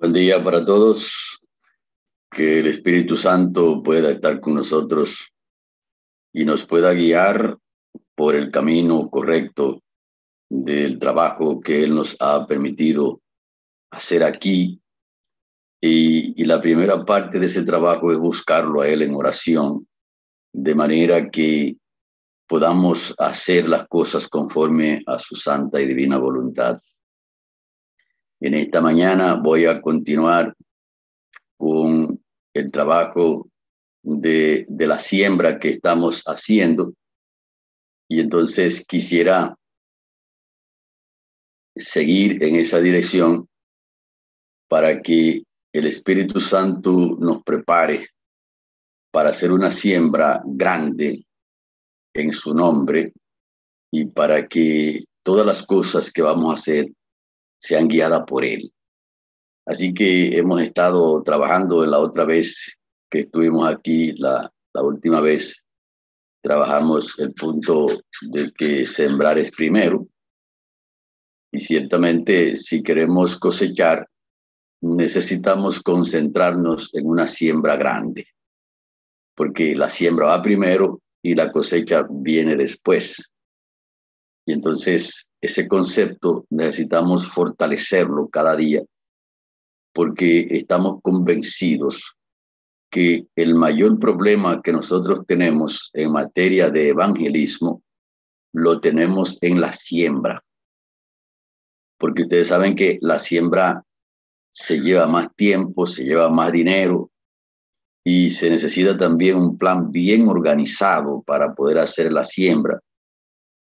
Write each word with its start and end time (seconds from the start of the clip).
Buen 0.00 0.14
día 0.14 0.42
para 0.42 0.64
todos. 0.64 1.42
Que 2.30 2.60
el 2.60 2.68
Espíritu 2.68 3.16
Santo 3.16 3.82
pueda 3.82 4.10
estar 4.10 4.40
con 4.40 4.54
nosotros 4.54 5.30
y 6.32 6.46
nos 6.46 6.64
pueda 6.64 6.94
guiar 6.94 7.58
por 8.14 8.34
el 8.34 8.50
camino 8.50 9.10
correcto 9.10 9.82
del 10.48 10.98
trabajo 10.98 11.60
que 11.60 11.84
Él 11.84 11.94
nos 11.94 12.16
ha 12.18 12.46
permitido 12.46 13.20
hacer 13.90 14.24
aquí. 14.24 14.80
Y, 15.82 16.40
y, 16.40 16.46
la 16.46 16.62
primera 16.62 17.04
parte 17.04 17.38
de 17.38 17.44
ese 17.44 17.62
trabajo 17.62 18.10
es 18.10 18.16
buscarlo 18.16 18.80
a 18.80 18.88
Él 18.88 19.02
en 19.02 19.14
oración, 19.14 19.86
de 20.50 20.74
manera 20.74 21.28
que 21.28 21.76
podamos 22.48 23.14
hacer 23.18 23.68
las 23.68 23.86
cosas 23.86 24.28
conforme 24.28 25.02
a 25.04 25.18
su 25.18 25.34
santa 25.34 25.78
y 25.78 25.84
divina 25.84 26.16
voluntad. 26.16 26.80
En 28.40 28.54
esta 28.54 28.80
mañana 28.80 29.34
voy 29.34 29.66
a 29.66 29.82
continuar 29.82 30.54
con 31.58 32.24
el 32.54 32.72
trabajo 32.72 33.50
de, 34.02 34.66
la 34.78 34.98
siembra 34.98 35.58
que 35.58 35.68
estamos 35.68 36.22
haciendo. 36.24 36.94
Y 38.08 38.20
entonces 38.20 38.86
quisiera 38.86 39.54
seguir 41.76 42.42
en 42.42 42.56
esa 42.56 42.80
dirección 42.80 43.46
para 44.68 45.02
que 45.02 45.42
el 45.72 45.86
Espíritu 45.86 46.40
Santo 46.40 47.16
nos 47.18 47.42
prepare 47.42 48.08
para 49.12 49.30
hacer 49.30 49.52
una 49.52 49.70
siembra 49.70 50.42
grande 50.46 51.26
en 52.14 52.32
su 52.32 52.54
nombre 52.54 53.12
y 53.92 54.06
para 54.06 54.48
que 54.48 55.04
todas 55.22 55.46
las 55.46 55.64
cosas 55.66 56.10
que 56.10 56.22
vamos 56.22 56.50
a 56.50 56.54
hacer 56.54 56.90
sean 57.60 57.88
guiadas 57.88 58.24
por 58.26 58.44
Él. 58.44 58.72
Así 59.66 59.94
que 59.94 60.36
hemos 60.36 60.60
estado 60.62 61.22
trabajando 61.22 61.84
en 61.84 61.92
la 61.92 61.98
otra 61.98 62.24
vez 62.24 62.76
que 63.08 63.20
estuvimos 63.20 63.68
aquí, 63.68 64.12
la, 64.12 64.52
la 64.72 64.82
última 64.82 65.20
vez, 65.20 65.62
trabajamos 66.42 67.18
el 67.18 67.34
punto 67.34 67.86
de 68.22 68.52
que 68.52 68.86
sembrar 68.86 69.38
es 69.38 69.50
primero. 69.50 70.08
Y 71.52 71.60
ciertamente 71.60 72.56
si 72.56 72.82
queremos 72.82 73.36
cosechar, 73.36 74.08
necesitamos 74.80 75.80
concentrarnos 75.80 76.94
en 76.94 77.06
una 77.06 77.26
siembra 77.26 77.76
grande, 77.76 78.28
porque 79.34 79.74
la 79.74 79.90
siembra 79.90 80.26
va 80.26 80.42
primero 80.42 81.02
y 81.22 81.34
la 81.34 81.52
cosecha 81.52 82.06
viene 82.08 82.56
después. 82.56 83.30
Y 84.46 84.52
entonces 84.52 85.29
ese 85.40 85.66
concepto 85.68 86.46
necesitamos 86.50 87.26
fortalecerlo 87.26 88.28
cada 88.28 88.56
día 88.56 88.82
porque 89.92 90.46
estamos 90.50 91.00
convencidos 91.02 92.16
que 92.90 93.26
el 93.36 93.54
mayor 93.54 93.98
problema 93.98 94.60
que 94.62 94.72
nosotros 94.72 95.24
tenemos 95.26 95.90
en 95.94 96.12
materia 96.12 96.70
de 96.70 96.88
evangelismo 96.88 97.82
lo 98.52 98.80
tenemos 98.80 99.38
en 99.42 99.60
la 99.60 99.72
siembra. 99.72 100.42
Porque 101.98 102.22
ustedes 102.22 102.48
saben 102.48 102.74
que 102.74 102.98
la 103.00 103.18
siembra 103.18 103.84
se 104.52 104.80
lleva 104.80 105.06
más 105.06 105.34
tiempo, 105.36 105.86
se 105.86 106.04
lleva 106.04 106.28
más 106.28 106.50
dinero 106.50 107.10
y 108.04 108.30
se 108.30 108.50
necesita 108.50 108.96
también 108.96 109.36
un 109.36 109.56
plan 109.58 109.90
bien 109.90 110.28
organizado 110.28 111.22
para 111.22 111.54
poder 111.54 111.78
hacer 111.78 112.12
la 112.12 112.24
siembra 112.24 112.80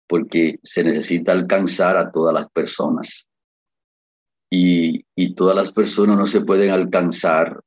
porque 0.08 0.60
se 0.64 0.84
necesita 0.84 1.32
alcanzar 1.32 1.98
a 1.98 2.12
todas 2.12 2.34
las 2.34 2.50
personas. 2.50 3.28
Y, 4.50 5.06
y 5.16 5.36
todas 5.36 5.56
las 5.56 5.72
personas 5.72 6.18
no 6.18 6.26
se 6.26 6.42
pueden 6.42 6.72
alcanzar 6.72 7.62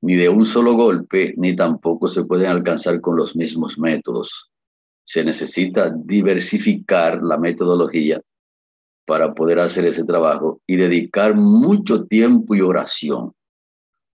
ni 0.00 0.16
de 0.16 0.28
un 0.28 0.44
solo 0.44 0.74
golpe, 0.74 1.34
ni 1.36 1.56
tampoco 1.56 2.08
se 2.08 2.24
pueden 2.24 2.46
alcanzar 2.46 3.00
con 3.00 3.16
los 3.16 3.34
mismos 3.36 3.78
métodos. 3.78 4.50
Se 5.04 5.24
necesita 5.24 5.92
diversificar 6.04 7.22
la 7.22 7.38
metodología 7.38 8.20
para 9.06 9.34
poder 9.34 9.58
hacer 9.58 9.86
ese 9.86 10.04
trabajo 10.04 10.60
y 10.66 10.76
dedicar 10.76 11.34
mucho 11.34 12.04
tiempo 12.06 12.54
y 12.54 12.60
oración. 12.60 13.32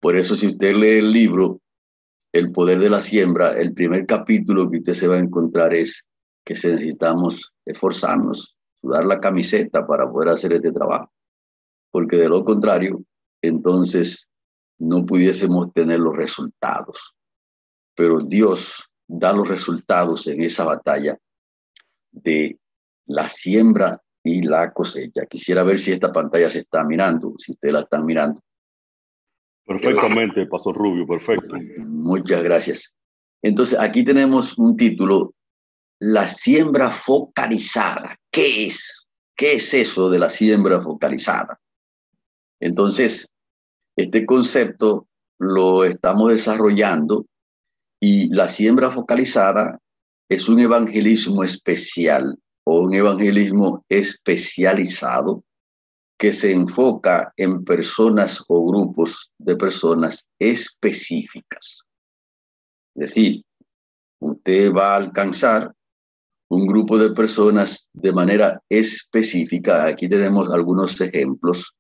Por 0.01 0.17
eso 0.17 0.35
si 0.35 0.49
usted 0.49 0.75
lee 0.75 0.99
el 0.99 1.13
libro 1.13 1.61
El 2.33 2.53
poder 2.53 2.79
de 2.79 2.91
la 2.91 3.01
siembra, 3.01 3.59
el 3.59 3.73
primer 3.73 4.07
capítulo 4.07 4.71
que 4.71 4.79
usted 4.79 4.93
se 4.93 5.09
va 5.09 5.17
a 5.17 5.21
encontrar 5.21 5.75
es 5.75 6.07
que 6.45 6.55
necesitamos 6.55 7.53
esforzarnos, 7.65 8.57
sudar 8.81 9.05
la 9.05 9.21
camiseta 9.21 9.87
para 9.87 10.11
poder 10.11 10.31
hacer 10.31 10.53
este 10.53 10.73
trabajo, 10.73 11.13
porque 11.91 12.17
de 12.17 12.29
lo 12.29 12.45
contrario, 12.45 13.03
entonces 13.43 14.29
no 14.79 15.05
pudiésemos 15.05 15.73
tener 15.73 16.01
los 16.01 16.17
resultados. 16.17 17.15
Pero 17.95 18.21
Dios 18.21 18.91
da 19.07 19.33
los 19.33 19.49
resultados 19.49 20.27
en 20.27 20.43
esa 20.43 20.65
batalla 20.65 21.19
de 22.11 22.59
la 23.07 23.29
siembra 23.29 24.01
y 24.23 24.43
la 24.43 24.73
cosecha. 24.73 25.27
Quisiera 25.27 25.63
ver 25.63 25.79
si 25.79 25.93
esta 25.93 26.13
pantalla 26.13 26.49
se 26.49 26.61
está 26.61 26.85
mirando, 26.85 27.35
si 27.39 27.53
usted 27.53 27.71
la 27.71 27.81
está 27.81 28.01
mirando. 28.01 28.41
Perfectamente, 29.67 30.47
Pastor 30.47 30.77
Rubio, 30.77 31.07
perfecto. 31.07 31.57
Muchas 31.85 32.43
gracias. 32.43 32.95
Entonces, 33.43 33.79
aquí 33.79 34.05
tenemos 34.05 34.59
un 34.59 34.77
título 34.77 35.35
la 36.01 36.27
siembra 36.27 36.91
focalizada. 36.91 38.19
¿Qué 38.31 38.67
es? 38.67 39.07
¿Qué 39.37 39.55
es 39.55 39.73
eso 39.75 40.11
de 40.11 40.19
la 40.19 40.31
siembra 40.31 40.81
focalizada? 40.81 41.61
Entonces, 42.59 43.33
este 43.97 44.25
concepto 44.27 45.07
lo 45.39 45.85
estamos 45.85 46.31
desarrollando 46.31 47.27
y 48.01 48.29
la 48.29 48.49
siembra 48.49 48.91
focalizada 48.91 49.79
es 50.29 50.49
un 50.49 50.61
evangelismo 50.61 51.45
especial 51.45 52.39
o 52.65 52.81
un 52.81 52.95
evangelismo 52.95 53.85
especializado 53.89 55.45
que 56.19 56.33
se 56.33 56.53
enfoca 56.53 57.33
en 57.37 57.65
personas 57.65 58.45
o 58.49 58.67
grupos 58.67 59.33
de 59.39 59.57
personas 59.57 60.27
específicas. 60.39 61.83
Es 62.95 63.09
decir, 63.09 63.43
usted 64.21 64.73
va 64.73 64.93
a 64.93 64.97
alcanzar 64.97 65.75
un 66.51 66.67
grupo 66.67 66.99
de 66.99 67.11
personas 67.11 67.89
de 67.93 68.13
manera 68.13 68.61
específica. 68.69 69.87
Aquí 69.87 70.09
tenemos 70.09 70.53
algunos 70.53 71.01
ejemplos. 71.01 71.77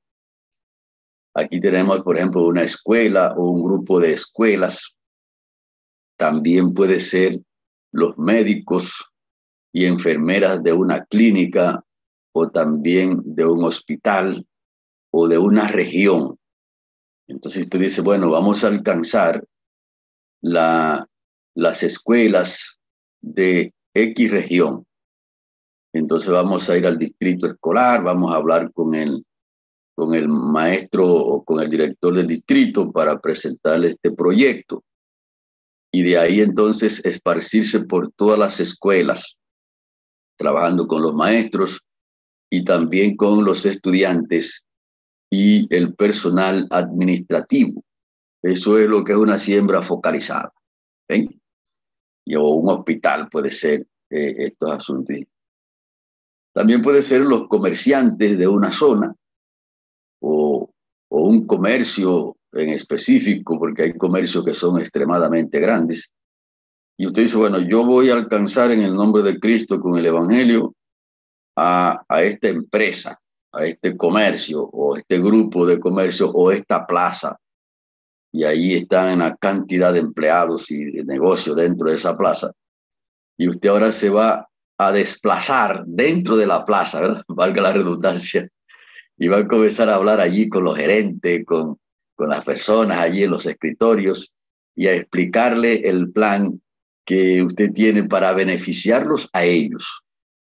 Aquí 1.35 1.61
tenemos, 1.61 2.03
por 2.03 2.17
ejemplo, 2.17 2.47
una 2.47 2.63
escuela 2.63 3.35
o 3.37 3.51
un 3.51 3.65
grupo 3.65 3.99
de 3.99 4.13
escuelas. 4.13 4.97
También 6.17 6.73
puede 6.73 7.01
ser 7.01 7.41
los 7.93 8.17
médicos 8.17 9.11
y 9.73 9.87
enfermeras 9.87 10.63
de 10.63 10.73
una 10.73 11.05
clínica 11.05 11.85
o 12.33 12.49
también 12.49 13.21
de 13.25 13.47
un 13.47 13.65
hospital 13.65 14.47
o 15.13 15.27
de 15.27 15.39
una 15.39 15.67
región. 15.67 16.39
Entonces 17.27 17.69
tú 17.69 17.79
dices, 17.79 18.05
bueno, 18.05 18.31
vamos 18.31 18.63
a 18.63 18.69
alcanzar 18.69 19.45
la, 20.41 21.09
las 21.57 21.83
escuelas 21.83 22.79
de 23.21 23.75
X 23.95 24.31
región. 24.31 24.87
Entonces 25.93 26.31
vamos 26.31 26.69
a 26.71 26.77
ir 26.77 26.87
al 26.87 26.99
distrito 26.99 27.47
escolar, 27.47 28.03
vamos 28.03 28.33
a 28.33 28.37
hablar 28.37 28.73
con 28.73 28.95
el, 28.95 29.25
con 29.97 30.15
el 30.15 30.28
maestro 30.28 31.06
o 31.06 31.45
con 31.45 31.61
el 31.61 31.69
director 31.69 32.15
del 32.15 32.27
distrito 32.27 32.93
para 32.93 33.21
presentarle 33.21 33.89
este 33.89 34.12
proyecto. 34.12 34.84
Y 35.93 36.03
de 36.03 36.19
ahí 36.19 36.41
entonces 36.41 37.05
esparcirse 37.05 37.81
por 37.81 38.12
todas 38.12 38.39
las 38.39 38.61
escuelas, 38.61 39.37
trabajando 40.37 40.87
con 40.87 41.03
los 41.03 41.15
maestros 41.15 41.81
y 42.49 42.65
también 42.65 43.17
con 43.17 43.45
los 43.45 43.67
estudiantes 43.67 44.65
y 45.31 45.72
el 45.75 45.95
personal 45.95 46.67
administrativo. 46.71 47.83
Eso 48.42 48.78
es 48.78 48.89
lo 48.89 49.04
que 49.04 49.13
es 49.13 49.19
una 49.19 49.39
siembra 49.39 49.83
focalizada. 49.83 50.53
¿ven? 51.09 51.40
O 52.37 52.55
un 52.55 52.69
hospital 52.69 53.28
puede 53.28 53.51
ser 53.51 53.87
eh, 54.11 54.34
estos 54.39 54.71
asuntos. 54.71 55.17
También 56.53 56.83
puede 56.83 57.03
ser 57.03 57.22
los 57.22 57.49
comerciantes 57.49 58.37
de 58.37 58.49
una 58.49 58.72
zona 58.72 59.15
o, 60.21 60.71
o 61.09 61.22
un 61.22 61.47
comercio 61.47 62.37
en 62.53 62.71
específico, 62.71 63.59
porque 63.59 63.83
hay 63.83 63.97
comercios 63.97 64.45
que 64.45 64.55
son 64.55 64.81
extremadamente 64.81 65.61
grandes. 65.61 66.13
Y 66.99 67.07
usted 67.07 67.22
dice, 67.22 67.37
bueno, 67.37 67.61
yo 67.61 67.84
voy 67.84 68.11
a 68.11 68.15
alcanzar 68.15 68.73
en 68.73 68.83
el 68.83 68.95
nombre 68.95 69.23
de 69.23 69.39
Cristo 69.39 69.81
con 69.81 69.97
el 69.97 70.07
Evangelio 70.07 70.75
a, 71.57 72.03
a 72.09 72.23
esta 72.23 72.49
empresa, 72.49 73.21
a 73.53 73.65
este 73.65 73.97
comercio 73.97 74.63
o 74.63 74.97
este 74.97 75.19
grupo 75.21 75.65
de 75.65 75.78
comercio 75.78 76.31
o 76.31 76.51
esta 76.51 76.87
plaza 76.87 77.39
y 78.32 78.44
ahí 78.44 78.74
están 78.74 79.15
una 79.15 79.36
cantidad 79.36 79.92
de 79.92 80.00
empleados 80.00 80.71
y 80.71 80.84
de 80.84 81.04
negocios 81.04 81.56
dentro 81.56 81.91
de 81.91 81.97
esa 81.97 82.16
plaza. 82.16 82.53
Y 83.36 83.48
usted 83.48 83.68
ahora 83.68 83.92
se 83.92 84.10
va 84.10 84.48
a 84.78 84.92
desplazar 84.92 85.84
dentro 85.86 86.36
de 86.36 86.47
la 86.47 86.65
plaza, 86.65 87.00
¿verdad? 87.00 87.22
Valga 87.28 87.62
la 87.62 87.72
redundancia. 87.72 88.48
Y 89.18 89.28
va 89.28 89.38
a 89.38 89.48
comenzar 89.48 89.88
a 89.88 89.97
hablar 89.97 90.21
allí 90.21 90.48
con 90.48 90.65
los 90.65 90.77
gerentes, 90.77 91.44
con, 91.44 91.77
con 92.15 92.28
las 92.28 92.44
personas 92.44 92.98
allí 92.98 93.24
en 93.24 93.30
los 93.30 93.47
escritorios 93.47 94.32
y 94.74 94.86
a 94.86 94.94
explicarle 94.94 95.88
el 95.88 96.10
plan 96.10 96.60
que 97.04 97.42
usted 97.42 97.72
tiene 97.72 98.04
para 98.04 98.32
beneficiarlos 98.32 99.28
a 99.32 99.44
ellos. 99.44 100.03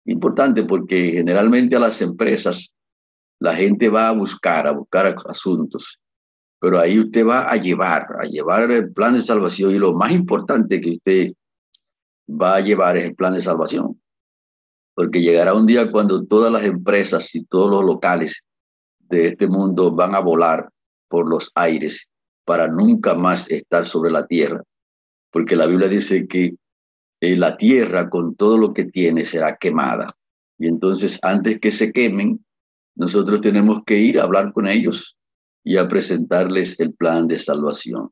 Importante 0.05 0.63
porque 0.65 1.13
generalmente 1.13 1.77
a 1.77 1.81
las 1.81 2.01
empresas 2.03 2.73
la 3.41 3.55
gente 3.55 3.89
va 3.89 4.09
a 4.09 4.13
buscar, 4.13 4.67
a 4.67 4.73
buscar 4.73 5.17
asuntos, 5.27 6.00
pero 6.61 6.79
ahí 6.79 7.01
usted 7.01 7.27
va 7.27 7.51
a 7.51 7.57
llevar, 7.57 8.07
a 8.21 8.27
llevar 8.27 8.71
el 8.71 8.93
plan 8.93 9.15
de 9.15 9.23
salvación 9.23 9.75
y 9.75 9.79
lo 9.79 9.95
más 9.95 10.13
importante 10.13 10.81
que 10.81 10.91
usted 10.91 11.33
va 12.31 12.57
a 12.57 12.61
llevar 12.61 12.99
es 12.99 13.07
el 13.07 13.15
plan 13.15 13.33
de 13.33 13.41
salvación, 13.41 14.01
porque 14.95 15.23
llegará 15.23 15.55
un 15.55 15.67
día 15.67 15.91
cuando 15.91 16.25
todas 16.27 16.53
las 16.53 16.65
empresas 16.65 17.35
y 17.35 17.45
todos 17.47 17.71
los 17.71 17.85
locales 17.85 18.45
de 18.99 19.29
este 19.29 19.49
mundo 19.49 19.91
van 19.91 20.15
a 20.15 20.21
volar 20.21 20.69
por 21.09 21.27
los 21.29 21.51
aires 21.55 22.11
para 22.45 22.69
nunca 22.69 23.15
más 23.15 23.51
estar 23.51 23.87
sobre 23.87 24.11
la 24.11 24.27
tierra, 24.27 24.63
porque 25.33 25.57
la 25.57 25.67
Biblia 25.67 25.89
dice 25.89 26.29
que 26.29 26.57
eh, 27.23 27.37
la 27.37 27.57
tierra 27.57 28.11
con 28.11 28.37
todo 28.37 28.59
lo 28.59 28.75
que 28.75 28.85
tiene 28.85 29.25
será 29.25 29.57
quemada. 29.57 30.15
Y 30.59 30.67
entonces 30.67 31.19
antes 31.23 31.59
que 31.59 31.71
se 31.71 31.91
quemen, 31.91 32.45
nosotros 32.95 33.41
tenemos 33.41 33.83
que 33.87 33.97
ir 33.97 34.21
a 34.21 34.25
hablar 34.25 34.53
con 34.53 34.69
ellos 34.69 35.17
y 35.65 35.77
a 35.77 35.89
presentarles 35.89 36.79
el 36.81 36.95
plan 36.95 37.27
de 37.27 37.39
salvación. 37.39 38.11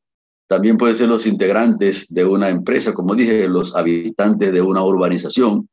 También 0.49 0.79
puede 0.79 0.95
ser 0.95 1.09
los 1.09 1.27
integrantes 1.27 2.07
de 2.09 2.25
una 2.25 2.49
empresa, 2.49 2.95
como 2.95 3.15
dije, 3.15 3.47
los 3.49 3.77
habitantes 3.77 4.51
de 4.53 4.63
una 4.63 4.83
urbanización 4.83 5.69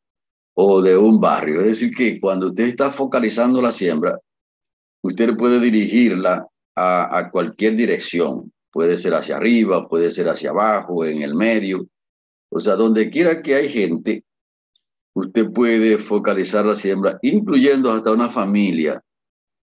o 0.54 0.82
de 0.82 0.98
un 0.98 1.20
barrio. 1.20 1.62
Es 1.62 1.68
decir, 1.68 1.96
que 1.96 2.20
cuando 2.20 2.48
usted 2.48 2.66
está 2.66 2.92
focalizando 2.92 3.62
la 3.62 3.72
siembra, 3.72 4.20
usted 5.02 5.36
puede 5.38 5.60
dirigirla 5.60 6.46
a, 6.76 7.18
a 7.18 7.32
cualquier 7.32 7.76
dirección. 7.76 8.52
Puede 8.72 8.98
ser 8.98 9.14
hacia 9.14 9.38
arriba, 9.38 9.88
puede 9.88 10.12
ser 10.12 10.28
hacia 10.28 10.50
abajo, 10.50 11.06
en 11.06 11.22
el 11.22 11.36
medio. 11.36 11.88
O 12.52 12.60
sea, 12.60 12.76
donde 12.76 13.10
quiera 13.10 13.42
que 13.42 13.56
hay 13.56 13.70
gente, 13.70 14.26
usted 15.14 15.52
puede 15.52 15.98
focalizar 15.98 16.66
la 16.66 16.76
siembra, 16.76 17.18
incluyendo 17.22 17.92
hasta 17.92 18.12
una 18.12 18.30
familia. 18.30 19.02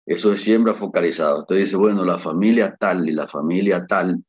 Eso 0.06 0.32
es 0.32 0.42
siembra 0.42 0.74
focalizada. 0.74 1.38
Usted 1.38 1.56
dice, 1.56 1.76
bueno, 1.76 2.04
la 2.04 2.18
familia 2.18 2.76
tal 2.76 3.08
y 3.08 3.12
la 3.12 3.26
familia 3.26 3.86
tal, 3.86 4.22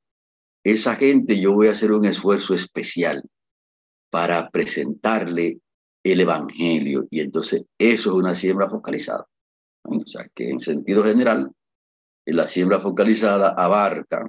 esa 0.63 0.95
gente 0.95 1.39
yo 1.39 1.53
voy 1.53 1.67
a 1.67 1.71
hacer 1.71 1.91
un 1.91 2.05
esfuerzo 2.05 2.53
especial 2.53 3.23
para 4.09 4.49
presentarle 4.49 5.59
el 6.03 6.21
Evangelio. 6.21 7.07
Y 7.11 7.19
entonces 7.19 7.65
eso 7.77 8.09
es 8.09 8.15
una 8.15 8.35
siembra 8.35 8.69
focalizada. 8.69 9.25
O 9.83 10.05
sea, 10.05 10.27
que 10.33 10.49
en 10.49 10.59
sentido 10.59 11.03
general, 11.03 11.51
la 12.25 12.47
siembra 12.47 12.79
focalizada 12.79 13.49
abarca 13.49 14.27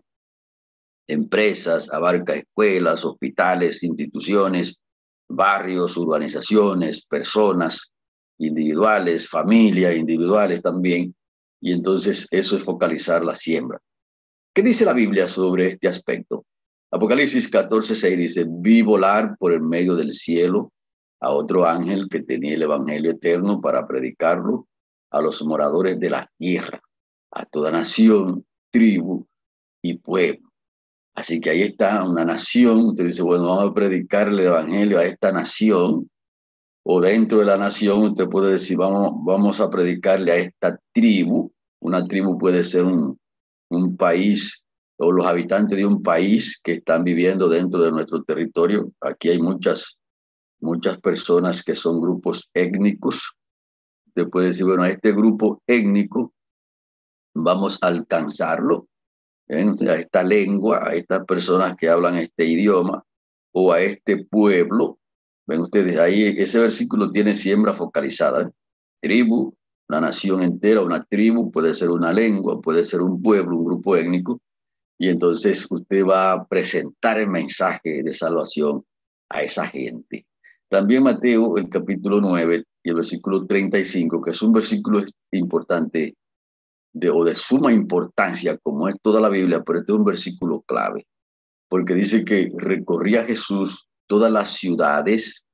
empresas, 1.08 1.92
abarca 1.92 2.34
escuelas, 2.34 3.04
hospitales, 3.04 3.82
instituciones, 3.82 4.80
barrios, 5.28 5.96
urbanizaciones, 5.96 7.06
personas 7.06 7.92
individuales, 8.38 9.28
familias 9.28 9.96
individuales 9.96 10.60
también, 10.60 11.14
y 11.66 11.72
entonces 11.72 12.28
eso 12.30 12.54
es 12.54 12.62
focalizar 12.62 13.24
la 13.24 13.34
siembra. 13.34 13.80
¿Qué 14.54 14.62
dice 14.62 14.84
la 14.84 14.92
Biblia 14.92 15.26
sobre 15.26 15.72
este 15.72 15.88
aspecto? 15.88 16.46
Apocalipsis 16.92 17.50
14:6 17.50 18.16
dice, 18.16 18.46
vi 18.48 18.82
volar 18.82 19.36
por 19.36 19.52
el 19.52 19.62
medio 19.62 19.96
del 19.96 20.12
cielo 20.12 20.72
a 21.20 21.32
otro 21.32 21.66
ángel 21.66 22.06
que 22.08 22.22
tenía 22.22 22.54
el 22.54 22.62
Evangelio 22.62 23.10
eterno 23.10 23.60
para 23.60 23.84
predicarlo 23.84 24.68
a 25.10 25.20
los 25.20 25.42
moradores 25.42 25.98
de 25.98 26.08
la 26.08 26.30
tierra, 26.38 26.80
a 27.32 27.44
toda 27.46 27.72
nación, 27.72 28.46
tribu 28.70 29.26
y 29.82 29.98
pueblo. 29.98 30.48
Así 31.16 31.40
que 31.40 31.50
ahí 31.50 31.62
está 31.62 32.04
una 32.04 32.24
nación, 32.24 32.90
usted 32.90 33.06
dice, 33.06 33.24
bueno, 33.24 33.48
vamos 33.48 33.72
a 33.72 33.74
predicar 33.74 34.28
el 34.28 34.38
Evangelio 34.38 35.00
a 35.00 35.04
esta 35.04 35.32
nación, 35.32 36.08
o 36.84 37.00
dentro 37.00 37.40
de 37.40 37.46
la 37.46 37.56
nación 37.56 38.02
usted 38.04 38.28
puede 38.28 38.52
decir, 38.52 38.76
vamos, 38.76 39.14
vamos 39.24 39.60
a 39.60 39.68
predicarle 39.68 40.30
a 40.30 40.36
esta 40.36 40.78
tribu. 40.92 41.50
Una 41.86 42.04
tribu 42.04 42.36
puede 42.36 42.64
ser 42.64 42.82
un, 42.84 43.16
un 43.70 43.96
país 43.96 44.66
o 44.98 45.12
los 45.12 45.24
habitantes 45.24 45.78
de 45.78 45.86
un 45.86 46.02
país 46.02 46.60
que 46.60 46.72
están 46.72 47.04
viviendo 47.04 47.48
dentro 47.48 47.80
de 47.80 47.92
nuestro 47.92 48.24
territorio. 48.24 48.90
Aquí 49.00 49.28
hay 49.28 49.38
muchas, 49.38 49.96
muchas 50.58 51.00
personas 51.00 51.62
que 51.62 51.76
son 51.76 52.00
grupos 52.00 52.50
étnicos. 52.52 53.36
Usted 54.08 54.28
puede 54.28 54.48
decir, 54.48 54.66
bueno, 54.66 54.82
a 54.82 54.90
este 54.90 55.12
grupo 55.12 55.62
étnico 55.64 56.34
vamos 57.34 57.78
a 57.80 57.86
alcanzarlo 57.86 58.88
a 59.48 59.94
esta 59.94 60.24
lengua, 60.24 60.88
a 60.88 60.94
estas 60.94 61.24
personas 61.24 61.76
que 61.76 61.88
hablan 61.88 62.16
este 62.16 62.46
idioma 62.46 63.04
o 63.52 63.70
a 63.70 63.80
este 63.80 64.24
pueblo. 64.24 64.98
Ven 65.46 65.60
ustedes, 65.60 65.96
ahí 66.00 66.34
ese 66.36 66.58
versículo 66.58 67.12
tiene 67.12 67.32
siembra 67.32 67.72
focalizada. 67.72 68.42
¿eh? 68.42 68.50
Tribu, 69.00 69.54
una 69.88 70.00
nación 70.00 70.42
entera, 70.42 70.82
una 70.82 71.04
tribu, 71.04 71.50
puede 71.50 71.74
ser 71.74 71.90
una 71.90 72.12
lengua, 72.12 72.60
puede 72.60 72.84
ser 72.84 73.02
un 73.02 73.22
pueblo, 73.22 73.56
un 73.56 73.64
grupo 73.64 73.96
étnico. 73.96 74.40
Y 74.98 75.08
entonces 75.08 75.66
usted 75.70 76.04
va 76.04 76.32
a 76.32 76.46
presentar 76.46 77.20
el 77.20 77.28
mensaje 77.28 78.02
de 78.02 78.12
salvación 78.12 78.84
a 79.28 79.42
esa 79.42 79.66
gente. 79.66 80.26
También 80.68 81.04
Mateo, 81.04 81.56
el 81.58 81.68
capítulo 81.68 82.20
9 82.20 82.64
y 82.82 82.88
el 82.88 82.96
versículo 82.96 83.46
35, 83.46 84.20
que 84.22 84.30
es 84.30 84.42
un 84.42 84.52
versículo 84.52 85.04
importante 85.30 86.16
de, 86.92 87.10
o 87.10 87.24
de 87.24 87.34
suma 87.34 87.72
importancia, 87.72 88.58
como 88.58 88.88
es 88.88 88.96
toda 89.02 89.20
la 89.20 89.28
Biblia, 89.28 89.62
pero 89.64 89.78
este 89.78 89.92
es 89.92 89.98
un 89.98 90.04
versículo 90.04 90.62
clave, 90.62 91.06
porque 91.68 91.94
dice 91.94 92.24
que 92.24 92.50
recorría 92.56 93.24
Jesús 93.24 93.88
todas 94.08 94.32
las 94.32 94.54
ciudades 94.54 95.44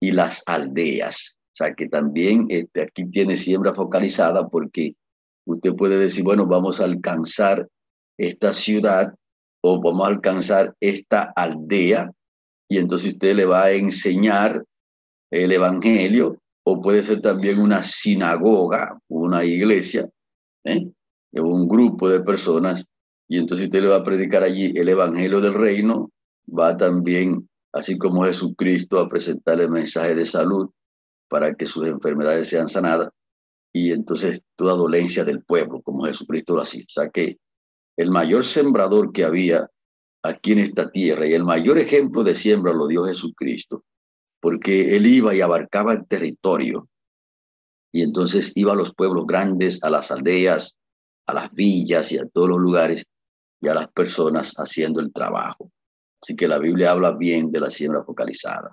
y 0.00 0.12
las 0.12 0.42
aldeas. 0.46 1.39
Sea, 1.60 1.74
que 1.74 1.88
también 1.90 2.46
este, 2.48 2.82
aquí 2.82 3.04
tiene 3.10 3.36
siembra 3.36 3.74
focalizada 3.74 4.48
porque 4.48 4.94
usted 5.46 5.74
puede 5.74 5.98
decir, 5.98 6.24
bueno, 6.24 6.46
vamos 6.46 6.80
a 6.80 6.84
alcanzar 6.84 7.68
esta 8.18 8.54
ciudad 8.54 9.14
o 9.62 9.78
vamos 9.78 10.06
a 10.06 10.10
alcanzar 10.10 10.74
esta 10.80 11.32
aldea 11.36 12.10
y 12.66 12.78
entonces 12.78 13.12
usted 13.12 13.34
le 13.34 13.44
va 13.44 13.64
a 13.64 13.72
enseñar 13.72 14.64
el 15.30 15.52
Evangelio 15.52 16.38
o 16.64 16.80
puede 16.80 17.02
ser 17.02 17.20
también 17.20 17.58
una 17.58 17.82
sinagoga, 17.82 18.98
una 19.08 19.44
iglesia 19.44 20.08
¿eh? 20.64 20.90
un 21.32 21.68
grupo 21.68 22.08
de 22.08 22.20
personas, 22.20 22.86
y 23.28 23.36
entonces 23.36 23.66
usted 23.66 23.82
le 23.82 23.88
va 23.88 23.96
a 23.96 24.04
predicar 24.04 24.42
allí 24.42 24.72
el 24.74 24.88
Evangelio 24.88 25.42
del 25.42 25.52
Reino, 25.52 26.10
va 26.48 26.74
también, 26.74 27.46
así 27.72 27.98
como 27.98 28.24
Jesucristo, 28.24 28.98
a 28.98 29.10
presentarle 29.10 29.64
el 29.64 29.70
mensaje 29.70 30.14
de 30.14 30.24
salud 30.24 30.70
para 31.30 31.54
que 31.54 31.64
sus 31.64 31.86
enfermedades 31.86 32.48
sean 32.48 32.68
sanadas, 32.68 33.10
y 33.72 33.92
entonces 33.92 34.42
toda 34.56 34.74
dolencia 34.74 35.24
del 35.24 35.44
pueblo, 35.44 35.80
como 35.80 36.04
Jesucristo 36.04 36.56
lo 36.56 36.62
hacía. 36.62 36.82
O 36.82 36.90
sea 36.90 37.08
que 37.08 37.38
el 37.96 38.10
mayor 38.10 38.44
sembrador 38.44 39.12
que 39.12 39.24
había 39.24 39.70
aquí 40.22 40.52
en 40.52 40.58
esta 40.58 40.90
tierra 40.90 41.26
y 41.26 41.34
el 41.34 41.44
mayor 41.44 41.78
ejemplo 41.78 42.24
de 42.24 42.34
siembra 42.34 42.72
lo 42.72 42.88
dio 42.88 43.04
Jesucristo, 43.04 43.84
porque 44.40 44.96
él 44.96 45.06
iba 45.06 45.34
y 45.34 45.40
abarcaba 45.40 45.92
el 45.92 46.06
territorio 46.06 46.84
y 47.92 48.02
entonces 48.02 48.52
iba 48.56 48.72
a 48.72 48.76
los 48.76 48.94
pueblos 48.94 49.26
grandes, 49.26 49.82
a 49.82 49.90
las 49.90 50.10
aldeas, 50.10 50.76
a 51.26 51.34
las 51.34 51.52
villas 51.52 52.10
y 52.12 52.18
a 52.18 52.26
todos 52.26 52.48
los 52.48 52.58
lugares 52.58 53.04
y 53.60 53.68
a 53.68 53.74
las 53.74 53.88
personas 53.88 54.54
haciendo 54.56 55.00
el 55.00 55.12
trabajo. 55.12 55.70
Así 56.22 56.36
que 56.36 56.48
la 56.48 56.58
Biblia 56.58 56.92
habla 56.92 57.12
bien 57.12 57.50
de 57.50 57.60
la 57.60 57.70
siembra 57.70 58.02
focalizada. 58.02 58.72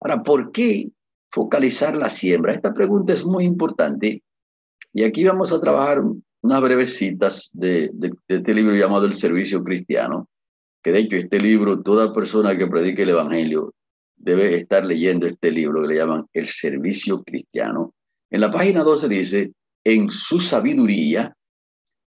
Ahora, 0.00 0.22
¿por 0.22 0.50
qué 0.50 0.88
focalizar 1.30 1.96
la 1.96 2.10
siembra? 2.10 2.54
Esta 2.54 2.72
pregunta 2.72 3.12
es 3.12 3.24
muy 3.24 3.44
importante 3.44 4.22
y 4.92 5.04
aquí 5.04 5.24
vamos 5.24 5.52
a 5.52 5.60
trabajar 5.60 6.02
unas 6.42 6.62
breves 6.62 6.96
citas 6.96 7.50
de, 7.52 7.90
este 8.28 8.54
libro 8.54 8.74
llamado 8.74 9.06
El 9.06 9.14
Servicio 9.14 9.62
Cristiano, 9.62 10.28
que 10.82 10.92
de 10.92 11.00
hecho 11.00 11.16
este 11.16 11.38
libro, 11.38 11.82
toda 11.82 12.12
persona 12.12 12.56
que 12.56 12.66
predique 12.66 13.02
el 13.02 13.10
Evangelio 13.10 13.74
debe 14.16 14.56
estar 14.56 14.84
leyendo 14.84 15.26
este 15.26 15.50
libro 15.50 15.82
que 15.82 15.88
le 15.88 15.96
llaman 15.96 16.26
El 16.32 16.46
Servicio 16.46 17.22
Cristiano, 17.22 17.94
en 18.30 18.40
la 18.40 18.50
página 18.50 18.84
12 18.84 19.08
dice, 19.08 19.52
en 19.84 20.08
su 20.08 20.38
sabiduría, 20.38 21.34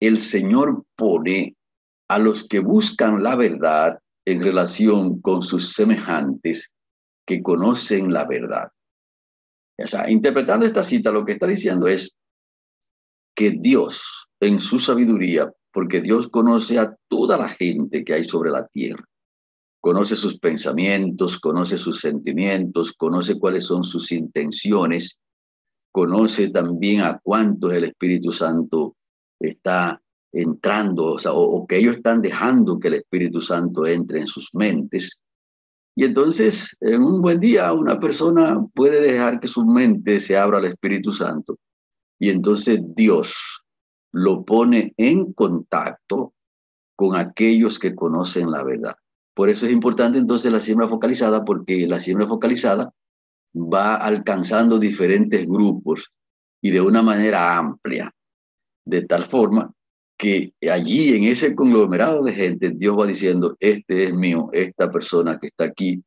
el 0.01 0.21
Señor 0.21 0.85
pone 0.95 1.57
a 2.09 2.19
los 2.19 2.47
que 2.47 2.61
buscan 2.61 3.23
la 3.23 3.35
verdad 3.35 3.99
en 4.25 4.41
relación 4.41 5.21
con 5.21 5.43
sus 5.43 5.73
semejantes 5.73 6.73
que 7.27 7.43
conocen 7.43 8.13
la 8.13 8.27
verdad. 8.27 8.69
O 9.77 9.87
sea, 9.87 10.11
interpretando 10.11 10.67
esta 10.67 10.83
cita, 10.83 11.11
lo 11.11 11.25
que 11.25 11.33
está 11.33 11.47
diciendo 11.47 11.87
es 11.87 12.15
que 13.35 13.51
Dios, 13.51 14.29
en 14.41 14.61
su 14.61 14.79
sabiduría, 14.79 15.53
porque 15.73 16.01
Dios 16.01 16.29
conoce 16.29 16.79
a 16.79 16.97
toda 17.09 17.37
la 17.37 17.49
gente 17.49 18.05
que 18.05 18.15
hay 18.15 18.25
sobre 18.25 18.51
la 18.51 18.67
tierra, 18.67 19.05
conoce 19.81 20.15
sus 20.17 20.39
pensamientos, 20.39 21.41
conoce 21.41 21.77
sus 21.77 22.01
sentimientos, 22.01 22.93
conoce 22.93 23.39
cuáles 23.39 23.65
son 23.65 23.83
sus 23.85 24.13
intenciones, 24.13 25.21
conoce 25.91 26.51
también 26.51 27.01
a 27.03 27.19
cuántos 27.23 27.73
el 27.73 27.85
Espíritu 27.85 28.33
Santo 28.33 28.97
está 29.39 30.01
entrando, 30.33 31.15
o, 31.15 31.19
sea, 31.19 31.33
o, 31.33 31.67
que 31.67 31.79
ellos 31.79 31.97
están 31.97 32.23
dejando 32.23 32.79
que 32.79 32.89
el 32.89 32.95
Espíritu 32.95 33.41
Santo 33.41 33.87
entre 33.87 34.21
en 34.21 34.27
sus 34.27 34.55
mentes. 34.55 35.21
Y 35.97 36.05
entonces, 36.05 36.77
en 36.81 37.03
un 37.03 37.23
buen 37.23 37.39
día, 37.39 37.73
una 37.73 38.01
persona 38.01 38.65
puede 38.75 39.01
dejar 39.01 39.39
que 39.39 39.47
su 39.47 39.65
mente 39.65 40.19
se 40.19 40.37
abra 40.37 40.59
al 40.59 40.65
Espíritu 40.65 41.13
Santo. 41.13 41.59
Y 42.19 42.31
entonces 42.31 42.81
Dios 42.95 43.63
lo 44.13 44.45
pone 44.45 44.93
en 44.97 45.33
contacto 45.33 46.33
con 46.97 47.17
aquellos 47.17 47.79
que 47.79 47.95
conocen 47.95 48.51
la 48.51 48.63
verdad. 48.63 48.97
Por 49.35 49.51
eso 49.51 49.67
es 49.67 49.73
importante 49.73 50.19
entonces 50.19 50.51
la 50.53 50.61
siembra 50.61 50.89
focalizada, 50.89 51.45
porque 51.45 51.87
la 51.87 52.01
siembra 52.01 52.27
focalizada 52.27 52.93
va 53.55 53.97
alcanzando 53.97 54.79
diferentes 54.79 55.47
grupos 55.47 56.13
y 56.61 56.71
de 56.71 56.81
una 56.81 57.03
manera 57.03 57.57
amplia, 57.57 58.13
de 58.85 59.03
tal 59.03 59.27
forma 59.27 59.73
que 60.25 60.55
allí 60.71 61.15
en 61.15 61.25
ese 61.25 61.55
conglomerado 61.55 62.23
de 62.23 62.33
gente 62.33 62.71
Dios 62.71 62.99
va 62.99 63.07
diciendo, 63.07 63.57
este 63.61 64.05
es 64.05 64.15
mío, 64.15 64.49
esta 64.53 64.91
persona 64.91 65.39
que 65.39 65.49
está 65.49 65.65
aquí, 65.65 66.03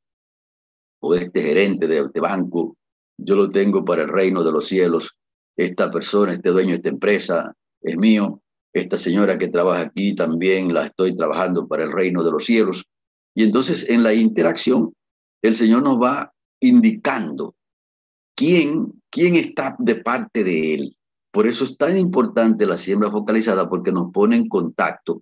o 0.99 1.13
este 1.13 1.39
gerente 1.39 1.87
de, 1.87 1.99
este 1.99 2.19
banco, 2.19 2.75
yo 3.15 3.35
lo 3.35 3.47
tengo 3.47 3.85
para 3.85 4.01
el 4.01 4.09
reino 4.09 4.43
de 4.43 4.51
los 4.51 4.65
cielos, 4.67 5.15
esta 5.55 5.91
persona, 5.91 6.33
este 6.33 6.49
dueño 6.49 6.71
de 6.71 6.75
esta 6.77 6.89
empresa 6.89 7.53
es 7.79 7.95
mío, 7.95 8.41
esta 8.73 8.97
señora 8.97 9.37
que 9.37 9.49
trabaja 9.49 9.81
aquí 9.81 10.15
también 10.15 10.73
la 10.73 10.87
estoy 10.87 11.15
trabajando 11.15 11.67
para 11.67 11.83
el 11.83 11.91
reino 11.91 12.23
de 12.23 12.31
los 12.31 12.45
cielos. 12.45 12.85
Y 13.35 13.43
entonces 13.43 13.87
en 13.87 14.01
la 14.01 14.15
interacción, 14.15 14.93
el 15.43 15.53
Señor 15.53 15.83
nos 15.83 16.01
va 16.01 16.33
indicando 16.59 17.55
quién, 18.35 18.99
quién 19.11 19.35
está 19.35 19.75
de 19.77 19.95
parte 19.95 20.43
de 20.43 20.73
Él. 20.73 20.96
Por 21.37 21.45
eso 21.47 21.65
es 21.65 21.77
tan 21.77 21.95
importante 21.95 22.65
la 22.65 22.79
siembra 22.79 23.11
focalizada, 23.11 23.69
porque 23.69 23.91
nos 23.91 24.11
pone 24.11 24.35
en 24.35 24.49
contacto 24.49 25.21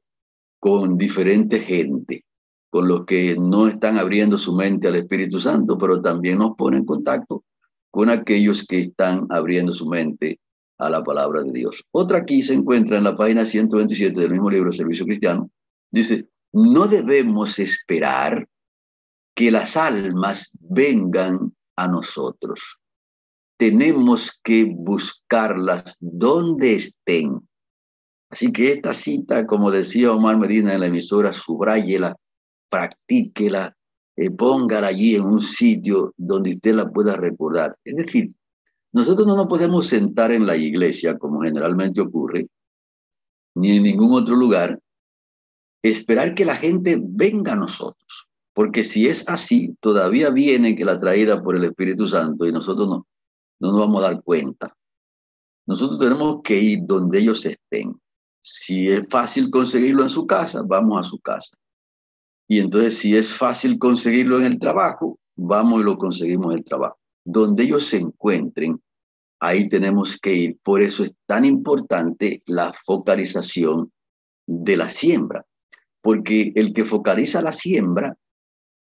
con 0.62 0.98
diferente 0.98 1.60
gente, 1.60 2.24
con 2.70 2.88
los 2.88 3.06
que 3.06 3.36
no 3.38 3.68
están 3.68 4.00
abriendo 4.00 4.38
su 4.38 4.56
mente 4.56 4.88
al 4.88 4.96
Espíritu 4.96 5.40
Santo, 5.40 5.78
pero 5.78 6.02
también 6.02 6.38
nos 6.38 6.56
pone 6.56 6.78
en 6.78 6.86
contacto 6.86 7.44
con 7.92 8.10
aquellos 8.10 8.66
que 8.66 8.80
están 8.80 9.28
abriendo 9.30 9.74
su 9.74 9.88
mente 9.88 10.40
a 10.78 10.90
la 10.90 11.04
palabra 11.04 11.44
de 11.44 11.52
Dios. 11.52 11.84
Otra 11.92 12.20
aquí 12.20 12.44
se 12.44 12.54
encuentra 12.54 12.98
en 12.98 13.04
la 13.04 13.18
página 13.18 13.46
127 13.46 14.18
del 14.18 14.32
mismo 14.32 14.50
libro 14.50 14.72
Servicio 14.72 15.06
Cristiano. 15.06 15.50
Dice, 15.92 16.30
no 16.54 16.88
debemos 16.88 17.60
esperar 17.60 18.48
que 19.36 19.52
las 19.52 19.76
almas 19.76 20.58
vengan 20.62 21.54
a 21.76 21.90
nosotros. 21.90 22.80
Tenemos 23.58 24.40
que 24.44 24.66
buscarlas 24.66 25.98
donde 26.00 26.76
estén. 26.76 27.40
Así 28.30 28.52
que 28.52 28.74
esta 28.74 28.94
cita, 28.94 29.46
como 29.48 29.72
decía 29.72 30.12
Omar 30.12 30.38
Medina 30.38 30.74
en 30.74 30.82
la 30.82 30.88
emisora, 30.88 31.32
subrayela, 31.32 32.16
practíquela, 32.70 33.76
eh, 34.18 34.30
póngala 34.30 34.88
allí 34.88 35.16
en 35.16 35.26
un 35.26 35.42
sitio 35.42 36.14
donde 36.18 36.52
usted 36.52 36.74
la 36.74 36.90
pueda 36.90 37.16
recordar. 37.16 37.78
Es 37.84 37.96
decir, 37.96 38.34
nosotros 38.94 39.28
no 39.28 39.36
nos 39.36 39.48
podemos 39.48 39.88
sentar 39.88 40.32
en 40.32 40.46
la 40.46 40.56
iglesia, 40.56 41.18
como 41.18 41.42
generalmente 41.42 42.02
ocurre, 42.02 42.48
ni 43.56 43.78
en 43.78 43.84
ningún 43.84 44.14
otro 44.14 44.36
lugar, 44.36 44.80
esperar 45.84 46.34
que 46.34 46.46
la 46.46 46.56
gente 46.56 46.98
venga 47.02 47.54
a 47.54 47.58
nosotros. 47.58 48.28
Porque 48.54 48.86
si 48.86 49.08
es 49.10 49.28
así, 49.28 49.76
todavía 49.82 50.30
viene 50.30 50.78
que 50.78 50.86
la 50.86 50.98
traída 51.00 51.44
por 51.44 51.58
el 51.58 51.66
Espíritu 51.66 52.08
Santo 52.08 52.46
y 52.46 52.54
nosotros 52.54 52.88
no, 52.88 53.06
no 53.60 53.72
nos 53.72 53.80
vamos 53.80 54.04
a 54.04 54.08
dar 54.08 54.24
cuenta. 54.24 54.76
Nosotros 55.68 56.00
tenemos 56.00 56.42
que 56.44 56.60
ir 56.60 56.80
donde 56.84 57.20
ellos 57.20 57.46
estén. 57.46 58.00
Si 58.44 58.90
es 58.90 59.08
fácil 59.10 59.50
conseguirlo 59.50 60.04
en 60.04 60.10
su 60.10 60.28
casa, 60.28 60.62
vamos 60.64 61.00
a 61.00 61.10
su 61.10 61.20
casa. 61.20 61.56
Y 62.48 62.60
entonces, 62.60 62.98
si 62.98 63.18
es 63.18 63.32
fácil 63.32 63.80
conseguirlo 63.80 64.38
en 64.38 64.46
el 64.46 64.60
trabajo, 64.60 65.20
vamos 65.36 65.82
y 65.82 65.84
lo 65.84 65.98
conseguimos 65.98 66.52
en 66.52 66.60
el 66.60 66.64
trabajo. 66.64 66.98
Donde 67.24 67.64
ellos 67.64 67.88
se 67.88 67.98
encuentren, 67.98 68.80
ahí 69.40 69.68
tenemos 69.68 70.18
que 70.18 70.34
ir. 70.34 70.60
Por 70.62 70.84
eso 70.84 71.04
es 71.04 71.14
tan 71.26 71.44
importante 71.46 72.44
la 72.46 72.72
focalización 72.86 73.92
de 74.46 74.78
la 74.78 74.90
siembra, 74.90 75.44
porque 76.02 76.52
el 76.56 76.74
que 76.74 76.86
focaliza 76.86 77.42
la 77.42 77.52
siembra 77.52 78.16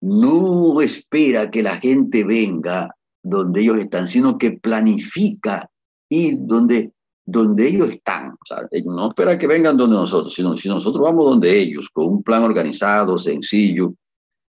no 0.01 0.81
espera 0.81 1.51
que 1.51 1.61
la 1.61 1.77
gente 1.77 2.23
venga 2.23 2.95
donde 3.23 3.61
ellos 3.61 3.77
están, 3.77 4.07
sino 4.07 4.37
que 4.37 4.51
planifica 4.51 5.69
ir 6.09 6.37
donde, 6.41 6.91
donde 7.25 7.67
ellos 7.67 7.89
están. 7.89 8.31
O 8.31 8.45
sea, 8.45 8.67
no 8.85 9.09
espera 9.09 9.37
que 9.37 9.47
vengan 9.47 9.77
donde 9.77 9.95
nosotros, 9.95 10.33
sino 10.33 10.55
si 10.55 10.69
nosotros 10.69 11.03
vamos 11.03 11.25
donde 11.25 11.57
ellos, 11.57 11.89
con 11.91 12.07
un 12.07 12.23
plan 12.23 12.43
organizado, 12.43 13.17
sencillo, 13.17 13.93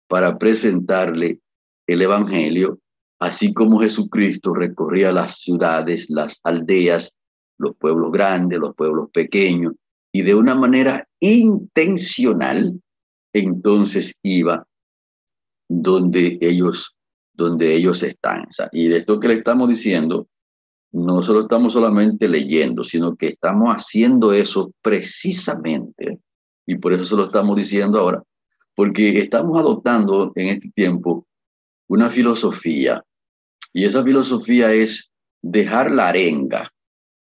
para 0.08 0.38
presentarle 0.38 1.40
el 1.86 2.02
Evangelio, 2.02 2.78
así 3.18 3.54
como 3.54 3.80
Jesucristo 3.80 4.54
recorría 4.54 5.12
las 5.12 5.40
ciudades, 5.40 6.06
las 6.10 6.40
aldeas, 6.42 7.12
los 7.58 7.74
pueblos 7.76 8.12
grandes, 8.12 8.58
los 8.58 8.74
pueblos 8.74 9.10
pequeños, 9.12 9.74
y 10.12 10.22
de 10.22 10.34
una 10.34 10.54
manera 10.54 11.06
intencional, 11.20 12.80
entonces 13.32 14.14
iba 14.22 14.66
donde 15.68 16.38
ellos, 16.40 16.95
donde 17.36 17.74
ellos 17.74 18.02
están. 18.02 18.46
y 18.72 18.88
de 18.88 18.98
esto 18.98 19.20
que 19.20 19.28
le 19.28 19.34
estamos 19.34 19.68
diciendo, 19.68 20.28
no 20.92 21.22
solo 21.22 21.42
estamos 21.42 21.72
solamente 21.72 22.28
leyendo, 22.28 22.82
sino 22.82 23.16
que 23.16 23.28
estamos 23.28 23.68
haciendo 23.68 24.32
eso 24.32 24.72
precisamente, 24.80 26.18
y 26.66 26.76
por 26.76 26.92
eso 26.92 27.04
se 27.04 27.16
lo 27.16 27.26
estamos 27.26 27.56
diciendo 27.56 27.98
ahora, 27.98 28.22
porque 28.74 29.18
estamos 29.20 29.58
adoptando 29.58 30.32
en 30.34 30.48
este 30.48 30.70
tiempo 30.70 31.26
una 31.88 32.08
filosofía, 32.08 33.02
y 33.72 33.84
esa 33.84 34.02
filosofía 34.02 34.72
es 34.72 35.12
dejar 35.42 35.90
la 35.90 36.08
arenga. 36.08 36.72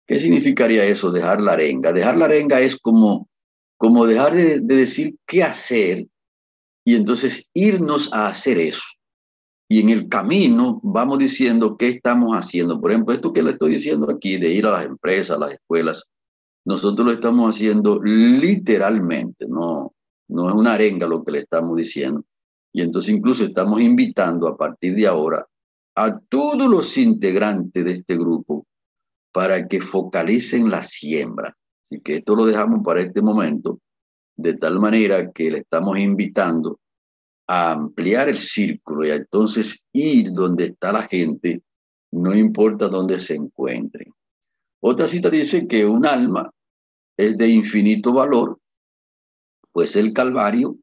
¿Qué 0.07 0.17
significaría 0.17 0.83
eso, 0.85 1.11
dejar 1.11 1.39
la 1.39 1.53
arenga? 1.53 1.93
Dejar 1.93 2.17
la 2.17 2.25
arenga 2.25 2.59
es 2.59 2.75
como, 2.79 3.29
como 3.77 4.07
dejar 4.07 4.33
de 4.33 4.59
decir 4.61 5.15
qué 5.27 5.43
hacer 5.43 6.07
y 6.83 6.95
entonces 6.95 7.47
irnos 7.53 8.11
a 8.11 8.29
hacer 8.29 8.57
eso. 8.57 8.98
Y 9.71 9.81
en 9.81 9.89
el 9.89 10.09
camino 10.09 10.79
vamos 10.81 11.19
diciendo 11.19 11.77
qué 11.77 11.89
estamos 11.89 12.35
haciendo. 12.35 12.81
Por 12.81 12.91
ejemplo, 12.91 13.13
esto 13.13 13.31
que 13.31 13.43
le 13.43 13.51
estoy 13.51 13.73
diciendo 13.73 14.09
aquí 14.09 14.37
de 14.37 14.49
ir 14.49 14.65
a 14.65 14.71
las 14.71 14.85
empresas, 14.85 15.37
a 15.37 15.39
las 15.39 15.51
escuelas, 15.51 16.03
nosotros 16.65 17.05
lo 17.05 17.13
estamos 17.13 17.55
haciendo 17.55 18.01
literalmente, 18.01 19.45
no, 19.47 19.93
no 20.27 20.49
es 20.49 20.55
una 20.55 20.73
arenga 20.73 21.07
lo 21.07 21.23
que 21.23 21.31
le 21.31 21.39
estamos 21.41 21.77
diciendo. 21.77 22.23
Y 22.73 22.81
entonces 22.81 23.15
incluso 23.15 23.43
estamos 23.43 23.79
invitando 23.81 24.47
a 24.47 24.57
partir 24.57 24.95
de 24.95 25.05
ahora 25.05 25.45
a 25.95 26.19
todos 26.19 26.69
los 26.69 26.97
integrantes 26.97 27.85
de 27.85 27.91
este 27.91 28.15
grupo 28.15 28.65
para 29.31 29.67
que 29.67 29.81
focalicen 29.81 30.69
la 30.69 30.81
siembra. 30.81 31.55
Así 31.89 32.01
que 32.01 32.17
esto 32.17 32.35
lo 32.35 32.45
dejamos 32.45 32.81
para 32.83 33.01
este 33.01 33.21
momento 33.21 33.79
de 34.35 34.55
tal 34.55 34.79
manera 34.79 35.31
que 35.31 35.51
le 35.51 35.59
estamos 35.59 35.99
invitando 35.99 36.79
a 37.51 37.71
ampliar 37.71 38.29
el 38.29 38.37
círculo 38.37 39.07
y 39.07 39.09
a 39.09 39.15
entonces 39.15 39.83
ir 39.91 40.31
donde 40.33 40.65
está 40.65 40.91
la 40.91 41.07
gente, 41.07 41.63
no 42.11 42.35
importa 42.35 42.87
dónde 42.87 43.17
se 43.17 43.33
encuentren. 43.33 44.13
Otra 44.79 45.07
cita 45.07 45.31
dice 45.31 45.67
que 45.67 45.83
un 45.83 46.05
alma 46.05 46.51
es 47.17 47.35
de 47.39 47.49
infinito 47.49 48.13
valor, 48.13 48.59
pues 49.71 49.95
el 49.95 50.13
Calvario 50.13 50.77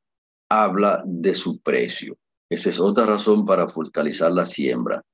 habla 0.51 1.05
de 1.07 1.35
su 1.35 1.61
precio. 1.61 2.19
Esa 2.51 2.71
es 2.71 2.81
otra 2.81 3.07
razón 3.07 3.47
para 3.47 3.69
focalizar 3.69 4.33
la 4.33 4.45
siembra. 4.45 5.05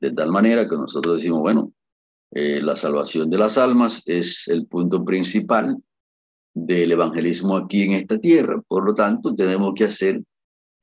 De 0.00 0.10
tal 0.10 0.32
manera 0.32 0.68
que 0.68 0.74
nosotros 0.74 1.18
decimos, 1.18 1.40
bueno, 1.40 1.72
eh, 2.32 2.60
la 2.60 2.74
salvación 2.74 3.30
de 3.30 3.38
las 3.38 3.58
almas 3.58 4.02
es 4.06 4.48
el 4.48 4.66
punto 4.66 5.04
principal 5.04 5.76
del 6.52 6.90
evangelismo 6.90 7.56
aquí 7.56 7.82
en 7.82 7.92
esta 7.92 8.18
tierra. 8.18 8.60
Por 8.66 8.84
lo 8.84 8.94
tanto, 8.96 9.36
tenemos 9.36 9.72
que 9.76 9.84
hacer 9.84 10.20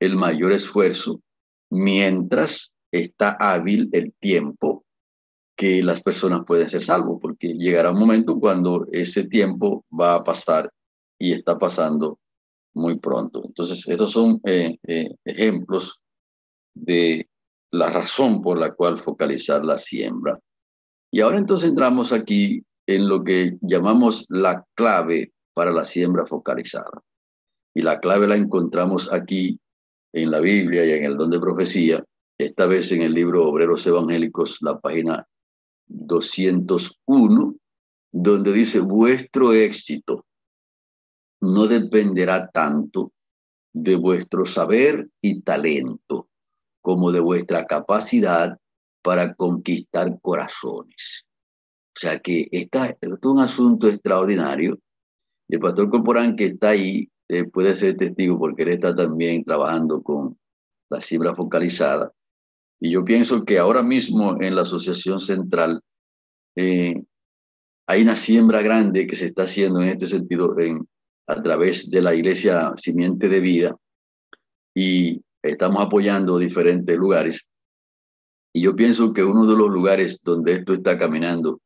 el 0.00 0.16
mayor 0.16 0.52
esfuerzo 0.52 1.20
mientras 1.70 2.72
está 2.92 3.30
hábil 3.40 3.88
el 3.92 4.12
tiempo 4.20 4.84
que 5.56 5.82
las 5.82 6.02
personas 6.02 6.42
pueden 6.46 6.68
ser 6.68 6.82
salvos, 6.82 7.18
porque 7.20 7.54
llegará 7.54 7.90
un 7.90 7.98
momento 7.98 8.38
cuando 8.38 8.86
ese 8.90 9.24
tiempo 9.24 9.84
va 9.92 10.14
a 10.14 10.24
pasar 10.24 10.70
y 11.18 11.32
está 11.32 11.58
pasando 11.58 12.18
muy 12.74 12.98
pronto. 12.98 13.42
Entonces, 13.44 13.86
estos 13.88 14.10
son 14.10 14.40
eh, 14.44 14.76
eh, 14.86 15.14
ejemplos 15.24 16.00
de 16.74 17.28
la 17.70 17.90
razón 17.90 18.42
por 18.42 18.58
la 18.58 18.74
cual 18.74 18.98
focalizar 18.98 19.64
la 19.64 19.78
siembra. 19.78 20.38
Y 21.12 21.20
ahora 21.20 21.38
entonces 21.38 21.68
entramos 21.68 22.12
aquí 22.12 22.64
en 22.86 23.08
lo 23.08 23.22
que 23.22 23.56
llamamos 23.60 24.26
la 24.28 24.64
clave 24.74 25.32
para 25.54 25.72
la 25.72 25.84
siembra 25.84 26.26
focalizada. 26.26 27.02
Y 27.74 27.82
la 27.82 28.00
clave 28.00 28.26
la 28.26 28.36
encontramos 28.36 29.12
aquí 29.12 29.58
en 30.14 30.30
la 30.30 30.38
Biblia 30.38 30.86
y 30.86 30.92
en 30.92 31.04
el 31.04 31.16
don 31.16 31.30
de 31.30 31.40
profecía, 31.40 32.02
esta 32.38 32.66
vez 32.66 32.92
en 32.92 33.02
el 33.02 33.12
libro 33.12 33.48
Obreros 33.48 33.84
Evangélicos, 33.86 34.58
la 34.62 34.78
página 34.78 35.26
201, 35.86 37.56
donde 38.12 38.52
dice 38.52 38.80
vuestro 38.80 39.52
éxito. 39.52 40.24
no 41.40 41.66
dependerá 41.66 42.48
tanto 42.48 43.12
de 43.74 43.96
vuestro 43.96 44.46
saber 44.46 45.10
y 45.20 45.42
talento 45.42 46.28
como 46.80 47.12
de 47.12 47.20
vuestra 47.20 47.66
capacidad 47.66 48.56
para 49.02 49.34
conquistar 49.34 50.18
corazones. 50.22 51.26
O 51.94 52.00
sea 52.00 52.18
que 52.20 52.48
esto 52.50 52.78
es 53.02 53.24
un 53.24 53.40
asunto 53.40 53.88
extraordinario. 53.88 54.78
El 55.48 55.60
pastor 55.60 55.90
Corporán 55.90 56.34
que 56.34 56.46
está 56.46 56.70
ahí 56.70 57.10
eh, 57.28 57.44
puede 57.44 57.74
ser 57.74 57.96
testigo 57.96 58.38
porque 58.38 58.62
él 58.62 58.70
está 58.70 58.94
también 58.94 59.44
trabajando 59.44 60.02
con 60.02 60.38
la 60.90 61.00
cifra 61.00 61.34
focalizada. 61.34 62.12
Y 62.80 62.90
yo 62.90 63.04
pienso 63.04 63.44
que 63.44 63.58
ahora 63.58 63.82
mismo 63.82 64.40
en 64.42 64.54
la 64.54 64.62
Asociación 64.62 65.20
Central 65.20 65.80
eh, 66.56 67.02
hay 67.86 68.02
una 68.02 68.16
siembra 68.16 68.62
grande 68.62 69.06
que 69.06 69.16
se 69.16 69.26
está 69.26 69.44
haciendo 69.44 69.80
en 69.80 69.88
este 69.88 70.06
sentido 70.06 70.58
en, 70.58 70.86
a 71.26 71.42
través 71.42 71.90
de 71.90 72.02
la 72.02 72.14
Iglesia 72.14 72.72
Simiente 72.76 73.28
de 73.28 73.40
Vida 73.40 73.76
y 74.74 75.22
estamos 75.42 75.82
apoyando 75.82 76.38
diferentes 76.38 76.96
lugares. 76.96 77.40
Y 78.52 78.62
yo 78.62 78.76
pienso 78.76 79.12
que 79.12 79.24
uno 79.24 79.46
de 79.46 79.56
los 79.56 79.68
lugares 79.68 80.20
donde 80.22 80.54
esto 80.54 80.74
está 80.74 80.98
caminando 80.98 81.60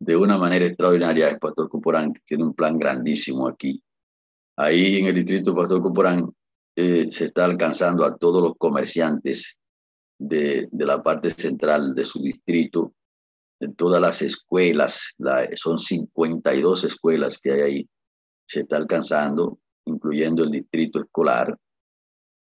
de 0.00 0.16
una 0.16 0.38
manera 0.38 0.66
extraordinaria 0.66 1.28
es 1.28 1.38
Pastor 1.38 1.68
Cuporán, 1.68 2.12
que 2.12 2.20
tiene 2.24 2.44
un 2.44 2.54
plan 2.54 2.78
grandísimo 2.78 3.46
aquí. 3.46 3.82
Ahí 4.56 4.98
en 4.98 5.06
el 5.06 5.14
distrito 5.14 5.54
Pastor 5.54 5.82
Cuporán 5.82 6.30
eh, 6.76 7.08
se 7.10 7.26
está 7.26 7.44
alcanzando 7.44 8.04
a 8.04 8.16
todos 8.16 8.42
los 8.42 8.56
comerciantes 8.56 9.56
de, 10.18 10.68
de 10.70 10.86
la 10.86 11.02
parte 11.02 11.30
central 11.30 11.94
de 11.94 12.04
su 12.04 12.22
distrito, 12.22 12.94
en 13.60 13.74
todas 13.74 14.00
las 14.00 14.22
escuelas, 14.22 15.14
la, 15.18 15.48
son 15.54 15.78
52 15.78 16.84
escuelas 16.84 17.38
que 17.38 17.52
hay 17.52 17.60
ahí, 17.60 17.88
se 18.46 18.60
está 18.60 18.76
alcanzando, 18.76 19.58
incluyendo 19.86 20.44
el 20.44 20.50
distrito 20.50 21.00
escolar. 21.00 21.56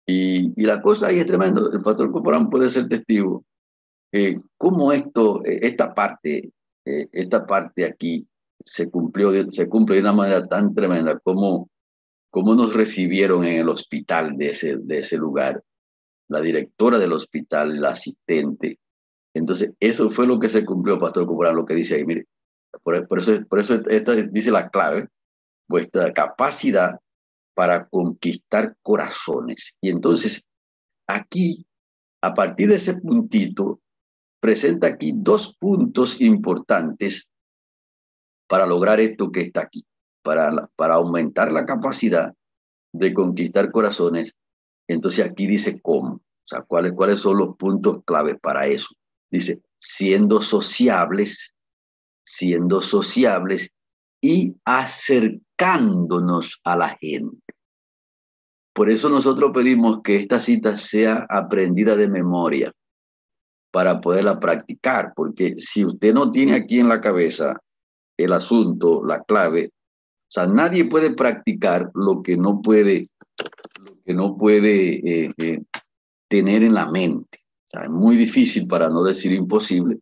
Y, 0.06 0.60
y 0.60 0.64
la 0.64 0.82
cosa 0.82 1.08
ahí 1.08 1.18
es 1.18 1.26
tremenda. 1.26 1.62
El 1.72 1.82
pastor 1.82 2.10
Corporán 2.10 2.50
puede 2.50 2.68
ser 2.68 2.88
testigo. 2.88 3.44
Eh, 4.12 4.40
cómo 4.56 4.92
esto, 4.92 5.44
eh, 5.44 5.60
esta 5.62 5.92
parte, 5.94 6.52
eh, 6.84 7.08
esta 7.10 7.46
parte 7.46 7.84
aquí 7.84 8.26
se 8.64 8.90
cumplió, 8.90 9.32
se 9.50 9.68
cumple 9.68 9.96
de 9.96 10.02
una 10.02 10.12
manera 10.12 10.46
tan 10.46 10.74
tremenda 10.74 11.18
como 11.18 11.68
cómo 12.34 12.56
nos 12.56 12.74
recibieron 12.74 13.44
en 13.44 13.60
el 13.60 13.68
hospital 13.68 14.36
de 14.36 14.48
ese, 14.48 14.76
de 14.76 14.98
ese 14.98 15.16
lugar, 15.16 15.62
la 16.28 16.40
directora 16.40 16.98
del 16.98 17.12
hospital, 17.12 17.80
la 17.80 17.90
asistente. 17.90 18.80
Entonces, 19.32 19.76
eso 19.78 20.10
fue 20.10 20.26
lo 20.26 20.40
que 20.40 20.48
se 20.48 20.64
cumplió, 20.64 20.98
Pastor 20.98 21.28
Corporán, 21.28 21.54
lo 21.54 21.64
que 21.64 21.76
dice 21.76 21.94
ahí. 21.94 22.04
Mire, 22.04 22.26
por, 22.82 23.06
por 23.06 23.20
eso, 23.20 23.40
por 23.46 23.60
eso 23.60 23.80
esta 23.88 24.16
dice 24.16 24.50
la 24.50 24.68
clave, 24.68 25.06
vuestra 25.68 26.12
capacidad 26.12 26.98
para 27.54 27.86
conquistar 27.86 28.74
corazones. 28.82 29.76
Y 29.80 29.90
entonces, 29.90 30.44
aquí, 31.06 31.64
a 32.20 32.34
partir 32.34 32.68
de 32.68 32.76
ese 32.76 32.94
puntito, 32.94 33.80
presenta 34.40 34.88
aquí 34.88 35.12
dos 35.14 35.56
puntos 35.56 36.20
importantes 36.20 37.28
para 38.48 38.66
lograr 38.66 38.98
esto 38.98 39.30
que 39.30 39.42
está 39.42 39.60
aquí, 39.60 39.86
para, 40.24 40.68
para 40.74 40.94
aumentar 40.94 41.52
la 41.52 41.66
capacidad 41.66 42.34
de 42.92 43.12
conquistar 43.12 43.70
corazones. 43.70 44.34
Entonces 44.88 45.24
aquí 45.24 45.46
dice 45.46 45.80
cómo, 45.80 46.14
o 46.14 46.46
sea, 46.46 46.62
cuáles, 46.62 46.94
cuáles 46.94 47.20
son 47.20 47.38
los 47.38 47.56
puntos 47.56 48.02
claves 48.04 48.36
para 48.40 48.66
eso. 48.66 48.88
Dice, 49.30 49.62
siendo 49.78 50.40
sociables, 50.40 51.54
siendo 52.24 52.80
sociables 52.80 53.70
y 54.20 54.56
acercándonos 54.64 56.60
a 56.64 56.76
la 56.76 56.96
gente. 57.00 57.38
Por 58.72 58.90
eso 58.90 59.08
nosotros 59.08 59.52
pedimos 59.54 60.00
que 60.02 60.16
esta 60.16 60.40
cita 60.40 60.76
sea 60.76 61.26
aprendida 61.28 61.96
de 61.96 62.08
memoria 62.08 62.72
para 63.70 64.00
poderla 64.00 64.40
practicar, 64.40 65.12
porque 65.14 65.56
si 65.58 65.84
usted 65.84 66.14
no 66.14 66.32
tiene 66.32 66.56
aquí 66.56 66.80
en 66.80 66.88
la 66.88 67.00
cabeza 67.00 67.60
el 68.16 68.32
asunto, 68.32 69.04
la 69.04 69.22
clave, 69.22 69.72
sea, 70.34 70.46
nadie 70.46 70.84
puede 70.84 71.12
practicar 71.12 71.90
lo 71.94 72.22
que 72.22 72.36
no 72.36 72.60
puede, 72.60 73.08
lo 73.80 73.96
que 74.04 74.14
no 74.14 74.36
puede 74.36 75.26
eh, 75.26 75.30
eh, 75.38 75.62
tener 76.28 76.64
en 76.64 76.74
la 76.74 76.90
mente. 76.90 77.38
O 77.66 77.70
sea, 77.70 77.84
es 77.84 77.90
muy 77.90 78.16
difícil, 78.16 78.66
para 78.66 78.88
no 78.88 79.04
decir 79.04 79.32
imposible, 79.32 80.00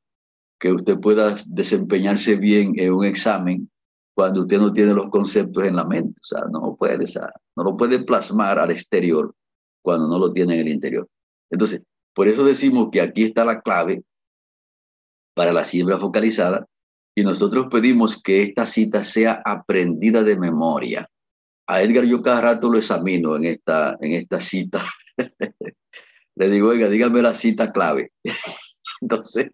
que 0.58 0.72
usted 0.72 0.98
pueda 0.98 1.36
desempeñarse 1.46 2.36
bien 2.36 2.72
en 2.78 2.94
un 2.94 3.04
examen 3.04 3.70
cuando 4.14 4.42
usted 4.42 4.58
no 4.58 4.72
tiene 4.72 4.94
los 4.94 5.10
conceptos 5.10 5.66
en 5.66 5.76
la 5.76 5.84
mente. 5.84 6.18
O 6.18 6.24
sea, 6.24 6.44
no 6.50 6.76
puede, 6.76 7.04
o 7.04 7.06
sea, 7.06 7.30
no 7.54 7.64
lo 7.64 7.76
puede 7.76 8.02
plasmar 8.02 8.58
al 8.58 8.70
exterior 8.70 9.34
cuando 9.82 10.08
no 10.08 10.18
lo 10.18 10.32
tiene 10.32 10.54
en 10.54 10.60
el 10.66 10.72
interior. 10.72 11.08
Entonces, 11.50 11.84
por 12.14 12.28
eso 12.28 12.44
decimos 12.44 12.88
que 12.90 13.02
aquí 13.02 13.24
está 13.24 13.44
la 13.44 13.60
clave 13.60 14.02
para 15.34 15.52
la 15.52 15.64
siembra 15.64 15.98
focalizada 15.98 16.66
y 17.14 17.22
nosotros 17.22 17.66
pedimos 17.70 18.22
que 18.22 18.42
esta 18.42 18.66
cita 18.66 19.04
sea 19.04 19.42
aprendida 19.44 20.22
de 20.22 20.38
memoria. 20.38 21.08
A 21.66 21.82
Edgar 21.82 22.04
yo 22.04 22.22
cada 22.22 22.40
rato 22.40 22.70
lo 22.70 22.78
examino 22.78 23.36
en 23.36 23.44
esta, 23.44 23.96
en 24.00 24.14
esta 24.14 24.40
cita. 24.40 24.84
Le 26.36 26.48
digo, 26.48 26.68
oiga, 26.68 26.88
dígame 26.88 27.20
la 27.20 27.34
cita 27.34 27.72
clave. 27.72 28.12
Entonces, 29.00 29.50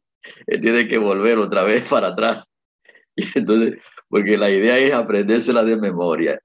él 0.46 0.60
tiene 0.60 0.86
que 0.86 0.98
volver 0.98 1.38
otra 1.38 1.64
vez 1.64 1.88
para 1.88 2.08
atrás. 2.08 2.44
Y 3.16 3.26
entonces, 3.36 3.78
porque 4.08 4.38
la 4.38 4.48
idea 4.50 4.78
es 4.78 4.92
aprendérsela 4.92 5.64
de 5.64 5.76
memoria. 5.76 6.40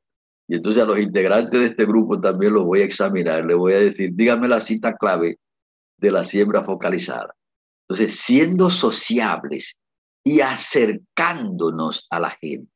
Y 0.48 0.56
entonces 0.56 0.82
a 0.82 0.86
los 0.86 0.98
integrantes 0.98 1.60
de 1.60 1.68
este 1.68 1.86
grupo 1.86 2.20
también 2.20 2.54
los 2.54 2.64
voy 2.64 2.82
a 2.82 2.86
examinar, 2.86 3.46
les 3.46 3.56
voy 3.56 3.74
a 3.74 3.80
decir, 3.80 4.12
dígame 4.14 4.48
la 4.48 4.60
cita 4.60 4.96
clave 4.96 5.38
de 5.98 6.12
la 6.12 6.24
siembra 6.24 6.64
focalizada. 6.64 7.36
Entonces, 7.88 8.20
siendo 8.20 8.70
sociables 8.70 9.78
y 10.24 10.42
acercándonos 10.42 12.08
a 12.10 12.20
la 12.20 12.32
gente. 12.32 12.72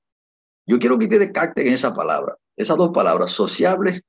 Yo 0.66 0.80
quiero 0.80 0.98
que 0.98 1.06
ustedes 1.06 1.32
capten 1.32 1.68
esa 1.68 1.94
palabra, 1.94 2.36
esas 2.56 2.78
dos 2.78 2.92
palabras, 2.92 3.32
sociables 3.32 4.04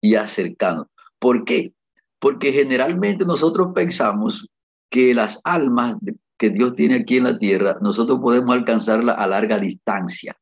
y 0.00 0.16
acercándonos. 0.16 0.90
¿Por 1.18 1.44
qué? 1.44 1.72
Porque 2.18 2.52
generalmente 2.52 3.24
nosotros 3.24 3.68
pensamos 3.74 4.48
que 4.90 5.14
las 5.14 5.40
almas 5.44 5.96
que 6.36 6.50
Dios 6.50 6.74
tiene 6.74 6.96
aquí 6.96 7.16
en 7.16 7.24
la 7.24 7.38
tierra, 7.38 7.78
nosotros 7.80 8.20
podemos 8.20 8.54
alcanzarla 8.54 9.12
a 9.12 9.26
larga 9.26 9.58
distancia. 9.58 10.36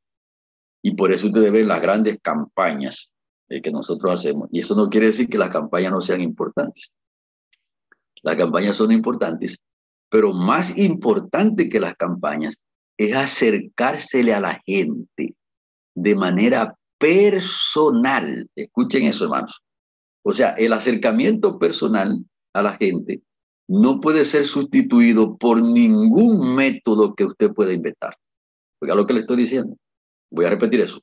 Y 0.83 0.95
por 0.95 1.13
eso 1.13 1.29
ustedes 1.29 1.53
ven 1.53 1.69
las 1.69 1.81
grandes 1.81 2.19
campañas 2.21 3.13
que 3.61 3.71
nosotros 3.71 4.13
hacemos. 4.13 4.49
Y 4.51 4.61
eso 4.61 4.75
no 4.75 4.89
quiere 4.89 5.07
decir 5.07 5.29
que 5.29 5.39
las 5.39 5.51
campañas 5.51 5.93
no 5.93 6.01
sean 6.01 6.21
importantes. 6.21 6.91
Las 8.23 8.37
campañas 8.37 8.77
son 8.77 8.93
importantes, 8.93 9.59
pero 10.13 10.35
más 10.35 10.77
importante 10.77 11.71
que 11.71 11.81
las 11.81 11.95
campañas 11.95 12.59
es 12.99 13.17
acercársele 13.17 14.35
a 14.35 14.41
la 14.41 14.61
gente 14.67 15.35
de 15.97 16.15
manera 16.15 16.77
personal. 16.99 18.47
Escuchen 18.55 19.07
eso, 19.07 19.25
hermanos. 19.25 19.63
O 20.23 20.35
sea, 20.35 20.51
el 20.51 20.75
acercamiento 20.75 21.59
personal 21.59 22.23
a 22.53 22.61
la 22.61 22.77
gente 22.77 23.23
no 23.67 24.01
puede 24.01 24.27
ser 24.27 24.45
sustituido 24.45 25.39
por 25.39 25.63
ningún 25.63 26.57
método 26.57 27.15
que 27.15 27.25
usted 27.25 27.51
pueda 27.51 27.73
inventar. 27.73 28.15
Oiga 28.83 28.95
lo 28.95 29.07
que 29.07 29.15
le 29.15 29.21
estoy 29.21 29.39
diciendo. 29.39 29.79
Voy 30.31 30.45
a 30.45 30.51
repetir 30.51 30.83
eso. 30.83 31.01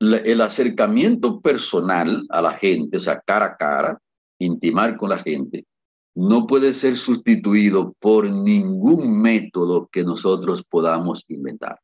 El 0.00 0.40
acercamiento 0.40 1.40
personal 1.40 2.26
a 2.28 2.42
la 2.42 2.54
gente, 2.54 2.96
o 2.96 3.00
sea, 3.00 3.20
cara 3.20 3.46
a 3.46 3.56
cara, 3.56 4.02
intimar 4.40 4.96
con 4.96 5.10
la 5.10 5.18
gente, 5.18 5.64
no 6.20 6.46
puede 6.46 6.74
ser 6.74 6.98
sustituido 6.98 7.94
por 7.98 8.30
ningún 8.30 9.22
método 9.22 9.88
que 9.90 10.04
nosotros 10.04 10.62
podamos 10.62 11.24
inventar. 11.28 11.80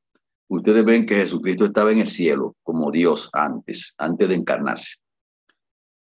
Ustedes 0.48 0.84
ven 0.84 1.06
que 1.06 1.14
Jesucristo 1.14 1.64
estaba 1.64 1.90
en 1.90 2.00
el 2.00 2.10
cielo 2.10 2.54
como 2.62 2.90
Dios 2.90 3.30
antes, 3.32 3.94
antes 3.96 4.28
de 4.28 4.34
encarnarse. 4.34 4.96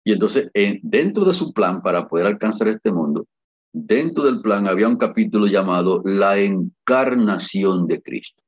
Y 0.04 0.12
entonces, 0.12 0.52
dentro 0.84 1.24
de 1.24 1.34
su 1.34 1.54
plan 1.54 1.82
para 1.82 2.10
poder 2.10 2.26
alcanzar 2.26 2.68
este 2.68 2.92
mundo, 2.92 3.26
dentro 3.72 4.26
del 4.26 4.42
plan 4.42 4.68
había 4.68 4.90
un 4.90 4.98
capítulo 4.98 5.48
llamado 5.48 6.02
la 6.04 6.38
encarnación 6.38 7.88
de 7.88 8.02
Cristo. 8.02 8.44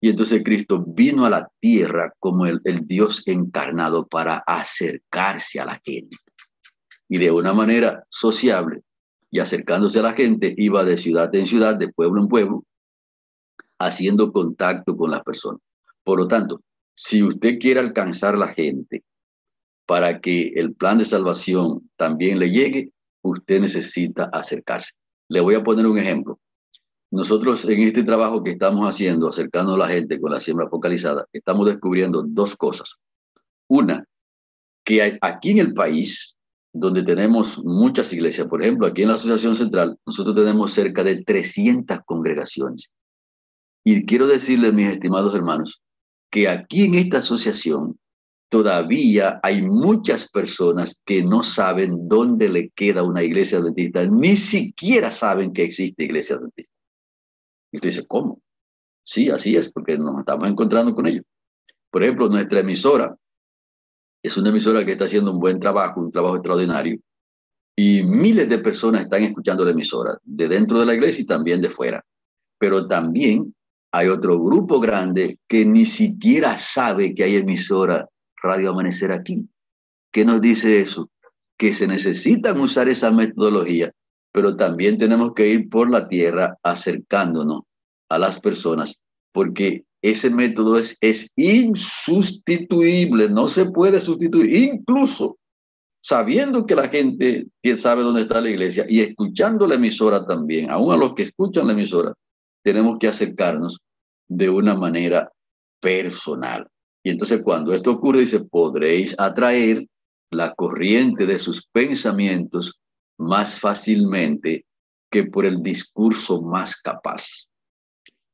Y 0.00 0.10
entonces 0.10 0.40
Cristo 0.44 0.84
vino 0.86 1.26
a 1.26 1.30
la 1.30 1.50
tierra 1.58 2.14
como 2.20 2.46
el, 2.46 2.60
Dios 2.86 3.26
encarnado 3.26 4.06
para 4.06 4.36
acercarse 4.46 5.58
a 5.58 5.66
la 5.66 5.80
gente. 5.84 6.16
Y 7.08 7.18
de 7.18 7.32
una 7.32 7.52
manera 7.52 8.04
sociable 8.08 8.84
y 9.30 9.38
acercándose 9.38 9.98
a 10.00 10.02
la 10.02 10.12
gente, 10.12 10.54
iba 10.56 10.84
de 10.84 10.96
ciudad 10.96 11.34
en 11.34 11.46
ciudad, 11.46 11.76
de 11.76 11.88
pueblo 11.88 12.20
en 12.22 12.28
pueblo, 12.28 12.64
haciendo 13.78 14.32
contacto 14.32 14.96
con 14.96 15.10
las 15.10 15.22
personas. 15.22 15.60
Por 16.02 16.18
lo 16.18 16.28
tanto, 16.28 16.60
si 16.94 17.22
usted 17.22 17.58
quiere 17.58 17.80
alcanzar 17.80 18.34
a 18.34 18.38
la 18.38 18.48
gente 18.48 19.04
para 19.86 20.20
que 20.20 20.52
el 20.56 20.74
plan 20.74 20.98
de 20.98 21.04
salvación 21.04 21.90
también 21.96 22.38
le 22.38 22.50
llegue, 22.50 22.92
usted 23.22 23.60
necesita 23.60 24.24
acercarse. 24.32 24.92
Le 25.28 25.40
voy 25.40 25.54
a 25.54 25.62
poner 25.62 25.86
un 25.86 25.98
ejemplo. 25.98 26.38
Nosotros 27.10 27.64
en 27.64 27.82
este 27.82 28.04
trabajo 28.04 28.42
que 28.42 28.52
estamos 28.52 28.86
haciendo, 28.86 29.28
acercando 29.28 29.74
a 29.74 29.78
la 29.78 29.88
gente 29.88 30.20
con 30.20 30.30
la 30.30 30.40
siembra 30.40 30.68
focalizada, 30.68 31.26
estamos 31.32 31.66
descubriendo 31.66 32.22
dos 32.26 32.56
cosas. 32.56 32.94
Una, 33.68 34.04
que 34.84 35.18
aquí 35.20 35.50
en 35.50 35.58
el 35.58 35.74
país, 35.74 36.36
donde 36.72 37.02
tenemos 37.02 37.62
muchas 37.64 38.12
iglesias, 38.12 38.46
por 38.48 38.62
ejemplo, 38.62 38.86
aquí 38.86 39.02
en 39.02 39.08
la 39.08 39.14
Asociación 39.14 39.54
Central, 39.54 39.98
nosotros 40.06 40.36
tenemos 40.36 40.72
cerca 40.72 41.02
de 41.02 41.24
300 41.24 42.00
congregaciones. 42.04 42.90
Y 43.84 44.04
quiero 44.06 44.26
decirles, 44.26 44.72
mis 44.72 44.88
estimados 44.88 45.34
hermanos, 45.34 45.82
que 46.30 46.48
aquí 46.48 46.84
en 46.84 46.94
esta 46.94 47.18
asociación 47.18 47.98
todavía 48.50 49.40
hay 49.42 49.62
muchas 49.62 50.30
personas 50.30 50.96
que 51.04 51.22
no 51.22 51.42
saben 51.42 52.08
dónde 52.08 52.48
le 52.48 52.70
queda 52.70 53.02
una 53.02 53.22
iglesia 53.22 53.58
adventista, 53.58 54.04
ni 54.06 54.36
siquiera 54.36 55.10
saben 55.10 55.52
que 55.52 55.64
existe 55.64 56.04
iglesia 56.04 56.36
adventista. 56.36 56.72
Y 57.72 57.76
usted 57.76 57.88
dice, 57.90 58.06
¿cómo? 58.06 58.40
Sí, 59.04 59.30
así 59.30 59.56
es, 59.56 59.72
porque 59.72 59.96
nos 59.98 60.18
estamos 60.20 60.48
encontrando 60.48 60.94
con 60.94 61.06
ellos. 61.06 61.24
Por 61.90 62.02
ejemplo, 62.02 62.28
nuestra 62.28 62.60
emisora 62.60 63.16
es 64.22 64.36
una 64.36 64.50
emisora 64.50 64.84
que 64.84 64.92
está 64.92 65.04
haciendo 65.04 65.32
un 65.32 65.40
buen 65.40 65.58
trabajo, 65.58 66.00
un 66.00 66.12
trabajo 66.12 66.36
extraordinario, 66.36 66.98
y 67.76 68.02
miles 68.02 68.48
de 68.48 68.58
personas 68.58 69.02
están 69.02 69.24
escuchando 69.24 69.64
la 69.64 69.70
emisora, 69.70 70.18
de 70.22 70.48
dentro 70.48 70.80
de 70.80 70.86
la 70.86 70.94
iglesia 70.94 71.22
y 71.22 71.26
también 71.26 71.62
de 71.62 71.70
fuera. 71.70 72.04
Pero 72.58 72.86
también 72.86 73.54
hay 73.92 74.08
otro 74.08 74.38
grupo 74.42 74.80
grande 74.80 75.38
que 75.48 75.64
ni 75.64 75.86
siquiera 75.86 76.56
sabe 76.58 77.14
que 77.14 77.24
hay 77.24 77.36
emisora 77.36 78.06
Radio 78.42 78.70
Amanecer 78.70 79.12
aquí. 79.12 79.48
¿Qué 80.12 80.24
nos 80.24 80.40
dice 80.40 80.80
eso? 80.80 81.10
Que 81.56 81.72
se 81.72 81.86
necesitan 81.86 82.60
usar 82.60 82.88
esa 82.88 83.10
metodología, 83.10 83.92
pero 84.32 84.56
también 84.56 84.98
tenemos 84.98 85.32
que 85.34 85.48
ir 85.48 85.68
por 85.70 85.90
la 85.90 86.08
tierra 86.08 86.58
acercándonos 86.62 87.62
a 88.08 88.18
las 88.18 88.40
personas, 88.40 89.00
porque 89.32 89.84
ese 90.02 90.30
método 90.30 90.78
es, 90.78 90.96
es 91.00 91.30
insustituible, 91.36 93.28
no 93.28 93.48
se 93.48 93.66
puede 93.66 94.00
sustituir, 94.00 94.54
incluso 94.54 95.38
sabiendo 96.02 96.64
que 96.64 96.74
la 96.74 96.88
gente 96.88 97.46
sabe 97.76 98.02
dónde 98.02 98.22
está 98.22 98.40
la 98.40 98.50
iglesia 98.50 98.86
y 98.88 99.00
escuchando 99.00 99.66
la 99.66 99.74
emisora 99.74 100.26
también, 100.26 100.70
aún 100.70 100.92
a 100.92 100.96
los 100.96 101.14
que 101.14 101.24
escuchan 101.24 101.66
la 101.66 101.74
emisora, 101.74 102.14
tenemos 102.62 102.98
que 102.98 103.08
acercarnos 103.08 103.80
de 104.28 104.48
una 104.48 104.74
manera 104.74 105.30
personal. 105.80 106.66
Y 107.02 107.10
entonces 107.10 107.42
cuando 107.42 107.74
esto 107.74 107.92
ocurre, 107.92 108.20
dice, 108.20 108.40
podréis 108.40 109.14
atraer 109.18 109.86
la 110.30 110.54
corriente 110.54 111.26
de 111.26 111.38
sus 111.38 111.66
pensamientos 111.66 112.80
más 113.18 113.58
fácilmente 113.58 114.64
que 115.10 115.24
por 115.24 115.44
el 115.44 115.62
discurso 115.62 116.42
más 116.42 116.76
capaz. 116.76 117.49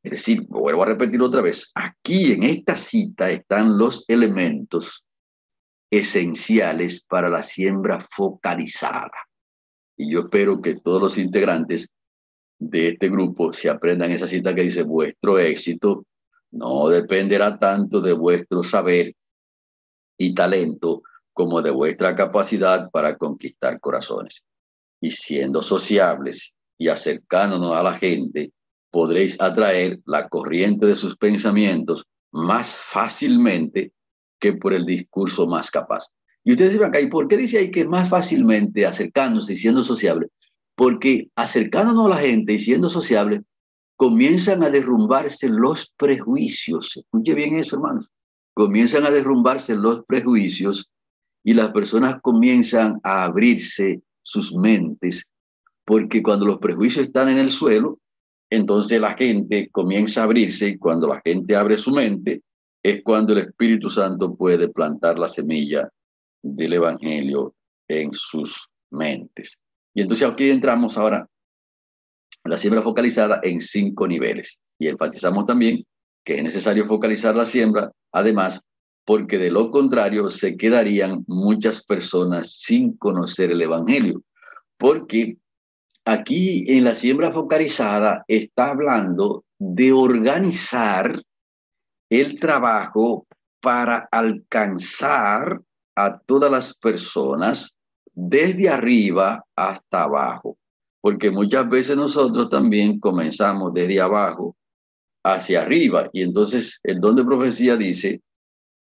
Es 0.06 0.10
decir, 0.10 0.46
vuelvo 0.46 0.84
a 0.84 0.86
repetir 0.86 1.20
otra 1.20 1.42
vez, 1.42 1.72
aquí 1.74 2.30
en 2.30 2.44
esta 2.44 2.76
cita 2.76 3.28
están 3.28 3.76
los 3.76 4.04
elementos 4.06 5.04
esenciales 5.90 7.04
para 7.04 7.28
la 7.28 7.42
siembra 7.42 8.06
focalizada. 8.12 9.10
Y 9.96 10.12
yo 10.12 10.20
espero 10.20 10.62
que 10.62 10.76
todos 10.76 11.02
los 11.02 11.18
integrantes 11.18 11.88
de 12.56 12.90
este 12.90 13.08
grupo 13.08 13.52
se 13.52 13.68
aprendan 13.68 14.12
esa 14.12 14.28
cita 14.28 14.54
que 14.54 14.62
dice, 14.62 14.84
vuestro 14.84 15.40
éxito 15.40 16.06
no 16.52 16.88
dependerá 16.88 17.58
tanto 17.58 18.00
de 18.00 18.12
vuestro 18.12 18.62
saber 18.62 19.12
y 20.16 20.32
talento 20.34 21.02
como 21.32 21.60
de 21.62 21.72
vuestra 21.72 22.14
capacidad 22.14 22.92
para 22.92 23.16
conquistar 23.16 23.80
corazones. 23.80 24.44
Y 25.00 25.10
siendo 25.10 25.64
sociables 25.64 26.54
y 26.78 26.86
acercándonos 26.90 27.74
a 27.74 27.82
la 27.82 27.94
gente, 27.98 28.52
podréis 28.90 29.36
atraer 29.40 30.00
la 30.06 30.28
corriente 30.28 30.86
de 30.86 30.94
sus 30.94 31.16
pensamientos 31.16 32.06
más 32.32 32.74
fácilmente 32.74 33.92
que 34.38 34.52
por 34.52 34.72
el 34.72 34.84
discurso 34.84 35.46
más 35.46 35.70
capaz. 35.70 36.08
Y 36.44 36.52
ustedes 36.52 36.72
dicen 36.72 36.86
acá, 36.86 37.00
¿y 37.00 37.08
por 37.08 37.28
qué 37.28 37.36
dice 37.36 37.58
ahí 37.58 37.70
que 37.70 37.84
más 37.84 38.08
fácilmente 38.08 38.86
acercándose 38.86 39.54
y 39.54 39.56
siendo 39.56 39.82
sociable? 39.82 40.28
Porque 40.74 41.28
acercándonos 41.34 42.06
a 42.06 42.10
la 42.10 42.16
gente 42.18 42.52
y 42.52 42.58
siendo 42.58 42.88
sociable, 42.88 43.42
comienzan 43.96 44.62
a 44.62 44.70
derrumbarse 44.70 45.48
los 45.48 45.92
prejuicios. 45.96 46.96
Escuche 46.96 47.34
bien 47.34 47.56
eso, 47.56 47.76
hermanos. 47.76 48.10
Comienzan 48.54 49.04
a 49.06 49.10
derrumbarse 49.10 49.74
los 49.74 50.04
prejuicios 50.04 50.90
y 51.42 51.54
las 51.54 51.70
personas 51.70 52.20
comienzan 52.22 53.00
a 53.02 53.24
abrirse 53.24 54.02
sus 54.22 54.54
mentes, 54.54 55.30
porque 55.84 56.22
cuando 56.22 56.46
los 56.46 56.58
prejuicios 56.58 57.06
están 57.06 57.28
en 57.28 57.38
el 57.38 57.50
suelo, 57.50 57.98
entonces 58.50 59.00
la 59.00 59.14
gente 59.14 59.68
comienza 59.70 60.20
a 60.20 60.24
abrirse 60.24 60.68
y 60.68 60.78
cuando 60.78 61.08
la 61.08 61.20
gente 61.24 61.56
abre 61.56 61.76
su 61.76 61.90
mente, 61.90 62.42
es 62.82 63.02
cuando 63.02 63.32
el 63.32 63.40
Espíritu 63.40 63.90
Santo 63.90 64.36
puede 64.36 64.68
plantar 64.68 65.18
la 65.18 65.28
semilla 65.28 65.88
del 66.42 66.74
Evangelio 66.74 67.54
en 67.88 68.12
sus 68.12 68.68
mentes. 68.90 69.58
Y 69.94 70.02
entonces 70.02 70.28
aquí 70.28 70.50
entramos 70.50 70.96
ahora 70.96 71.28
la 72.44 72.56
siembra 72.56 72.82
focalizada 72.82 73.40
en 73.42 73.60
cinco 73.60 74.06
niveles. 74.06 74.60
Y 74.78 74.88
enfatizamos 74.88 75.46
también 75.46 75.84
que 76.24 76.36
es 76.36 76.42
necesario 76.42 76.86
focalizar 76.86 77.34
la 77.34 77.46
siembra, 77.46 77.90
además, 78.12 78.60
porque 79.04 79.38
de 79.38 79.50
lo 79.50 79.70
contrario 79.70 80.28
se 80.30 80.56
quedarían 80.56 81.24
muchas 81.26 81.84
personas 81.84 82.52
sin 82.52 82.96
conocer 82.96 83.50
el 83.50 83.62
Evangelio. 83.62 84.22
Porque 84.76 85.38
aquí 86.06 86.64
en 86.68 86.84
la 86.84 86.94
siembra 86.94 87.30
focalizada 87.30 88.24
está 88.26 88.70
hablando 88.70 89.44
de 89.58 89.92
organizar 89.92 91.22
el 92.08 92.40
trabajo 92.40 93.26
para 93.60 94.08
alcanzar 94.10 95.60
a 95.94 96.18
todas 96.18 96.50
las 96.50 96.74
personas 96.76 97.76
desde 98.14 98.70
arriba 98.70 99.44
hasta 99.54 100.04
abajo 100.04 100.56
porque 101.06 101.30
muchas 101.30 101.68
veces 101.68 101.96
nosotros 101.96 102.50
también 102.50 102.98
comenzamos 102.98 103.72
desde 103.72 104.00
abajo 104.00 104.56
hacia 105.24 105.62
arriba. 105.62 106.10
Y 106.12 106.22
entonces 106.22 106.80
el 106.82 107.00
don 107.00 107.14
de 107.14 107.24
profecía 107.24 107.76
dice 107.76 108.22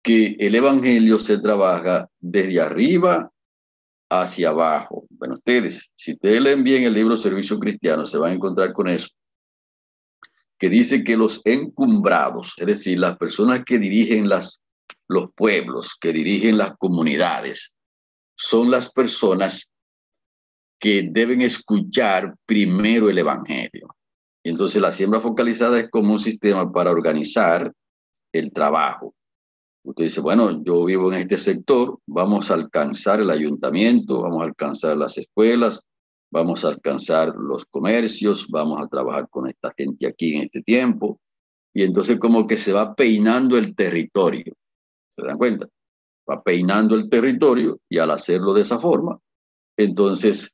que 0.00 0.36
el 0.38 0.54
Evangelio 0.54 1.18
se 1.18 1.38
trabaja 1.38 2.08
desde 2.20 2.60
arriba 2.60 3.32
hacia 4.10 4.50
abajo. 4.50 5.06
Bueno, 5.10 5.34
ustedes, 5.34 5.90
si 5.94 6.12
ustedes 6.12 6.40
leen 6.40 6.64
bien 6.64 6.84
el 6.84 6.94
libro 6.94 7.16
Servicio 7.16 7.58
Cristiano, 7.58 8.06
se 8.06 8.18
van 8.18 8.32
a 8.32 8.34
encontrar 8.34 8.72
con 8.72 8.88
eso, 8.88 9.08
que 10.58 10.68
dice 10.68 11.04
que 11.04 11.16
los 11.16 11.40
encumbrados, 11.44 12.54
es 12.58 12.66
decir, 12.66 12.98
las 12.98 13.16
personas 13.16 13.64
que 13.64 13.78
dirigen 13.78 14.28
las, 14.28 14.62
los 15.08 15.30
pueblos, 15.34 15.96
que 16.00 16.12
dirigen 16.12 16.58
las 16.58 16.76
comunidades, 16.76 17.74
son 18.36 18.70
las 18.70 18.90
personas 18.92 19.70
que 20.78 21.08
deben 21.10 21.40
escuchar 21.40 22.34
primero 22.46 23.08
el 23.08 23.18
Evangelio. 23.18 23.96
Entonces 24.44 24.82
la 24.82 24.92
siembra 24.92 25.20
focalizada 25.20 25.80
es 25.80 25.90
como 25.90 26.12
un 26.12 26.18
sistema 26.18 26.70
para 26.70 26.90
organizar 26.90 27.72
el 28.32 28.52
trabajo. 28.52 29.14
Usted 29.84 30.04
dice, 30.04 30.22
bueno, 30.22 30.64
yo 30.64 30.82
vivo 30.84 31.12
en 31.12 31.20
este 31.20 31.36
sector, 31.36 31.98
vamos 32.06 32.50
a 32.50 32.54
alcanzar 32.54 33.20
el 33.20 33.30
ayuntamiento, 33.30 34.22
vamos 34.22 34.40
a 34.40 34.46
alcanzar 34.46 34.96
las 34.96 35.18
escuelas, 35.18 35.82
vamos 36.32 36.64
a 36.64 36.68
alcanzar 36.68 37.34
los 37.36 37.66
comercios, 37.66 38.48
vamos 38.48 38.82
a 38.82 38.88
trabajar 38.88 39.28
con 39.28 39.46
esta 39.46 39.74
gente 39.76 40.06
aquí 40.06 40.36
en 40.36 40.44
este 40.44 40.62
tiempo. 40.62 41.20
Y 41.74 41.82
entonces 41.82 42.18
como 42.18 42.46
que 42.46 42.56
se 42.56 42.72
va 42.72 42.94
peinando 42.94 43.58
el 43.58 43.76
territorio. 43.76 44.54
¿Se 45.18 45.26
dan 45.26 45.36
cuenta? 45.36 45.68
Va 46.28 46.42
peinando 46.42 46.94
el 46.94 47.10
territorio 47.10 47.78
y 47.86 47.98
al 47.98 48.10
hacerlo 48.10 48.54
de 48.54 48.62
esa 48.62 48.78
forma, 48.80 49.18
entonces 49.76 50.50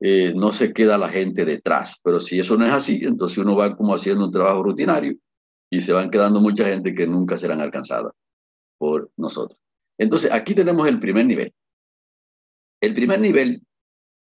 eh, 0.00 0.34
no 0.36 0.52
se 0.52 0.74
queda 0.74 0.98
la 0.98 1.08
gente 1.08 1.46
detrás. 1.46 1.98
Pero 2.04 2.20
si 2.20 2.38
eso 2.38 2.58
no 2.58 2.66
es 2.66 2.72
así, 2.72 3.00
entonces 3.02 3.38
uno 3.38 3.56
va 3.56 3.74
como 3.74 3.94
haciendo 3.94 4.26
un 4.26 4.30
trabajo 4.30 4.62
rutinario 4.62 5.16
y 5.70 5.80
se 5.80 5.94
van 5.94 6.10
quedando 6.10 6.38
mucha 6.38 6.66
gente 6.66 6.94
que 6.94 7.06
nunca 7.06 7.38
serán 7.38 7.62
alcanzadas 7.62 8.12
nosotros. 9.16 9.58
Entonces, 9.98 10.32
aquí 10.32 10.54
tenemos 10.54 10.88
el 10.88 10.98
primer 10.98 11.26
nivel. 11.26 11.52
El 12.80 12.94
primer 12.94 13.20
nivel 13.20 13.62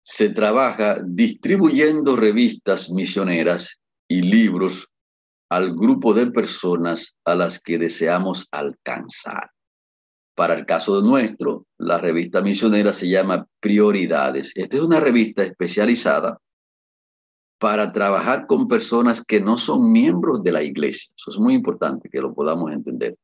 se 0.04 0.28
trabaja 0.28 1.00
distribuyendo 1.04 2.14
revistas 2.14 2.90
misioneras 2.90 3.80
y 4.06 4.22
libros 4.22 4.88
al 5.50 5.74
grupo 5.74 6.12
de 6.14 6.26
personas 6.30 7.16
a 7.24 7.34
las 7.34 7.60
que 7.60 7.78
deseamos 7.78 8.46
alcanzar. 8.50 9.50
Para 10.34 10.54
el 10.54 10.66
caso 10.66 11.00
de 11.00 11.08
nuestro, 11.08 11.66
la 11.78 11.98
revista 11.98 12.42
misionera 12.42 12.92
se 12.92 13.08
llama 13.08 13.46
Prioridades. 13.60 14.52
Esta 14.56 14.76
es 14.76 14.82
una 14.82 15.00
revista 15.00 15.44
especializada 15.44 16.38
para 17.58 17.92
trabajar 17.92 18.46
con 18.46 18.66
personas 18.66 19.24
que 19.24 19.40
no 19.40 19.56
son 19.56 19.90
miembros 19.92 20.42
de 20.42 20.52
la 20.52 20.62
iglesia. 20.62 21.14
Eso 21.16 21.30
es 21.30 21.38
muy 21.38 21.54
importante 21.54 22.10
que 22.10 22.20
lo 22.20 22.34
podamos 22.34 22.72
entender, 22.72 23.16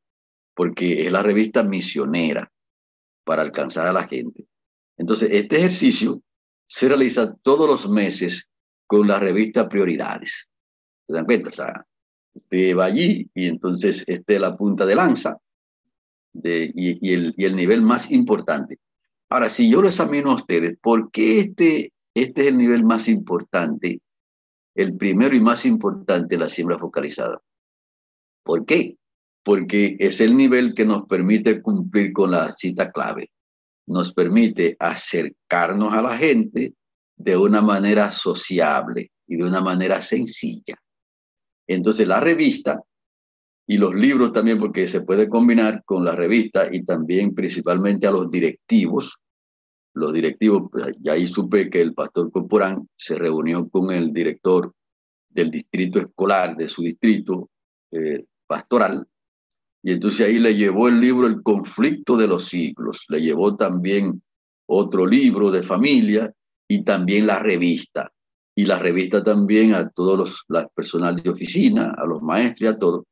porque 0.53 1.05
es 1.05 1.11
la 1.11 1.23
revista 1.23 1.63
misionera 1.63 2.51
para 3.23 3.41
alcanzar 3.41 3.87
a 3.87 3.93
la 3.93 4.07
gente. 4.07 4.45
Entonces, 4.97 5.29
este 5.31 5.57
ejercicio 5.57 6.21
se 6.67 6.87
realiza 6.87 7.35
todos 7.41 7.67
los 7.67 7.89
meses 7.89 8.49
con 8.87 9.07
la 9.07 9.19
revista 9.19 9.67
Prioridades. 9.67 10.49
¿Se 11.07 11.13
dan 11.13 11.25
cuenta? 11.25 11.49
O 11.49 11.53
sea, 11.53 11.85
usted 12.33 12.77
va 12.77 12.85
allí 12.85 13.29
y 13.33 13.47
entonces 13.47 14.03
esta 14.07 14.33
es 14.33 14.39
la 14.39 14.55
punta 14.55 14.85
de 14.85 14.95
lanza 14.95 15.37
de, 16.33 16.71
y, 16.73 17.13
el, 17.13 17.55
nivel 17.55 17.81
más 17.81 18.11
importante. 18.11 18.79
Ahora, 19.29 19.49
si 19.49 19.69
yo 19.69 19.81
lo 19.81 19.87
examino 19.87 20.31
a 20.31 20.35
ustedes, 20.35 20.77
¿por 20.81 21.11
qué 21.11 21.39
este, 21.39 21.93
este 22.13 22.41
es 22.41 22.47
el 22.47 22.57
nivel 22.57 22.83
más 22.83 23.07
importante? 23.07 24.01
El 24.75 24.95
primero 24.95 25.35
y 25.35 25.41
más 25.41 25.65
importante, 25.65 26.37
la 26.37 26.49
siembra 26.49 26.77
focalizada. 26.77 27.41
¿Por 28.43 28.65
qué? 28.65 28.97
Porque 29.43 29.95
es 29.99 30.21
el 30.21 30.37
nivel 30.37 30.73
que 30.75 30.85
nos 30.85 31.07
permite 31.07 31.61
cumplir 31.61 32.13
con 32.13 32.31
la 32.31 32.51
cita 32.51 32.91
clave. 32.91 33.31
Nos 33.87 34.13
permite 34.13 34.75
acercarnos 34.79 35.93
a 35.93 36.01
la 36.01 36.17
gente 36.17 36.73
de 37.15 37.37
una 37.37 37.61
manera 37.61 38.11
sociable 38.11 39.11
y 39.27 39.37
de 39.37 39.43
una 39.43 39.61
manera 39.61 40.01
sencilla. 40.01 40.75
Entonces, 41.67 42.07
la 42.07 42.19
revista 42.19 42.81
y 43.67 43.77
los 43.77 43.95
libros 43.95 44.33
también, 44.33 44.57
porque 44.57 44.87
se 44.87 45.01
puede 45.01 45.29
combinar 45.29 45.83
con 45.85 46.03
la 46.03 46.13
revista 46.13 46.67
y 46.69 46.83
también 46.83 47.33
principalmente 47.33 48.07
a 48.07 48.11
los 48.11 48.29
directivos. 48.29 49.17
Los 49.93 50.11
directivos, 50.13 50.69
pues, 50.71 50.93
ya 50.99 51.13
ahí 51.13 51.25
supe 51.25 51.69
que 51.69 51.81
el 51.81 51.93
pastor 51.93 52.31
Corporán 52.31 52.87
se 52.97 53.15
reunió 53.15 53.69
con 53.69 53.91
el 53.91 54.11
director 54.11 54.73
del 55.29 55.49
distrito 55.49 55.99
escolar, 55.99 56.57
de 56.57 56.67
su 56.67 56.81
distrito 56.81 57.49
eh, 57.91 58.25
pastoral, 58.45 59.07
y 59.83 59.91
entonces 59.91 60.27
ahí 60.27 60.39
le 60.39 60.55
llevó 60.55 60.87
el 60.87 61.01
libro 61.01 61.27
El 61.27 61.41
conflicto 61.41 62.15
de 62.15 62.27
los 62.27 62.45
siglos, 62.45 63.05
le 63.09 63.21
llevó 63.21 63.55
también 63.55 64.21
otro 64.67 65.05
libro 65.05 65.49
de 65.49 65.63
familia 65.63 66.31
y 66.67 66.83
también 66.83 67.25
la 67.27 67.39
revista. 67.39 68.11
Y 68.55 68.65
la 68.65 68.77
revista 68.77 69.23
también 69.23 69.73
a 69.73 69.89
todos 69.89 70.45
los 70.47 70.69
personal 70.75 71.15
de 71.15 71.29
oficina, 71.29 71.95
a 71.97 72.05
los 72.05 72.21
maestros 72.21 72.75
a 72.75 72.77
todos. 72.77 73.05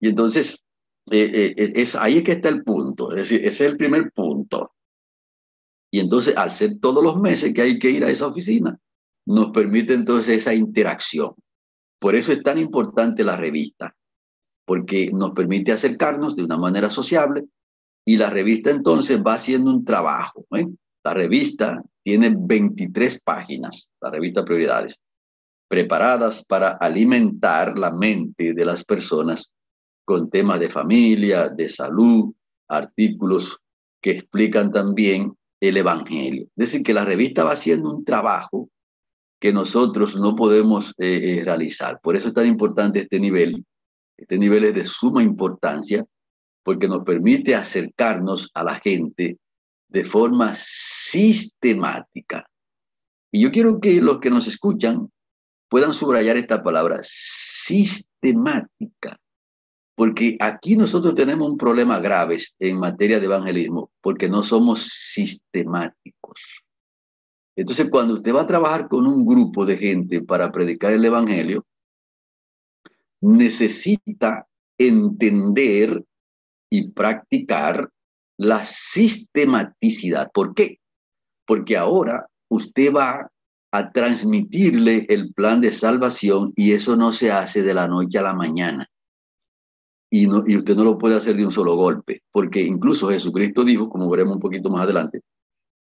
Y 0.00 0.08
entonces, 0.08 0.64
eh, 1.10 1.30
eh, 1.34 1.54
eh, 1.56 1.72
es 1.76 1.94
ahí 1.94 2.22
que 2.22 2.32
está 2.32 2.48
el 2.48 2.62
punto, 2.62 3.10
es 3.10 3.16
decir, 3.16 3.40
ese 3.40 3.66
es 3.66 3.72
el 3.72 3.76
primer 3.76 4.12
punto. 4.12 4.72
Y 5.90 6.00
entonces, 6.00 6.36
al 6.36 6.52
ser 6.52 6.78
todos 6.80 7.02
los 7.02 7.20
meses 7.20 7.52
que 7.52 7.62
hay 7.62 7.78
que 7.78 7.90
ir 7.90 8.04
a 8.04 8.10
esa 8.10 8.28
oficina, 8.28 8.78
nos 9.26 9.50
permite 9.50 9.94
entonces 9.94 10.38
esa 10.38 10.54
interacción. 10.54 11.34
Por 11.98 12.14
eso 12.14 12.32
es 12.32 12.42
tan 12.42 12.58
importante 12.58 13.24
la 13.24 13.36
revista, 13.36 13.94
porque 14.68 15.10
nos 15.14 15.30
permite 15.30 15.72
acercarnos 15.72 16.36
de 16.36 16.44
una 16.44 16.58
manera 16.58 16.90
sociable 16.90 17.46
y 18.04 18.18
la 18.18 18.28
revista 18.28 18.70
entonces 18.70 19.18
va 19.26 19.32
haciendo 19.32 19.70
un 19.70 19.82
trabajo. 19.82 20.44
La 21.02 21.14
revista 21.14 21.82
tiene 22.02 22.36
23 22.38 23.22
páginas, 23.22 23.88
la 23.98 24.10
revista 24.10 24.44
Prioridades, 24.44 24.94
preparadas 25.68 26.44
para 26.44 26.72
alimentar 26.72 27.78
la 27.78 27.90
mente 27.90 28.52
de 28.52 28.64
las 28.66 28.84
personas 28.84 29.50
con 30.04 30.28
temas 30.28 30.60
de 30.60 30.68
familia, 30.68 31.48
de 31.48 31.70
salud, 31.70 32.34
artículos 32.68 33.58
que 34.02 34.10
explican 34.10 34.70
también 34.70 35.32
el 35.60 35.78
Evangelio. 35.78 36.42
Es 36.56 36.72
decir, 36.72 36.82
que 36.82 36.92
la 36.92 37.06
revista 37.06 37.42
va 37.42 37.52
haciendo 37.52 37.90
un 37.90 38.04
trabajo 38.04 38.68
que 39.40 39.50
nosotros 39.50 40.14
no 40.16 40.36
podemos 40.36 40.94
eh, 40.98 41.38
eh, 41.38 41.42
realizar. 41.42 42.00
Por 42.02 42.16
eso 42.16 42.28
es 42.28 42.34
tan 42.34 42.46
importante 42.46 43.00
este 43.00 43.18
nivel. 43.18 43.64
Este 44.18 44.36
nivel 44.36 44.64
es 44.64 44.74
de 44.74 44.84
suma 44.84 45.22
importancia 45.22 46.04
porque 46.64 46.88
nos 46.88 47.04
permite 47.04 47.54
acercarnos 47.54 48.50
a 48.52 48.64
la 48.64 48.74
gente 48.74 49.38
de 49.88 50.04
forma 50.04 50.52
sistemática. 50.54 52.46
Y 53.32 53.40
yo 53.40 53.50
quiero 53.52 53.80
que 53.80 54.00
los 54.02 54.18
que 54.18 54.28
nos 54.30 54.46
escuchan 54.48 55.10
puedan 55.68 55.94
subrayar 55.94 56.36
esta 56.36 56.62
palabra, 56.62 56.98
sistemática. 57.02 57.98
Porque 59.94 60.36
aquí 60.40 60.76
nosotros 60.76 61.14
tenemos 61.14 61.48
un 61.48 61.56
problema 61.56 61.98
grave 62.00 62.38
en 62.58 62.78
materia 62.78 63.18
de 63.18 63.26
evangelismo, 63.26 63.90
porque 64.00 64.28
no 64.28 64.42
somos 64.42 64.82
sistemáticos. 64.82 66.64
Entonces, 67.56 67.88
cuando 67.90 68.14
usted 68.14 68.34
va 68.34 68.42
a 68.42 68.46
trabajar 68.46 68.88
con 68.88 69.06
un 69.06 69.26
grupo 69.26 69.66
de 69.66 69.76
gente 69.76 70.22
para 70.22 70.52
predicar 70.52 70.92
el 70.92 71.04
evangelio, 71.04 71.66
necesita 73.20 74.46
entender 74.78 76.04
y 76.70 76.90
practicar 76.90 77.90
la 78.38 78.62
sistematicidad. 78.64 80.30
¿Por 80.32 80.54
qué? 80.54 80.78
Porque 81.46 81.76
ahora 81.76 82.26
usted 82.48 82.92
va 82.94 83.30
a 83.72 83.92
transmitirle 83.92 85.06
el 85.08 85.32
plan 85.34 85.60
de 85.60 85.72
salvación 85.72 86.52
y 86.56 86.72
eso 86.72 86.96
no 86.96 87.12
se 87.12 87.30
hace 87.30 87.62
de 87.62 87.74
la 87.74 87.88
noche 87.88 88.18
a 88.18 88.22
la 88.22 88.34
mañana 88.34 88.88
y, 90.10 90.26
no, 90.26 90.42
y 90.46 90.56
usted 90.56 90.74
no 90.76 90.84
lo 90.84 90.98
puede 90.98 91.16
hacer 91.16 91.36
de 91.36 91.44
un 91.44 91.52
solo 91.52 91.76
golpe, 91.76 92.22
porque 92.32 92.62
incluso 92.62 93.10
Jesucristo 93.10 93.64
dijo, 93.64 93.88
como 93.88 94.08
veremos 94.08 94.36
un 94.36 94.40
poquito 94.40 94.70
más 94.70 94.84
adelante, 94.84 95.22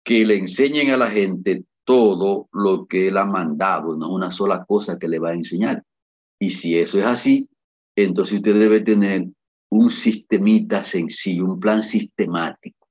que 0.04 0.26
le 0.26 0.38
enseñen 0.38 0.92
a 0.92 0.98
la 0.98 1.10
gente 1.10 1.64
todo 1.84 2.48
lo 2.52 2.88
que 2.88 3.08
él 3.08 3.18
ha 3.18 3.26
mandado, 3.26 3.96
no 3.96 4.12
una 4.12 4.32
sola 4.32 4.66
cosa 4.66 4.98
que 4.98 5.08
le 5.08 5.20
va 5.20 5.30
a 5.30 5.36
enseñar. 5.36 5.84
Y 6.40 6.50
si 6.52 6.78
eso 6.78 7.00
es 7.00 7.06
así, 7.06 7.50
entonces 7.96 8.36
usted 8.36 8.60
debe 8.60 8.82
tener 8.82 9.28
un 9.70 9.90
sistemita 9.90 10.84
sencillo, 10.84 11.46
un 11.46 11.60
plan 11.60 11.84
sistemático. 11.84 12.88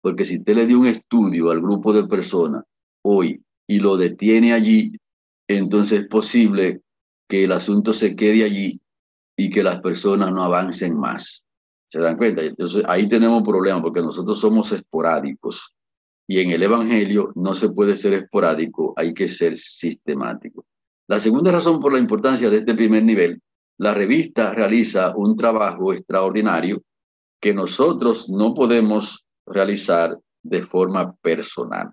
Porque 0.00 0.24
si 0.24 0.38
usted 0.38 0.56
le 0.56 0.66
dio 0.66 0.80
un 0.80 0.86
estudio 0.86 1.50
al 1.50 1.60
grupo 1.60 1.92
de 1.92 2.06
personas 2.06 2.64
hoy 3.04 3.42
y 3.66 3.78
lo 3.80 3.96
detiene 3.96 4.52
allí, 4.52 4.96
entonces 5.48 6.02
es 6.02 6.08
posible 6.08 6.82
que 7.28 7.44
el 7.44 7.52
asunto 7.52 7.92
se 7.92 8.14
quede 8.16 8.44
allí 8.44 8.80
y 9.36 9.50
que 9.50 9.62
las 9.62 9.80
personas 9.80 10.32
no 10.32 10.42
avancen 10.42 10.96
más. 10.98 11.44
¿Se 11.90 12.00
dan 12.00 12.16
cuenta? 12.16 12.42
Entonces 12.42 12.82
ahí 12.86 13.08
tenemos 13.08 13.38
un 13.38 13.44
problema 13.44 13.82
porque 13.82 14.00
nosotros 14.00 14.40
somos 14.40 14.72
esporádicos 14.72 15.74
y 16.26 16.40
en 16.40 16.50
el 16.50 16.62
Evangelio 16.62 17.32
no 17.34 17.54
se 17.54 17.70
puede 17.70 17.96
ser 17.96 18.14
esporádico, 18.14 18.94
hay 18.96 19.12
que 19.12 19.28
ser 19.28 19.58
sistemático. 19.58 20.64
La 21.12 21.20
segunda 21.20 21.52
razón 21.52 21.78
por 21.78 21.92
la 21.92 21.98
importancia 21.98 22.48
de 22.48 22.56
este 22.56 22.74
primer 22.74 23.02
nivel, 23.02 23.38
la 23.76 23.92
revista 23.92 24.54
realiza 24.54 25.14
un 25.14 25.36
trabajo 25.36 25.92
extraordinario 25.92 26.82
que 27.38 27.52
nosotros 27.52 28.30
no 28.30 28.54
podemos 28.54 29.22
realizar 29.44 30.18
de 30.42 30.62
forma 30.62 31.14
personal. 31.16 31.92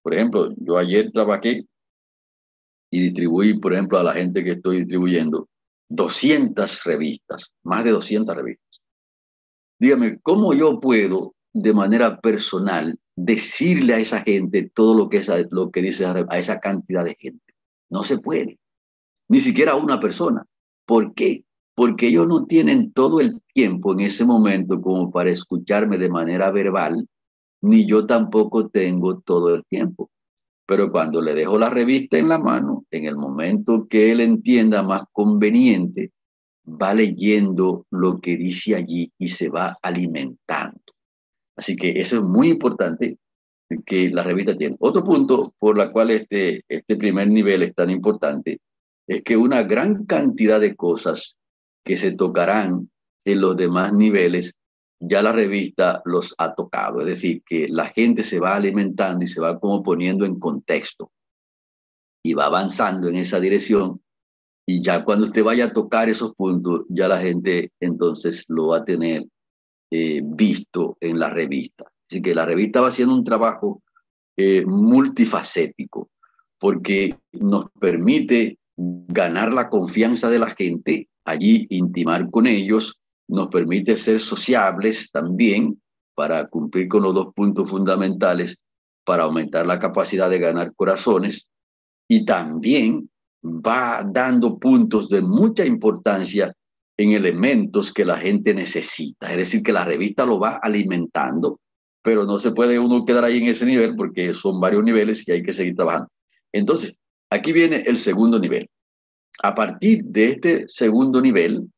Por 0.00 0.14
ejemplo, 0.14 0.54
yo 0.58 0.78
ayer 0.78 1.10
trabajé 1.10 1.66
y 2.92 3.00
distribuí, 3.00 3.54
por 3.58 3.72
ejemplo, 3.72 3.98
a 3.98 4.04
la 4.04 4.12
gente 4.12 4.44
que 4.44 4.52
estoy 4.52 4.76
distribuyendo, 4.76 5.48
200 5.88 6.84
revistas, 6.84 7.50
más 7.64 7.82
de 7.82 7.90
200 7.90 8.36
revistas. 8.36 8.80
Dígame, 9.80 10.20
¿cómo 10.20 10.54
yo 10.54 10.78
puedo 10.78 11.34
de 11.52 11.74
manera 11.74 12.20
personal 12.20 12.96
decirle 13.16 13.94
a 13.94 13.98
esa 13.98 14.20
gente 14.20 14.70
todo 14.72 14.94
lo 14.94 15.08
que, 15.08 15.20
lo 15.50 15.72
que 15.72 15.82
dice 15.82 16.06
a 16.06 16.38
esa 16.38 16.60
cantidad 16.60 17.04
de 17.04 17.16
gente? 17.18 17.55
No 17.90 18.04
se 18.04 18.18
puede, 18.18 18.58
ni 19.28 19.40
siquiera 19.40 19.74
una 19.76 20.00
persona. 20.00 20.44
¿Por 20.86 21.14
qué? 21.14 21.44
Porque 21.74 22.08
ellos 22.08 22.26
no 22.26 22.46
tienen 22.46 22.92
todo 22.92 23.20
el 23.20 23.40
tiempo 23.52 23.92
en 23.92 24.00
ese 24.00 24.24
momento 24.24 24.80
como 24.80 25.10
para 25.10 25.30
escucharme 25.30 25.98
de 25.98 26.08
manera 26.08 26.50
verbal, 26.50 27.06
ni 27.60 27.86
yo 27.86 28.06
tampoco 28.06 28.68
tengo 28.68 29.20
todo 29.20 29.54
el 29.54 29.64
tiempo. 29.64 30.10
Pero 30.66 30.90
cuando 30.90 31.22
le 31.22 31.34
dejo 31.34 31.58
la 31.58 31.70
revista 31.70 32.18
en 32.18 32.28
la 32.28 32.38
mano, 32.38 32.84
en 32.90 33.04
el 33.04 33.16
momento 33.16 33.86
que 33.88 34.10
él 34.10 34.20
entienda 34.20 34.82
más 34.82 35.02
conveniente, 35.12 36.12
va 36.66 36.92
leyendo 36.94 37.86
lo 37.90 38.20
que 38.20 38.36
dice 38.36 38.74
allí 38.74 39.12
y 39.18 39.28
se 39.28 39.48
va 39.48 39.76
alimentando. 39.82 40.80
Así 41.56 41.76
que 41.76 42.00
eso 42.00 42.16
es 42.16 42.22
muy 42.22 42.48
importante 42.48 43.18
que 43.84 44.10
la 44.10 44.22
revista 44.22 44.56
tiene. 44.56 44.76
Otro 44.80 45.02
punto 45.02 45.54
por 45.58 45.76
la 45.76 45.90
cual 45.90 46.10
este, 46.10 46.64
este 46.68 46.96
primer 46.96 47.28
nivel 47.28 47.62
es 47.62 47.74
tan 47.74 47.90
importante 47.90 48.60
es 49.06 49.22
que 49.22 49.36
una 49.36 49.62
gran 49.62 50.04
cantidad 50.04 50.60
de 50.60 50.74
cosas 50.74 51.36
que 51.84 51.96
se 51.96 52.12
tocarán 52.12 52.90
en 53.24 53.40
los 53.40 53.56
demás 53.56 53.92
niveles 53.92 54.52
ya 54.98 55.22
la 55.22 55.32
revista 55.32 56.00
los 56.04 56.34
ha 56.38 56.54
tocado, 56.54 57.00
es 57.00 57.06
decir, 57.06 57.42
que 57.44 57.68
la 57.68 57.86
gente 57.86 58.22
se 58.22 58.40
va 58.40 58.56
alimentando 58.56 59.24
y 59.24 59.28
se 59.28 59.40
va 59.40 59.58
como 59.60 59.82
poniendo 59.82 60.24
en 60.24 60.38
contexto 60.38 61.10
y 62.24 62.32
va 62.32 62.46
avanzando 62.46 63.08
en 63.08 63.16
esa 63.16 63.38
dirección 63.38 64.00
y 64.68 64.82
ya 64.82 65.04
cuando 65.04 65.26
usted 65.26 65.44
vaya 65.44 65.66
a 65.66 65.72
tocar 65.72 66.08
esos 66.08 66.34
puntos, 66.34 66.84
ya 66.88 67.06
la 67.06 67.20
gente 67.20 67.70
entonces 67.78 68.44
lo 68.48 68.68
va 68.68 68.78
a 68.78 68.84
tener 68.84 69.24
eh, 69.92 70.20
visto 70.24 70.96
en 71.00 71.20
la 71.20 71.30
revista. 71.30 71.84
Así 72.08 72.22
que 72.22 72.34
la 72.34 72.46
revista 72.46 72.80
va 72.80 72.88
haciendo 72.88 73.14
un 73.14 73.24
trabajo 73.24 73.82
eh, 74.36 74.64
multifacético 74.66 76.10
porque 76.58 77.14
nos 77.32 77.70
permite 77.78 78.58
ganar 78.76 79.52
la 79.52 79.68
confianza 79.68 80.30
de 80.30 80.38
la 80.38 80.50
gente, 80.50 81.08
allí 81.24 81.66
intimar 81.70 82.30
con 82.30 82.46
ellos, 82.46 83.00
nos 83.28 83.48
permite 83.48 83.96
ser 83.96 84.20
sociables 84.20 85.10
también 85.10 85.80
para 86.14 86.46
cumplir 86.46 86.88
con 86.88 87.02
los 87.02 87.14
dos 87.14 87.34
puntos 87.34 87.68
fundamentales 87.68 88.58
para 89.04 89.24
aumentar 89.24 89.66
la 89.66 89.78
capacidad 89.78 90.28
de 90.30 90.38
ganar 90.38 90.74
corazones 90.74 91.48
y 92.08 92.24
también 92.24 93.08
va 93.44 94.04
dando 94.04 94.58
puntos 94.58 95.08
de 95.08 95.22
mucha 95.22 95.64
importancia 95.64 96.52
en 96.96 97.12
elementos 97.12 97.92
que 97.92 98.04
la 98.04 98.16
gente 98.16 98.54
necesita. 98.54 99.30
Es 99.30 99.36
decir, 99.36 99.62
que 99.62 99.72
la 99.72 99.84
revista 99.84 100.24
lo 100.24 100.38
va 100.38 100.56
alimentando, 100.56 101.60
pero 102.06 102.24
no 102.24 102.38
se 102.38 102.52
puede 102.52 102.78
uno 102.78 103.04
quedar 103.04 103.24
ahí 103.24 103.38
en 103.38 103.48
ese 103.48 103.66
nivel 103.66 103.96
porque 103.96 104.32
son 104.32 104.60
varios 104.60 104.84
niveles 104.84 105.26
y 105.26 105.32
hay 105.32 105.42
que 105.42 105.52
seguir 105.52 105.74
trabajando. 105.74 106.08
Entonces, 106.52 106.96
aquí 107.30 107.52
viene 107.52 107.82
el 107.84 107.98
segundo 107.98 108.38
nivel. 108.38 108.70
A 109.42 109.56
partir 109.56 110.04
de 110.04 110.28
este 110.30 110.68
segundo 110.68 111.20
nivel, 111.20 111.68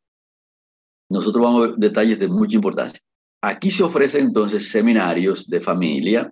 nosotros 1.09 1.43
vamos 1.43 1.62
a 1.62 1.67
ver 1.69 1.77
detalles 1.77 2.19
de 2.19 2.29
mucha 2.29 2.57
importancia. 2.57 3.01
Aquí 3.41 3.71
se 3.71 3.83
ofrecen 3.83 4.27
entonces 4.27 4.71
seminarios 4.71 5.49
de 5.49 5.62
familia, 5.62 6.31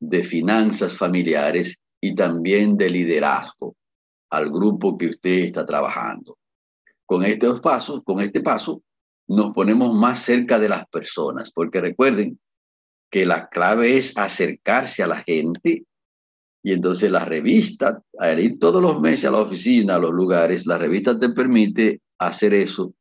de 0.00 0.24
finanzas 0.24 0.96
familiares 0.96 1.78
y 2.00 2.16
también 2.16 2.76
de 2.76 2.90
liderazgo 2.90 3.76
al 4.30 4.50
grupo 4.50 4.98
que 4.98 5.06
usted 5.06 5.44
está 5.44 5.64
trabajando. 5.64 6.36
Con 7.06 7.24
estos 7.24 7.60
pasos, 7.60 8.02
con 8.02 8.20
este 8.22 8.40
paso, 8.40 8.82
nos 9.28 9.54
ponemos 9.54 9.94
más 9.94 10.18
cerca 10.18 10.58
de 10.58 10.68
las 10.68 10.84
personas, 10.88 11.52
porque 11.52 11.80
recuerden 11.80 12.36
que 13.10 13.26
la 13.26 13.48
clave 13.48 13.98
es 13.98 14.16
acercarse 14.16 15.02
a 15.02 15.08
la 15.08 15.22
gente 15.22 15.84
y 16.62 16.72
entonces 16.72 17.10
la 17.10 17.24
revista, 17.24 18.02
al 18.18 18.38
ir 18.40 18.58
todos 18.58 18.82
los 18.82 19.00
meses 19.00 19.24
a 19.24 19.30
la 19.30 19.40
oficina, 19.40 19.94
a 19.94 19.98
los 19.98 20.12
lugares, 20.12 20.66
la 20.66 20.78
revista 20.78 21.18
te 21.18 21.30
permite 21.30 22.02
hacer 22.18 22.52
eso. 22.54 22.94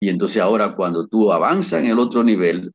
Y 0.00 0.10
entonces 0.10 0.42
ahora 0.42 0.74
cuando 0.74 1.06
tú 1.06 1.32
avanzas 1.32 1.82
en 1.82 1.90
el 1.90 1.98
otro 1.98 2.22
nivel, 2.22 2.72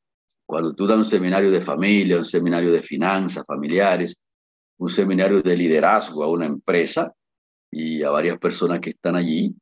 cuando 0.48 0.74
tú 0.74 0.88
das 0.88 0.98
un 0.98 1.06
seminario 1.06 1.52
de 1.52 1.62
familia, 1.62 2.18
un 2.18 2.26
seminario 2.26 2.72
de 2.72 2.82
finanzas 2.82 3.46
familiares, 3.46 4.16
un 4.80 4.90
seminario 4.90 5.42
de 5.42 5.56
liderazgo 5.56 6.24
a 6.24 6.32
una 6.32 6.48
empresa 6.48 7.14
y 7.72 8.02
a 8.02 8.10
varias 8.10 8.40
personas 8.40 8.80
que 8.80 8.90
están 8.92 9.16
allí, 9.16 9.54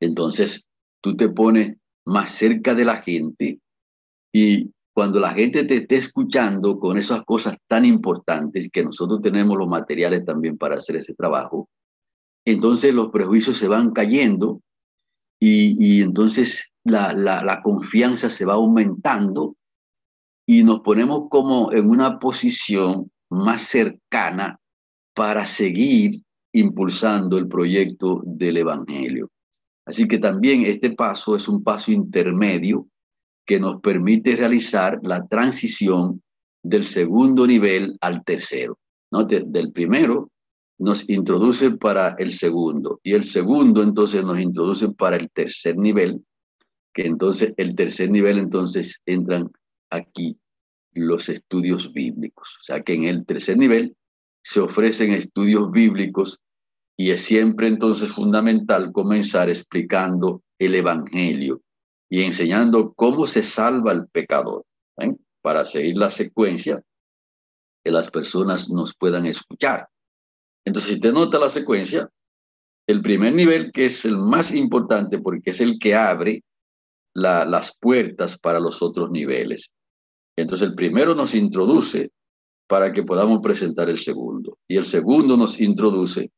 entonces 0.00 0.64
tú 1.02 1.14
te 1.16 1.28
pones 1.28 1.76
más 2.06 2.30
cerca 2.30 2.74
de 2.74 2.84
la 2.86 3.02
gente 3.02 3.58
y 4.32 4.73
cuando 4.94 5.18
la 5.18 5.30
gente 5.30 5.64
te 5.64 5.78
esté 5.78 5.96
escuchando 5.96 6.78
con 6.78 6.96
esas 6.96 7.24
cosas 7.24 7.58
tan 7.66 7.84
importantes 7.84 8.70
que 8.70 8.84
nosotros 8.84 9.20
tenemos 9.20 9.58
los 9.58 9.68
materiales 9.68 10.24
también 10.24 10.56
para 10.56 10.76
hacer 10.76 10.96
ese 10.96 11.14
trabajo, 11.14 11.68
entonces 12.46 12.94
los 12.94 13.10
prejuicios 13.10 13.56
se 13.56 13.66
van 13.66 13.90
cayendo 13.90 14.60
y, 15.40 16.00
entonces 16.00 16.72
la, 16.84 17.12
la 17.12 17.60
confianza 17.62 18.30
se 18.30 18.44
va 18.44 18.54
aumentando 18.54 19.56
y 20.46 20.62
nos 20.62 20.80
ponemos 20.80 21.28
como 21.28 21.72
en 21.72 21.90
una 21.90 22.18
posición 22.18 23.10
más 23.30 23.62
cercana 23.62 24.60
para 25.12 25.44
seguir 25.44 26.22
impulsando 26.52 27.36
el 27.36 27.48
proyecto 27.48 28.22
del 28.24 28.58
Evangelio. 28.58 29.28
Así 29.86 30.06
que 30.06 30.18
también 30.18 30.64
este 30.64 30.90
paso 30.90 31.34
es 31.34 31.48
un 31.48 31.64
paso 31.64 31.90
intermedio 31.90 32.86
que 33.46 33.60
nos 33.60 33.80
permite 33.80 34.36
realizar 34.36 34.98
la 35.02 35.26
transición 35.26 36.22
del 36.62 36.84
segundo 36.84 37.46
nivel 37.46 37.96
al 38.00 38.24
tercero. 38.24 38.78
¿no? 39.10 39.24
del 39.24 39.70
primero 39.72 40.30
nos 40.78 41.08
introduce 41.08 41.70
para 41.72 42.16
el 42.18 42.32
segundo 42.32 43.00
y 43.04 43.14
el 43.14 43.24
segundo 43.24 43.82
entonces 43.82 44.24
nos 44.24 44.40
introduce 44.40 44.92
para 44.92 45.16
el 45.16 45.30
tercer 45.30 45.76
nivel, 45.76 46.24
que 46.92 47.06
entonces 47.06 47.54
el 47.56 47.76
tercer 47.76 48.10
nivel 48.10 48.38
entonces 48.38 49.00
entran 49.06 49.50
aquí 49.90 50.36
los 50.92 51.28
estudios 51.28 51.92
bíblicos. 51.92 52.58
O 52.60 52.62
sea 52.64 52.82
que 52.82 52.94
en 52.94 53.04
el 53.04 53.24
tercer 53.24 53.56
nivel 53.56 53.96
se 54.42 54.60
ofrecen 54.60 55.12
estudios 55.12 55.70
bíblicos 55.70 56.40
y 56.96 57.10
es 57.10 57.22
siempre 57.22 57.68
entonces 57.68 58.10
fundamental 58.10 58.92
comenzar 58.92 59.48
explicando 59.48 60.42
el 60.58 60.74
Evangelio 60.74 61.60
y 62.14 62.22
enseñando 62.22 62.94
cómo 62.94 63.26
se 63.26 63.42
salva 63.42 63.90
el 63.90 64.06
pecador, 64.06 64.64
¿eh? 64.98 65.16
para 65.42 65.64
seguir 65.64 65.96
la 65.96 66.10
secuencia 66.10 66.80
que 67.82 67.90
las 67.90 68.08
personas 68.08 68.70
nos 68.70 68.94
puedan 68.94 69.26
escuchar. 69.26 69.88
Entonces, 70.64 70.94
si 70.94 71.00
te 71.00 71.12
nota 71.12 71.40
la 71.40 71.50
secuencia, 71.50 72.08
el 72.86 73.02
primer 73.02 73.34
nivel, 73.34 73.72
que 73.72 73.86
es 73.86 74.04
el 74.04 74.16
más 74.16 74.54
importante 74.54 75.18
porque 75.18 75.50
es 75.50 75.60
el 75.60 75.76
que 75.80 75.96
abre 75.96 76.44
las 77.14 77.76
puertas 77.78 78.38
para 78.38 78.60
los 78.60 78.80
otros 78.80 79.10
niveles. 79.10 79.72
Entonces, 80.36 80.68
el 80.68 80.76
primero 80.76 81.16
nos 81.16 81.34
introduce 81.34 82.12
para 82.68 82.92
que 82.92 83.02
podamos 83.02 83.42
presentar 83.42 83.90
el 83.90 83.98
segundo 83.98 84.56
y 84.68 84.76
el 84.76 84.86
segundo 84.86 85.36
nos 85.36 85.60
introduce 85.60 86.30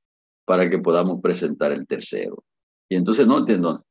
para 0.47 0.71
que 0.71 0.79
podamos 0.79 1.21
presentar 1.21 1.71
el 1.73 1.87
tercero. 1.87 2.43
Y 2.89 2.97
entonces, 2.97 3.27
no 3.27 3.41
entiendo, 3.41 3.85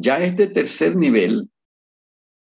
ya 0.00 0.22
este 0.22 0.46
tercer 0.48 0.96
nivel 0.96 1.48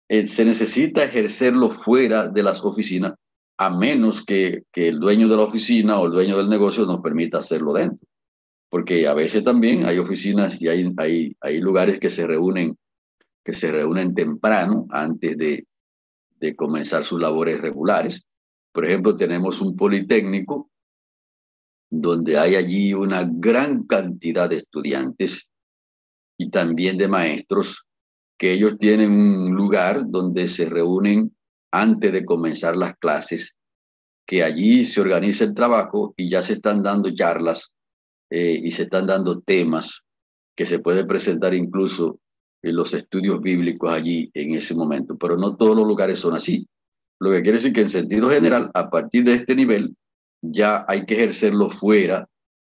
eh, 0.10 0.28
se 0.28 0.46
necesita 0.46 1.04
ejercerlo 1.04 1.70
fuera 1.70 2.28
de 2.28 2.44
las 2.44 2.64
oficinas, 2.64 3.14
a 3.58 3.70
menos 3.70 4.26
que, 4.26 4.64
que 4.72 4.88
el 4.90 5.00
dueño 5.00 5.28
de 5.28 5.38
la 5.38 5.44
oficina 5.44 6.00
o 6.00 6.08
el 6.08 6.12
dueño 6.12 6.38
del 6.38 6.50
negocio 6.50 6.86
nos 6.86 7.02
permita 7.02 7.40
hacerlo 7.40 7.74
dentro. 7.74 8.08
Porque 8.70 9.08
a 9.08 9.14
veces 9.14 9.44
también 9.44 9.86
hay 9.86 10.00
oficinas 10.00 10.60
y 10.62 10.68
hay, 10.68 10.92
hay, 10.98 11.36
hay 11.40 11.60
lugares 11.60 12.00
que 12.00 12.10
se 12.10 12.26
reúnen 12.26 12.78
que 13.44 13.54
se 13.54 13.72
reúnen 13.72 14.16
temprano 14.16 14.88
antes 14.90 15.38
de, 15.38 15.68
de 16.40 16.56
comenzar 16.56 17.04
sus 17.04 17.20
labores 17.20 17.60
regulares. 17.60 18.26
Por 18.72 18.86
ejemplo, 18.86 19.18
tenemos 19.18 19.62
un 19.62 19.76
politécnico 19.76 20.72
donde 21.90 22.38
hay 22.38 22.56
allí 22.56 22.94
una 22.94 23.30
gran 23.30 23.84
cantidad 23.84 24.50
de 24.50 24.58
estudiantes 24.58 25.50
y 26.38 26.50
también 26.50 26.98
de 26.98 27.08
maestros 27.08 27.86
que 28.38 28.54
ellos 28.54 28.78
tienen 28.78 29.12
un 29.12 29.56
lugar 29.56 30.04
donde 30.08 30.48
se 30.48 30.66
reúnen 30.66 31.36
antes 31.72 32.12
de 32.12 32.26
comenzar 32.26 32.76
las 32.76 32.96
clases, 32.98 33.56
que 34.26 34.44
allí 34.44 34.86
se 34.86 35.02
organiza 35.02 35.44
el 35.44 35.54
trabajo 35.54 36.14
y 36.18 36.30
ya 36.30 36.42
se 36.42 36.54
están 36.54 36.84
dando 36.84 37.14
charlas 37.14 37.72
eh, 38.30 38.60
y 38.64 38.72
se 38.72 38.84
están 38.84 39.08
dando 39.08 39.42
temas 39.42 40.02
que 40.56 40.66
se 40.66 40.80
puede 40.80 41.06
presentar 41.06 41.54
incluso 41.54 42.20
en 42.62 42.76
los 42.76 42.94
estudios 42.94 43.42
bíblicos 43.42 43.92
allí 43.92 44.32
en 44.34 44.56
ese 44.56 44.76
momento, 44.76 45.18
pero 45.18 45.38
no 45.38 45.56
todos 45.56 45.76
los 45.76 45.86
lugares 45.86 46.20
son 46.20 46.36
así. 46.36 46.68
Lo 47.20 47.32
que 47.32 47.42
quiere 47.42 47.58
decir 47.58 47.74
que 47.74 47.82
en 47.82 47.90
sentido 47.90 48.30
general, 48.30 48.72
a 48.74 48.90
partir 48.90 49.24
de 49.24 49.34
este 49.34 49.56
nivel, 49.56 49.96
ya 50.42 50.86
hay 50.88 51.06
que 51.06 51.16
ejercerlo 51.16 51.70
fuera 51.70 52.28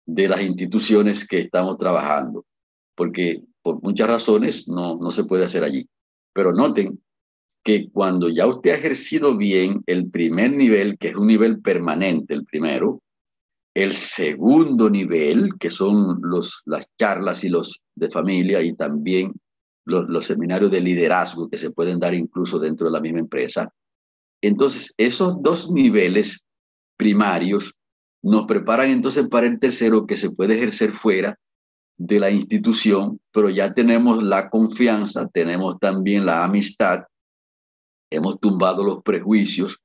de 0.06 0.28
las 0.28 0.42
instituciones 0.42 1.26
que 1.26 1.40
estamos 1.40 1.78
trabajando 1.78 2.44
porque 2.98 3.44
por 3.62 3.82
muchas 3.82 4.08
razones 4.08 4.68
no, 4.68 4.96
no 4.96 5.10
se 5.10 5.24
puede 5.24 5.44
hacer 5.44 5.64
allí. 5.64 5.88
Pero 6.32 6.52
noten 6.52 7.00
que 7.64 7.90
cuando 7.90 8.28
ya 8.28 8.46
usted 8.46 8.70
ha 8.70 8.76
ejercido 8.76 9.36
bien 9.36 9.82
el 9.86 10.10
primer 10.10 10.52
nivel, 10.52 10.96
que 10.98 11.08
es 11.08 11.16
un 11.16 11.26
nivel 11.26 11.60
permanente, 11.60 12.34
el 12.34 12.44
primero, 12.44 13.02
el 13.74 13.94
segundo 13.94 14.90
nivel, 14.90 15.50
que 15.58 15.70
son 15.70 16.18
los, 16.22 16.62
las 16.64 16.86
charlas 16.98 17.44
y 17.44 17.48
los 17.48 17.80
de 17.94 18.10
familia 18.10 18.62
y 18.62 18.74
también 18.74 19.32
los, 19.84 20.08
los 20.08 20.26
seminarios 20.26 20.70
de 20.70 20.80
liderazgo 20.80 21.48
que 21.48 21.56
se 21.56 21.70
pueden 21.70 21.98
dar 21.98 22.14
incluso 22.14 22.58
dentro 22.58 22.86
de 22.86 22.92
la 22.92 23.00
misma 23.00 23.20
empresa. 23.20 23.72
Entonces, 24.40 24.94
esos 24.96 25.42
dos 25.42 25.70
niveles 25.70 26.44
primarios 26.96 27.74
nos 28.22 28.46
preparan 28.46 28.90
entonces 28.90 29.28
para 29.28 29.46
el 29.46 29.58
tercero 29.60 30.06
que 30.06 30.16
se 30.16 30.30
puede 30.30 30.56
ejercer 30.56 30.92
fuera 30.92 31.38
de 31.98 32.20
la 32.20 32.30
institución, 32.30 33.20
pero 33.32 33.50
ya 33.50 33.74
tenemos 33.74 34.22
la 34.22 34.48
confianza, 34.48 35.28
tenemos 35.28 35.78
también 35.80 36.24
la 36.24 36.44
amistad, 36.44 37.04
hemos 38.10 38.38
tumbado 38.38 38.84
los 38.84 39.02
prejuicios 39.02 39.78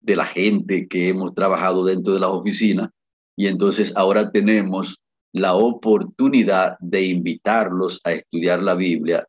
de 0.00 0.16
la 0.16 0.26
gente 0.26 0.88
que 0.88 1.08
hemos 1.08 1.34
trabajado 1.34 1.84
dentro 1.84 2.12
de 2.12 2.20
las 2.20 2.30
oficinas 2.30 2.90
y 3.36 3.46
entonces 3.46 3.96
ahora 3.96 4.30
tenemos 4.30 5.00
la 5.32 5.54
oportunidad 5.54 6.76
de 6.80 7.04
invitarlos 7.04 8.00
a 8.04 8.12
estudiar 8.12 8.62
la 8.62 8.74
Biblia 8.74 9.26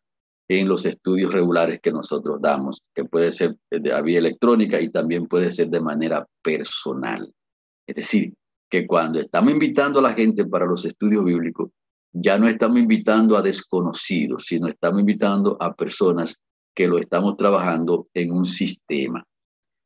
en 0.50 0.68
los 0.68 0.86
estudios 0.86 1.32
regulares 1.32 1.80
que 1.82 1.92
nosotros 1.92 2.42
damos, 2.42 2.84
que 2.94 3.06
puede 3.06 3.32
ser 3.32 3.56
de 3.70 4.02
vía 4.02 4.20
electrónica 4.20 4.82
y 4.82 4.90
también 4.90 5.28
puede 5.28 5.52
ser 5.52 5.70
de 5.70 5.80
manera 5.80 6.28
personal. 6.42 7.32
Es 7.88 7.96
decir, 7.96 8.34
que 8.70 8.88
cuando 8.88 9.20
estamos 9.20 9.52
invitando 9.52 10.00
a 10.00 10.04
la 10.04 10.14
gente 10.14 10.46
para 10.46 10.66
los 10.66 10.84
estudios 10.84 11.24
bíblicos, 11.24 11.70
ya 12.14 12.38
no 12.38 12.48
estamos 12.48 12.80
invitando 12.80 13.38
a 13.38 13.42
desconocidos, 13.42 14.46
sino 14.46 14.68
estamos 14.68 15.00
invitando 15.00 15.58
a 15.60 15.74
personas 15.74 16.40
que 16.76 16.88
lo 16.88 16.98
estamos 16.98 17.38
trabajando 17.38 18.06
en 18.14 18.32
un 18.32 18.46
sistema. 18.46 19.26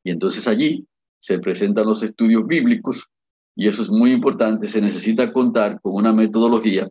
Y 0.03 0.11
entonces 0.11 0.47
allí 0.47 0.87
se 1.19 1.39
presentan 1.39 1.87
los 1.87 2.03
estudios 2.03 2.45
bíblicos 2.45 3.07
y 3.55 3.67
eso 3.67 3.81
es 3.81 3.89
muy 3.89 4.11
importante, 4.11 4.67
se 4.67 4.81
necesita 4.81 5.31
contar 5.31 5.79
con 5.81 5.95
una 5.95 6.11
metodología 6.11 6.89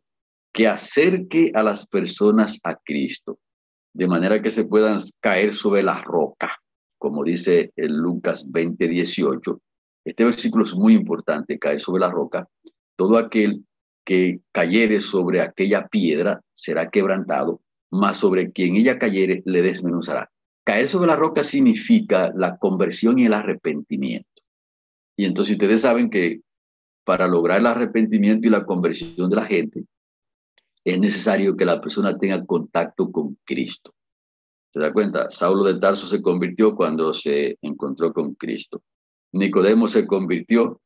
que 0.53 0.67
acerque 0.67 1.53
a 1.55 1.63
las 1.63 1.87
personas 1.87 2.59
a 2.63 2.77
Cristo, 2.77 3.39
de 3.93 4.09
manera 4.09 4.41
que 4.41 4.51
se 4.51 4.65
puedan 4.65 4.99
caer 5.21 5.53
sobre 5.53 5.83
la 5.83 6.01
roca, 6.01 6.59
como 6.97 7.23
dice 7.23 7.73
el 7.77 7.95
Lucas 7.95 8.51
20, 8.51 8.89
18. 8.89 9.61
Este 10.05 10.25
versículo 10.25 10.65
es 10.65 10.75
muy 10.75 10.95
importante, 10.95 11.59
caer 11.59 11.81
sobre 11.81 12.01
la 12.01 12.11
roca. 12.11 12.49
Todo 12.97 13.19
aquel 13.19 13.65
que 14.05 14.41
cayere 14.53 15.01
sobre 15.01 15.41
aquella 15.41 15.89
piedra 15.89 16.43
será 16.53 16.91
quebrantado, 16.91 17.61
mas 17.91 18.19
sobre 18.19 18.53
quien 18.53 18.77
ella 18.77 18.99
cayere 18.99 19.43
le 19.47 19.63
desmenuzará. 19.63 20.31
Caer 20.65 20.89
sobre 20.89 21.09
la 21.09 21.17
roca 21.17 21.45
significa 21.45 22.33
la 22.35 22.57
conversión 22.59 23.19
y 23.19 23.27
el 23.27 23.35
arrepentimiento. 23.35 24.43
Y 25.17 25.25
entonces 25.25 25.53
ustedes 25.53 25.83
saben 25.83 26.11
que 26.11 26.41
para 27.05 27.29
lograr 27.29 27.61
el 27.61 27.67
arrepentimiento 27.67 28.49
y 28.49 28.51
la 28.51 28.65
conversión 28.65 29.29
de 29.29 29.37
la 29.37 29.45
gente, 29.45 29.85
es 30.85 30.99
necesario 30.99 31.57
que 31.57 31.65
la 31.65 31.81
persona 31.81 32.17
tenga 32.19 32.45
contacto 32.45 33.11
con 33.11 33.39
Cristo. 33.45 33.95
¿Se 34.73 34.81
da 34.81 34.93
cuenta? 34.93 35.31
Saulo 35.31 35.63
de 35.65 35.79
Tarso 35.79 36.07
se 36.07 36.21
convirtió 36.21 36.75
cuando 36.75 37.13
se 37.13 37.59
encontró 37.63 38.13
con 38.13 38.35
Cristo. 38.35 38.83
Nicodemo 39.33 39.87
se 39.87 40.07
convirtió 40.07 40.81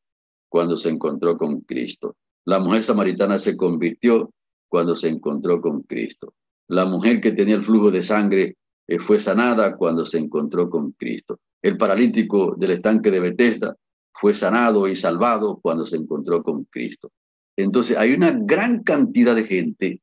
cuando 0.47 0.77
se 0.77 0.89
encontró 0.89 1.37
con 1.37 1.61
Cristo. 1.61 2.15
La 2.45 2.59
mujer 2.59 2.83
samaritana 2.83 3.37
se 3.37 3.55
convirtió 3.55 4.31
cuando 4.67 4.95
se 4.95 5.09
encontró 5.09 5.61
con 5.61 5.81
Cristo. 5.81 6.33
La 6.67 6.85
mujer 6.85 7.19
que 7.19 7.31
tenía 7.31 7.55
el 7.55 7.63
flujo 7.63 7.91
de 7.91 8.03
sangre 8.03 8.55
eh, 8.87 8.99
fue 8.99 9.19
sanada 9.19 9.75
cuando 9.75 10.05
se 10.05 10.17
encontró 10.17 10.69
con 10.69 10.91
Cristo. 10.91 11.39
El 11.61 11.77
paralítico 11.77 12.55
del 12.57 12.71
estanque 12.71 13.11
de 13.11 13.19
Bethesda 13.19 13.75
fue 14.13 14.33
sanado 14.33 14.87
y 14.87 14.95
salvado 14.95 15.59
cuando 15.61 15.85
se 15.85 15.97
encontró 15.97 16.43
con 16.43 16.63
Cristo. 16.65 17.11
Entonces 17.57 17.97
hay 17.97 18.13
una 18.13 18.31
gran 18.31 18.83
cantidad 18.83 19.35
de 19.35 19.43
gente 19.43 20.01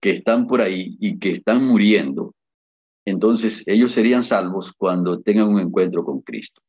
que 0.00 0.10
están 0.10 0.46
por 0.46 0.60
ahí 0.60 0.96
y 1.00 1.18
que 1.18 1.32
están 1.32 1.64
muriendo. 1.64 2.34
Entonces 3.04 3.66
ellos 3.66 3.92
serían 3.92 4.24
salvos 4.24 4.72
cuando 4.72 5.20
tengan 5.20 5.48
un 5.48 5.60
encuentro 5.60 6.04
con 6.04 6.20
Cristo. 6.20 6.62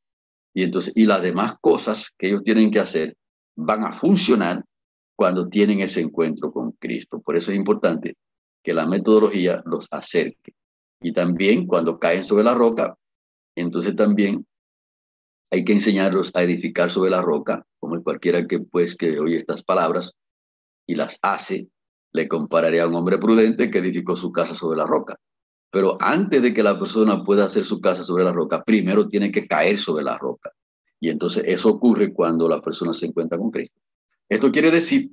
Y 0.53 0.63
entonces 0.63 0.93
y 0.95 1.05
las 1.05 1.21
demás 1.21 1.55
cosas 1.59 2.11
que 2.17 2.27
ellos 2.27 2.43
tienen 2.43 2.71
que 2.71 2.79
hacer 2.79 3.15
van 3.55 3.83
a 3.83 3.91
funcionar 3.91 4.63
cuando 5.15 5.47
tienen 5.47 5.79
ese 5.81 6.01
encuentro 6.01 6.51
con 6.51 6.71
Cristo. 6.73 7.21
Por 7.21 7.37
eso 7.37 7.51
es 7.51 7.57
importante 7.57 8.17
que 8.63 8.73
la 8.73 8.85
metodología 8.85 9.61
los 9.65 9.87
acerque. 9.91 10.53
Y 11.01 11.13
también 11.13 11.67
cuando 11.67 11.99
caen 11.99 12.23
sobre 12.23 12.43
la 12.43 12.53
roca, 12.53 12.97
entonces 13.55 13.95
también 13.95 14.45
hay 15.51 15.63
que 15.63 15.73
enseñarlos 15.73 16.31
a 16.33 16.43
edificar 16.43 16.89
sobre 16.89 17.11
la 17.11 17.21
roca, 17.21 17.65
como 17.79 18.01
cualquiera 18.03 18.47
que 18.47 18.59
pues 18.59 18.95
que 18.95 19.19
oye 19.19 19.37
estas 19.37 19.63
palabras 19.63 20.13
y 20.87 20.95
las 20.95 21.17
hace, 21.21 21.69
le 22.11 22.27
compararé 22.27 22.81
a 22.81 22.87
un 22.87 22.95
hombre 22.95 23.17
prudente 23.17 23.69
que 23.69 23.79
edificó 23.79 24.15
su 24.15 24.31
casa 24.31 24.55
sobre 24.55 24.77
la 24.77 24.85
roca. 24.85 25.17
Pero 25.69 25.97
antes 25.99 26.41
de 26.41 26.53
que 26.53 26.63
la 26.63 26.79
persona 26.79 27.23
pueda 27.23 27.45
hacer 27.45 27.65
su 27.65 27.81
casa 27.81 28.03
sobre 28.03 28.23
la 28.23 28.31
roca, 28.31 28.63
primero 28.63 29.07
tiene 29.07 29.31
que 29.31 29.47
caer 29.47 29.77
sobre 29.77 30.03
la 30.03 30.17
roca. 30.17 30.51
Y 30.99 31.09
entonces 31.09 31.43
eso 31.45 31.69
ocurre 31.69 32.13
cuando 32.13 32.47
la 32.47 32.61
persona 32.61 32.93
se 32.93 33.07
encuentra 33.07 33.37
con 33.37 33.51
Cristo. 33.51 33.79
Esto 34.29 34.51
quiere 34.51 34.71
decir 34.71 35.09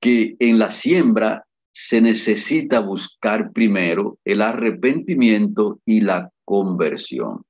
que 0.00 0.36
en 0.38 0.58
la 0.58 0.70
siembra 0.70 1.46
se 1.72 2.00
necesita 2.00 2.80
buscar 2.80 3.52
primero 3.52 4.18
el 4.24 4.42
arrepentimiento 4.42 5.80
y 5.84 6.00
la 6.00 6.30
conversión. 6.44 7.42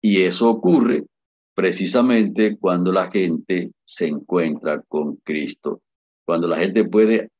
Y 0.00 0.22
eso 0.22 0.48
ocurre 0.50 1.04
precisamente 1.54 2.58
cuando 2.58 2.92
la 2.92 3.10
gente 3.10 3.72
se 3.84 4.06
encuentra 4.06 4.82
con 4.88 5.16
Cristo, 5.16 5.80
cuando 6.24 6.46
la 6.46 6.58
gente 6.58 6.84
puede 6.84 7.30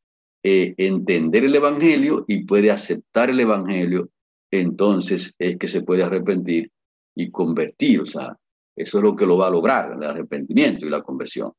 eh, 0.43 0.75
entender 0.79 1.45
el 1.45 1.55
Evangelio 1.55 2.25
y 2.27 2.45
puede 2.45 2.71
aceptar 2.71 3.31
el 3.31 3.41
Evangelio, 3.41 4.09
entonces 4.51 5.35
es 5.39 5.59
que 5.59 5.69
se 5.69 5.83
puede 5.83 6.03
arrepentir 6.03 6.71
y 7.15 7.31
convertir. 7.31 8.01
O 8.01 8.07
sea, 8.07 8.37
eso 8.77 8.99
es 8.99 9.05
lo 9.05 9.15
que 9.15 9.27
lo 9.27 9.37
va 9.37 9.49
a 9.49 9.51
lograr, 9.51 9.93
el 9.93 10.03
arrepentimiento 10.03 10.87
y 10.87 10.91
la 10.91 11.03
conversión. 11.03 11.53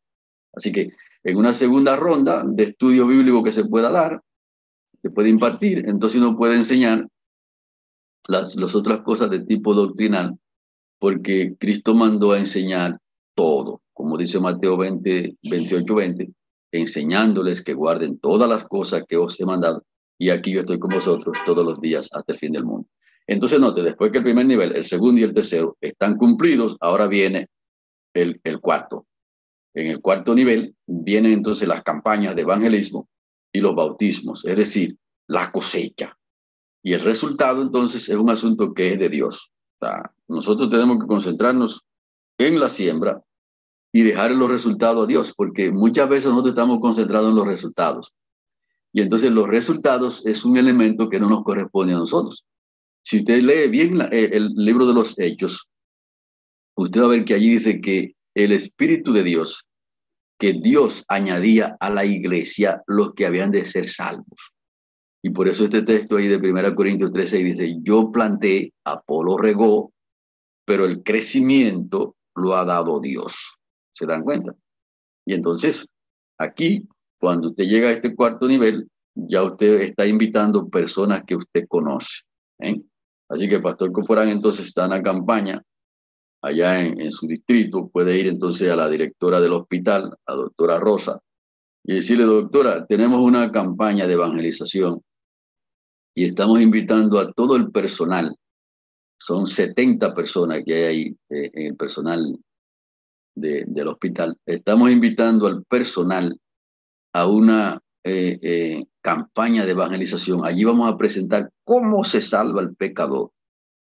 Así 0.58 0.72
que 0.72 0.90
en 1.24 1.38
una 1.38 1.54
segunda 1.54 1.96
ronda 1.96 2.44
de 2.44 2.64
estudio 2.64 3.06
bíblico 3.06 3.44
que 3.44 3.52
se 3.52 3.64
pueda 3.64 3.92
dar, 3.92 4.24
se 5.04 5.12
puede 5.12 5.30
impartir, 5.30 5.88
entonces 5.88 6.20
uno 6.20 6.36
puede 6.36 6.56
enseñar 6.56 7.08
las, 8.28 8.58
otras 8.58 9.02
cosas 9.02 9.30
de 9.30 9.42
tipo 9.42 9.76
doctrinal 9.76 10.36
porque 10.98 11.54
Cristo 11.60 11.94
mandó 11.94 12.32
a 12.32 12.40
enseñar 12.40 12.98
todo, 13.36 13.82
como 13.94 14.18
dice 14.18 14.40
Mateo 14.40 14.78
20, 14.78 15.38
28, 15.44 15.94
20, 15.94 16.30
enseñándoles 16.72 17.64
que 17.64 17.76
guarden 17.76 18.18
todas 18.18 18.50
las 18.50 18.64
cosas 18.64 19.04
que 19.08 19.16
os 19.16 19.40
he 19.40 19.46
mandado, 19.46 19.84
y 20.18 20.32
aquí 20.32 20.54
yo 20.54 20.62
estoy 20.62 20.80
con 20.80 20.90
vosotros 20.90 21.38
todos 21.46 21.64
los 21.64 21.80
días 21.80 22.10
hasta 22.12 22.34
el 22.34 22.40
fin 22.40 22.54
del 22.54 22.66
mundo. 22.66 22.88
Entonces, 23.28 23.60
note, 23.60 23.84
después 23.84 24.12
que 24.12 24.18
el 24.18 24.24
primer 24.24 24.48
nivel, 24.48 24.76
el 24.76 24.86
segundo 24.86 25.22
y 25.22 25.24
el 25.24 25.36
tercero 25.36 25.78
están 25.80 26.18
cumplidos, 26.18 26.78
ahora 26.80 27.06
viene 27.06 27.48
el 28.16 28.60
cuarto. 28.60 29.06
En 29.78 29.88
el 29.88 30.02
cuarto 30.02 30.34
nivel 30.34 30.76
vienen 30.86 31.34
entonces 31.34 31.68
las 31.68 31.84
campañas 31.84 32.36
de 32.36 32.42
evangelismo 32.42 33.08
y 33.52 33.60
los 33.60 33.76
bautismos, 33.76 34.44
es 34.46 34.56
decir, 34.56 34.98
la 35.28 35.52
cosecha. 35.52 36.18
Y 36.84 36.94
el 36.94 37.02
resultado 37.02 37.62
entonces 37.62 38.08
es 38.10 38.16
un 38.16 38.30
asunto 38.30 38.74
que 38.74 38.94
es 38.94 39.00
de 39.00 39.10
Dios 39.10 39.52
nosotros 40.28 40.70
tenemos 40.70 41.00
que 41.00 41.08
concentrarnos 41.08 41.84
en 42.38 42.60
la 42.60 42.70
siembra 42.70 43.22
y 43.94 44.04
dejar 44.04 44.32
los 44.32 44.50
resultados 44.50 45.04
a 45.04 45.08
Dios, 45.08 45.34
porque 45.36 45.72
muchas 45.72 46.10
veces 46.10 46.30
nosotros 46.30 46.52
estamos 46.52 46.80
concentrados 46.82 47.30
en 47.30 47.36
los 47.36 47.48
resultados. 47.48 48.14
Y 48.94 49.02
entonces 49.02 49.32
los 49.32 49.48
resultados 49.48 50.26
es 50.26 50.46
un 50.46 50.58
elemento 50.58 51.10
que 51.10 51.20
no 51.20 51.30
nos 51.30 51.44
corresponde 51.44 51.94
a 51.94 51.98
nosotros. 51.98 52.46
Si 53.04 53.20
usted 53.20 53.42
lee 53.42 53.70
bien 53.70 54.02
eh, 54.02 54.30
el 54.34 54.50
libro 54.56 54.86
de 54.86 54.94
los 54.94 55.18
Hechos, 55.18 55.70
usted 56.76 57.02
va 57.02 57.06
a 57.06 57.10
ver 57.10 57.26
que 57.26 57.34
allí 57.34 57.52
dice 57.52 57.80
que 57.80 58.16
el 58.36 58.52
Espíritu 58.52 59.14
de 59.14 59.24
Dios, 59.24 59.66
que 60.38 60.54
Dios 60.54 61.04
añadía 61.08 61.78
a 61.80 61.90
la 61.90 62.06
iglesia 62.06 62.84
los 62.88 63.14
que 63.14 63.26
habían 63.26 63.52
de 63.52 63.66
ser 63.66 63.90
salvos. 63.90 64.54
Y 65.24 65.32
por 65.32 65.48
eso 65.48 65.66
este 65.66 65.82
texto 65.82 66.18
ahí 66.18 66.28
de 66.28 66.38
1 66.38 66.76
Corintios 66.76 67.12
13 67.12 67.38
dice, 67.38 67.78
yo 67.82 68.12
planté, 68.12 68.74
Apolo 68.86 69.38
regó, 69.38 69.92
pero 70.66 70.86
el 70.86 71.04
crecimiento 71.04 72.16
lo 72.36 72.56
ha 72.56 72.66
dado 72.66 73.00
Dios. 73.00 73.58
¿Se 73.94 74.06
dan 74.06 74.24
cuenta? 74.24 74.54
Y 75.26 75.34
entonces, 75.34 75.90
aquí, 76.38 76.88
cuando 77.20 77.50
usted 77.50 77.66
llega 77.66 77.90
a 77.90 77.94
este 77.94 78.16
cuarto 78.16 78.48
nivel, 78.48 78.88
ya 79.16 79.44
usted 79.44 79.82
está 79.82 80.06
invitando 80.06 80.70
personas 80.70 81.24
que 81.26 81.36
usted 81.36 81.66
conoce. 81.68 82.22
¿eh? 82.60 82.80
Así 83.28 83.50
que 83.50 83.60
Pastor 83.60 83.92
Coforán 83.92 84.30
entonces 84.30 84.68
está 84.68 84.86
en 84.86 84.92
la 84.92 85.02
campaña 85.02 85.62
allá 86.48 86.80
en, 86.80 87.00
en, 87.00 87.12
su 87.12 87.28
distrito, 87.28 87.90
puede 87.90 88.18
ir 88.18 88.28
entonces 88.28 88.70
a 88.72 88.76
la 88.76 88.90
directora 88.90 89.40
del 89.40 89.54
hospital, 89.54 90.16
a 90.26 90.34
doctora 90.34 90.80
Rosa, 90.80 91.20
y 91.84 91.96
decirle, 91.96 92.26
doctora, 92.26 92.86
tenemos 92.86 93.22
una 93.22 93.52
campaña 93.52 94.08
de 94.08 94.14
evangelización 94.14 95.02
y 96.18 96.26
estamos 96.26 96.60
invitando 96.60 97.20
a 97.20 97.32
todo 97.32 97.56
el 97.56 97.72
personal. 97.72 98.36
Son 99.20 99.46
70 99.46 100.14
personas 100.16 100.64
que 100.66 100.74
hay 100.74 100.84
ahí 100.84 101.18
eh, 101.30 101.52
en 101.54 101.66
el 101.68 101.76
personal 101.76 102.38
del 103.36 103.88
hospital. 103.88 104.36
Estamos 104.46 104.90
invitando 104.90 105.46
al 105.46 105.64
personal 105.66 106.40
a 107.14 107.28
una 107.28 107.80
eh, 108.04 108.40
eh, 108.42 108.86
campaña 109.00 109.64
de 109.64 109.72
evangelización. 109.72 110.44
Allí 110.44 110.64
vamos 110.64 110.92
a 110.92 110.98
presentar 110.98 111.52
cómo 111.64 112.04
se 112.04 112.20
salva 112.20 112.62
el 112.62 112.76
pecador. 112.76 113.32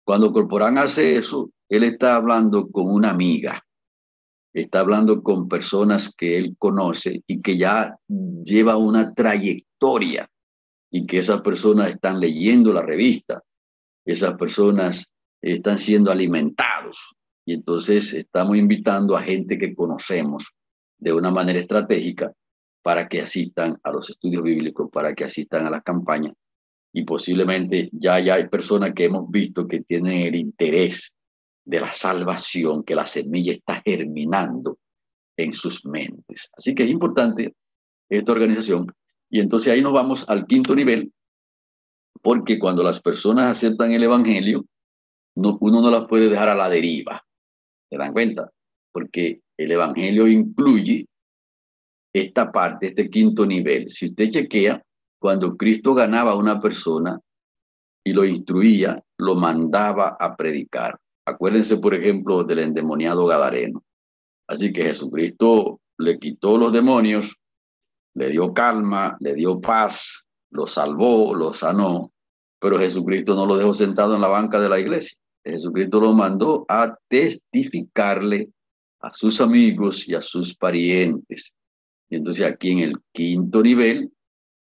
Cuando 0.04 0.32
Corporán 0.32 0.78
hace 0.78 1.16
eso, 1.16 1.50
él 1.68 1.84
está 1.84 2.16
hablando 2.16 2.70
con 2.70 2.90
una 2.90 3.10
amiga. 3.10 3.64
Está 4.52 4.80
hablando 4.80 5.22
con 5.22 5.48
personas 5.48 6.14
que 6.14 6.38
él 6.38 6.54
conoce 6.58 7.22
y 7.26 7.42
que 7.42 7.56
ya 7.56 7.96
lleva 8.08 8.76
una 8.76 9.12
trayectoria 9.12 10.28
y 10.90 11.06
que 11.06 11.18
esas 11.18 11.40
personas 11.40 11.90
están 11.90 12.20
leyendo 12.20 12.72
la 12.72 12.82
revista, 12.82 13.42
esas 14.04 14.34
personas 14.36 15.12
están 15.42 15.78
siendo 15.78 16.12
alimentados. 16.12 17.14
Y 17.44 17.54
entonces 17.54 18.12
estamos 18.12 18.56
invitando 18.56 19.16
a 19.16 19.22
gente 19.22 19.58
que 19.58 19.74
conocemos 19.74 20.52
de 20.98 21.12
una 21.12 21.30
manera 21.30 21.58
estratégica 21.58 22.32
para 22.82 23.08
que 23.08 23.22
asistan 23.22 23.78
a 23.82 23.90
los 23.90 24.10
estudios 24.10 24.42
bíblicos, 24.42 24.90
para 24.90 25.14
que 25.14 25.24
asistan 25.24 25.66
a 25.66 25.70
las 25.70 25.82
campañas. 25.82 26.34
Y 26.92 27.02
posiblemente 27.04 27.88
ya, 27.92 28.20
ya 28.20 28.34
hay 28.34 28.48
personas 28.48 28.92
que 28.94 29.06
hemos 29.06 29.28
visto 29.30 29.66
que 29.66 29.80
tienen 29.80 30.20
el 30.20 30.36
interés 30.36 31.13
de 31.64 31.80
la 31.80 31.92
salvación, 31.92 32.84
que 32.84 32.94
la 32.94 33.06
semilla 33.06 33.52
está 33.52 33.82
germinando 33.84 34.78
en 35.36 35.52
sus 35.52 35.84
mentes. 35.86 36.50
Así 36.56 36.74
que 36.74 36.84
es 36.84 36.90
importante 36.90 37.54
esta 38.08 38.32
organización. 38.32 38.86
Y 39.30 39.40
entonces 39.40 39.72
ahí 39.72 39.82
nos 39.82 39.92
vamos 39.92 40.28
al 40.28 40.46
quinto 40.46 40.74
nivel, 40.74 41.12
porque 42.22 42.58
cuando 42.58 42.82
las 42.82 43.00
personas 43.00 43.50
aceptan 43.50 43.92
el 43.92 44.02
Evangelio, 44.02 44.64
no, 45.36 45.58
uno 45.60 45.80
no 45.80 45.90
las 45.90 46.06
puede 46.06 46.28
dejar 46.28 46.48
a 46.48 46.54
la 46.54 46.68
deriva. 46.68 47.24
¿Se 47.90 47.96
dan 47.96 48.12
cuenta? 48.12 48.50
Porque 48.92 49.40
el 49.56 49.72
Evangelio 49.72 50.28
incluye 50.28 51.06
esta 52.12 52.52
parte, 52.52 52.88
este 52.88 53.10
quinto 53.10 53.44
nivel. 53.44 53.90
Si 53.90 54.06
usted 54.06 54.30
chequea, 54.30 54.80
cuando 55.18 55.56
Cristo 55.56 55.94
ganaba 55.94 56.32
a 56.32 56.36
una 56.36 56.60
persona 56.60 57.18
y 58.04 58.12
lo 58.12 58.24
instruía, 58.24 59.02
lo 59.18 59.34
mandaba 59.34 60.16
a 60.20 60.36
predicar. 60.36 60.98
Acuérdense, 61.26 61.78
por 61.78 61.94
ejemplo, 61.94 62.44
del 62.44 62.58
endemoniado 62.60 63.26
Gadareno. 63.26 63.82
Así 64.46 64.72
que 64.72 64.82
Jesucristo 64.82 65.80
le 65.98 66.18
quitó 66.18 66.58
los 66.58 66.72
demonios, 66.72 67.36
le 68.14 68.28
dio 68.30 68.52
calma, 68.52 69.16
le 69.20 69.34
dio 69.34 69.60
paz, 69.60 70.26
lo 70.50 70.66
salvó, 70.66 71.34
lo 71.34 71.54
sanó, 71.54 72.12
pero 72.60 72.78
Jesucristo 72.78 73.34
no 73.34 73.46
lo 73.46 73.56
dejó 73.56 73.74
sentado 73.74 74.14
en 74.14 74.20
la 74.20 74.28
banca 74.28 74.60
de 74.60 74.68
la 74.68 74.78
iglesia. 74.78 75.16
Jesucristo 75.44 76.00
lo 76.00 76.12
mandó 76.14 76.64
a 76.68 76.96
testificarle 77.08 78.50
a 79.00 79.12
sus 79.12 79.40
amigos 79.40 80.08
y 80.08 80.14
a 80.14 80.22
sus 80.22 80.56
parientes. 80.56 81.54
Y 82.08 82.16
entonces 82.16 82.46
aquí 82.46 82.70
en 82.70 82.78
el 82.78 82.96
quinto 83.12 83.62
nivel, 83.62 84.10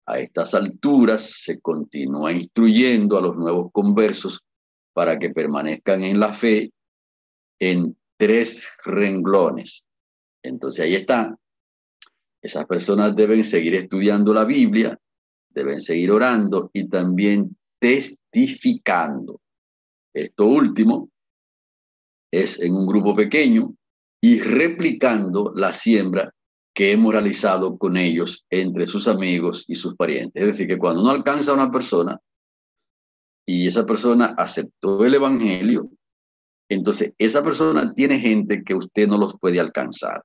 a 0.06 0.20
estas 0.20 0.54
alturas, 0.54 1.42
se 1.44 1.60
continúa 1.60 2.32
instruyendo 2.32 3.18
a 3.18 3.22
los 3.22 3.36
nuevos 3.36 3.72
conversos 3.72 4.42
para 4.94 5.18
que 5.20 5.30
permanezcan 5.30 6.04
en 6.04 6.20
la 6.20 6.34
fe 6.34 6.72
en 7.60 7.96
tres 8.18 8.68
renglones. 8.84 9.86
Entonces 10.44 10.86
ahí 10.86 10.96
está. 10.96 11.36
Esas 12.42 12.66
personas 12.66 13.16
deben 13.16 13.44
seguir 13.44 13.76
estudiando 13.76 14.34
la 14.34 14.46
Biblia, 14.46 14.98
deben 15.50 15.82
seguir 15.82 16.12
orando 16.12 16.70
y 16.74 16.88
también 16.88 17.58
testificando. 17.80 19.42
Esto 20.14 20.46
último 20.46 21.10
es 22.32 22.62
en 22.62 22.76
un 22.76 22.88
grupo 22.88 23.16
pequeño 23.16 23.74
y 24.22 24.40
replicando 24.40 25.54
la 25.56 25.74
siembra 25.74 26.34
que 26.74 26.92
hemos 26.92 27.14
realizado 27.14 27.78
con 27.78 27.98
ellos 27.98 28.46
entre 28.50 28.88
sus 28.88 29.08
amigos 29.08 29.66
y 29.68 29.76
sus 29.76 29.96
parientes. 29.96 30.42
Es 30.42 30.48
decir, 30.48 30.68
que 30.68 30.78
cuando 30.78 31.02
uno 31.02 31.12
alcanza 31.12 31.52
a 31.52 31.56
una 31.56 31.72
persona 31.72 32.20
y 33.52 33.66
esa 33.66 33.84
persona 33.84 34.36
aceptó 34.38 35.04
el 35.04 35.16
Evangelio, 35.16 35.90
entonces 36.70 37.16
esa 37.18 37.44
persona 37.44 37.96
tiene 37.96 38.20
gente 38.20 38.64
que 38.64 38.76
usted 38.76 39.08
no 39.08 39.18
los 39.18 39.40
puede 39.40 39.60
alcanzar. 39.60 40.24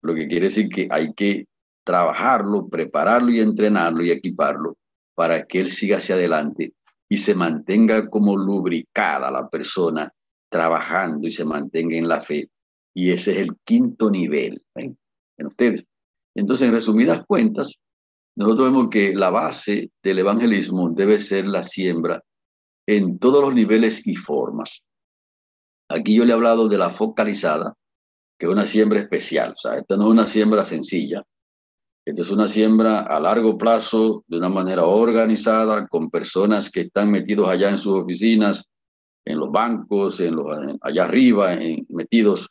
Lo 0.00 0.14
que 0.14 0.26
quiere 0.26 0.46
decir 0.46 0.70
que 0.70 0.88
hay 0.90 1.12
que 1.12 1.44
trabajarlo, 1.84 2.66
prepararlo 2.66 3.30
y 3.30 3.40
entrenarlo 3.40 4.02
y 4.02 4.10
equiparlo 4.10 4.78
para 5.14 5.44
que 5.44 5.60
él 5.60 5.70
siga 5.70 5.98
hacia 5.98 6.14
adelante 6.14 6.72
y 7.10 7.18
se 7.18 7.34
mantenga 7.34 8.08
como 8.08 8.38
lubricada 8.38 9.30
la 9.30 9.46
persona 9.50 10.10
trabajando 10.48 11.28
y 11.28 11.32
se 11.32 11.44
mantenga 11.44 11.94
en 11.94 12.08
la 12.08 12.22
fe. 12.22 12.48
Y 12.94 13.10
ese 13.10 13.32
es 13.32 13.38
el 13.40 13.54
quinto 13.64 14.10
nivel 14.10 14.62
en 14.76 14.96
ustedes. 15.46 15.84
Entonces, 16.34 16.68
en 16.68 16.72
resumidas 16.72 17.22
cuentas, 17.26 17.78
nosotros 18.34 18.70
vemos 18.70 18.88
que 18.88 19.14
la 19.14 19.28
base 19.28 19.90
del 20.02 20.20
evangelismo 20.20 20.88
debe 20.88 21.18
ser 21.18 21.44
la 21.44 21.64
siembra 21.64 22.22
en 22.96 23.20
todos 23.20 23.40
los 23.40 23.54
niveles 23.54 24.04
y 24.08 24.16
formas. 24.16 24.82
Aquí 25.88 26.14
yo 26.14 26.24
le 26.24 26.32
he 26.32 26.34
hablado 26.34 26.68
de 26.68 26.76
la 26.76 26.90
focalizada, 26.90 27.74
que 28.36 28.46
es 28.46 28.52
una 28.52 28.66
siembra 28.66 28.98
especial. 28.98 29.52
O 29.52 29.56
sea, 29.56 29.78
esta 29.78 29.96
no 29.96 30.04
es 30.04 30.10
una 30.10 30.26
siembra 30.26 30.64
sencilla. 30.64 31.22
Esta 32.04 32.22
es 32.22 32.30
una 32.30 32.48
siembra 32.48 33.02
a 33.02 33.20
largo 33.20 33.56
plazo, 33.56 34.24
de 34.26 34.38
una 34.38 34.48
manera 34.48 34.84
organizada, 34.84 35.86
con 35.86 36.10
personas 36.10 36.68
que 36.68 36.80
están 36.80 37.12
metidos 37.12 37.48
allá 37.48 37.70
en 37.70 37.78
sus 37.78 38.02
oficinas, 38.02 38.68
en 39.24 39.38
los 39.38 39.52
bancos, 39.52 40.18
en 40.18 40.34
los, 40.34 40.46
allá 40.80 41.04
arriba, 41.04 41.56
metidos 41.90 42.48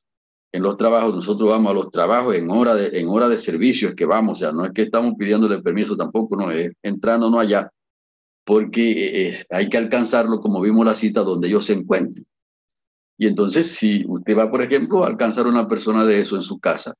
en 0.53 0.63
los 0.63 0.77
trabajos. 0.77 1.15
Nosotros 1.15 1.49
vamos 1.49 1.71
a 1.71 1.73
los 1.73 1.91
trabajos 1.91 2.35
en 2.35 2.49
hora 2.49 2.75
de, 2.75 2.97
en 2.97 3.09
hora 3.09 3.27
de 3.27 3.37
servicios 3.37 3.93
que 3.93 4.05
vamos. 4.05 4.37
O 4.37 4.39
sea, 4.39 4.53
no 4.53 4.65
es 4.65 4.71
que 4.71 4.83
estamos 4.83 5.15
pidiéndole 5.17 5.61
permiso 5.61 5.97
tampoco, 5.97 6.37
no 6.37 6.49
es 6.49 6.71
entrándonos 6.81 7.41
allá, 7.41 7.69
porque 8.43 9.27
eh, 9.29 9.45
hay 9.49 9.69
que 9.69 9.77
alcanzarlo, 9.77 10.39
como 10.39 10.61
vimos 10.61 10.85
la 10.85 10.95
cita, 10.95 11.21
donde 11.21 11.47
ellos 11.47 11.65
se 11.65 11.73
encuentren. 11.73 12.25
Y 13.17 13.27
entonces, 13.27 13.75
si 13.75 14.05
usted 14.07 14.37
va, 14.37 14.49
por 14.49 14.61
ejemplo, 14.61 15.03
a 15.03 15.07
alcanzar 15.07 15.45
a 15.45 15.49
una 15.49 15.67
persona 15.67 16.05
de 16.05 16.21
eso 16.21 16.35
en 16.35 16.41
su 16.41 16.59
casa, 16.59 16.93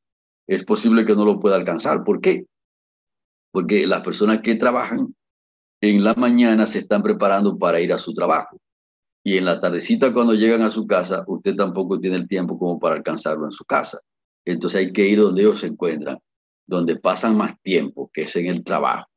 es 0.48 0.66
posible 0.66 1.06
que 1.06 1.16
no 1.16 1.26
lo 1.26 1.40
pueda 1.40 1.56
alcanzar. 1.56 2.04
¿Por 2.04 2.22
qué? 2.22 2.46
Porque 3.52 3.88
las 3.88 4.02
personas 4.02 4.42
que 4.42 4.56
trabajan 4.56 5.16
en 5.82 6.04
la 6.04 6.14
mañana 6.16 6.68
se 6.68 6.80
están 6.80 7.02
preparando 7.02 7.58
para 7.58 7.80
ir 7.80 7.94
a 7.94 7.98
su 7.98 8.14
trabajo. 8.14 8.58
Y 9.24 9.38
en 9.38 9.46
la 9.46 9.62
tardecita, 9.62 10.14
cuando 10.14 10.34
llegan 10.34 10.62
a 10.64 10.72
su 10.72 10.86
casa, 10.88 11.24
usted 11.28 11.56
tampoco 11.56 12.00
tiene 12.00 12.18
el 12.18 12.28
tiempo 12.28 12.60
como 12.60 12.80
para 12.80 12.96
alcanzarlo 12.96 13.46
en 13.46 13.52
su 13.52 13.64
casa. 13.64 14.00
Entonces 14.46 14.80
hay 14.80 14.94
que 14.94 15.08
ir 15.08 15.20
donde 15.20 15.42
ellos 15.42 15.60
se 15.60 15.68
encuentran, 15.68 16.20
donde 16.68 16.98
pasan 16.98 17.38
más 17.38 17.60
tiempo, 17.62 18.10
que 18.14 18.24
es 18.24 18.36
en 18.36 18.48
el 18.48 18.64
trabajo 18.64 19.08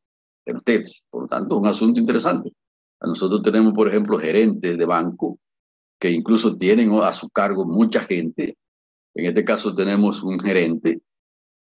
de 0.45 0.55
ustedes. 0.55 1.03
Por 1.11 1.23
lo 1.23 1.29
tanto, 1.29 1.59
un 1.59 1.67
asunto 1.67 2.01
interesante. 2.01 2.53
Nosotros 3.01 3.43
tenemos, 3.43 3.73
por 3.75 3.89
ejemplo, 3.89 4.19
gerentes 4.19 4.79
de 4.79 4.85
banco 4.85 5.39
que 5.99 6.11
incluso 6.11 6.57
tienen 6.57 6.93
a 6.95 7.13
su 7.13 7.31
cargo 7.31 7.65
mucha 7.65 8.01
gente. 8.01 8.57
En 9.15 9.27
este 9.27 9.45
caso 9.45 9.75
tenemos 9.75 10.23
un 10.23 10.39
gerente, 10.39 11.01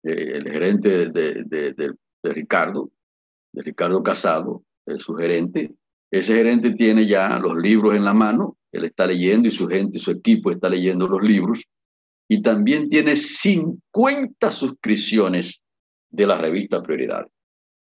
eh, 0.05 0.33
el 0.35 0.51
gerente 0.51 1.09
de, 1.09 1.45
de, 1.45 1.95
Ricardo, 2.23 2.91
de 3.53 3.62
Ricardo 3.62 4.03
Casado, 4.03 4.62
su 4.99 5.14
gerente. 5.14 5.73
Ese 6.11 6.35
gerente 6.35 6.73
tiene 6.73 7.07
ya 7.07 7.39
los 7.39 7.57
libros 7.57 7.95
en 7.95 8.05
la 8.05 8.12
mano, 8.12 8.57
él 8.73 8.85
está 8.85 9.07
leyendo 9.07 9.49
y 9.49 9.51
su 9.51 9.66
gente, 9.66 9.99
su 9.99 10.11
equipo 10.11 10.51
está 10.51 10.68
leyendo 10.68 11.09
los 11.09 11.23
libros. 11.23 11.64
Y 12.29 12.43
también 12.43 12.89
tiene 12.89 13.16
50 13.16 14.53
suscripciones 14.53 15.61
de 16.11 16.27
la 16.27 16.39
revista 16.39 16.83
Prioridad. 16.83 17.27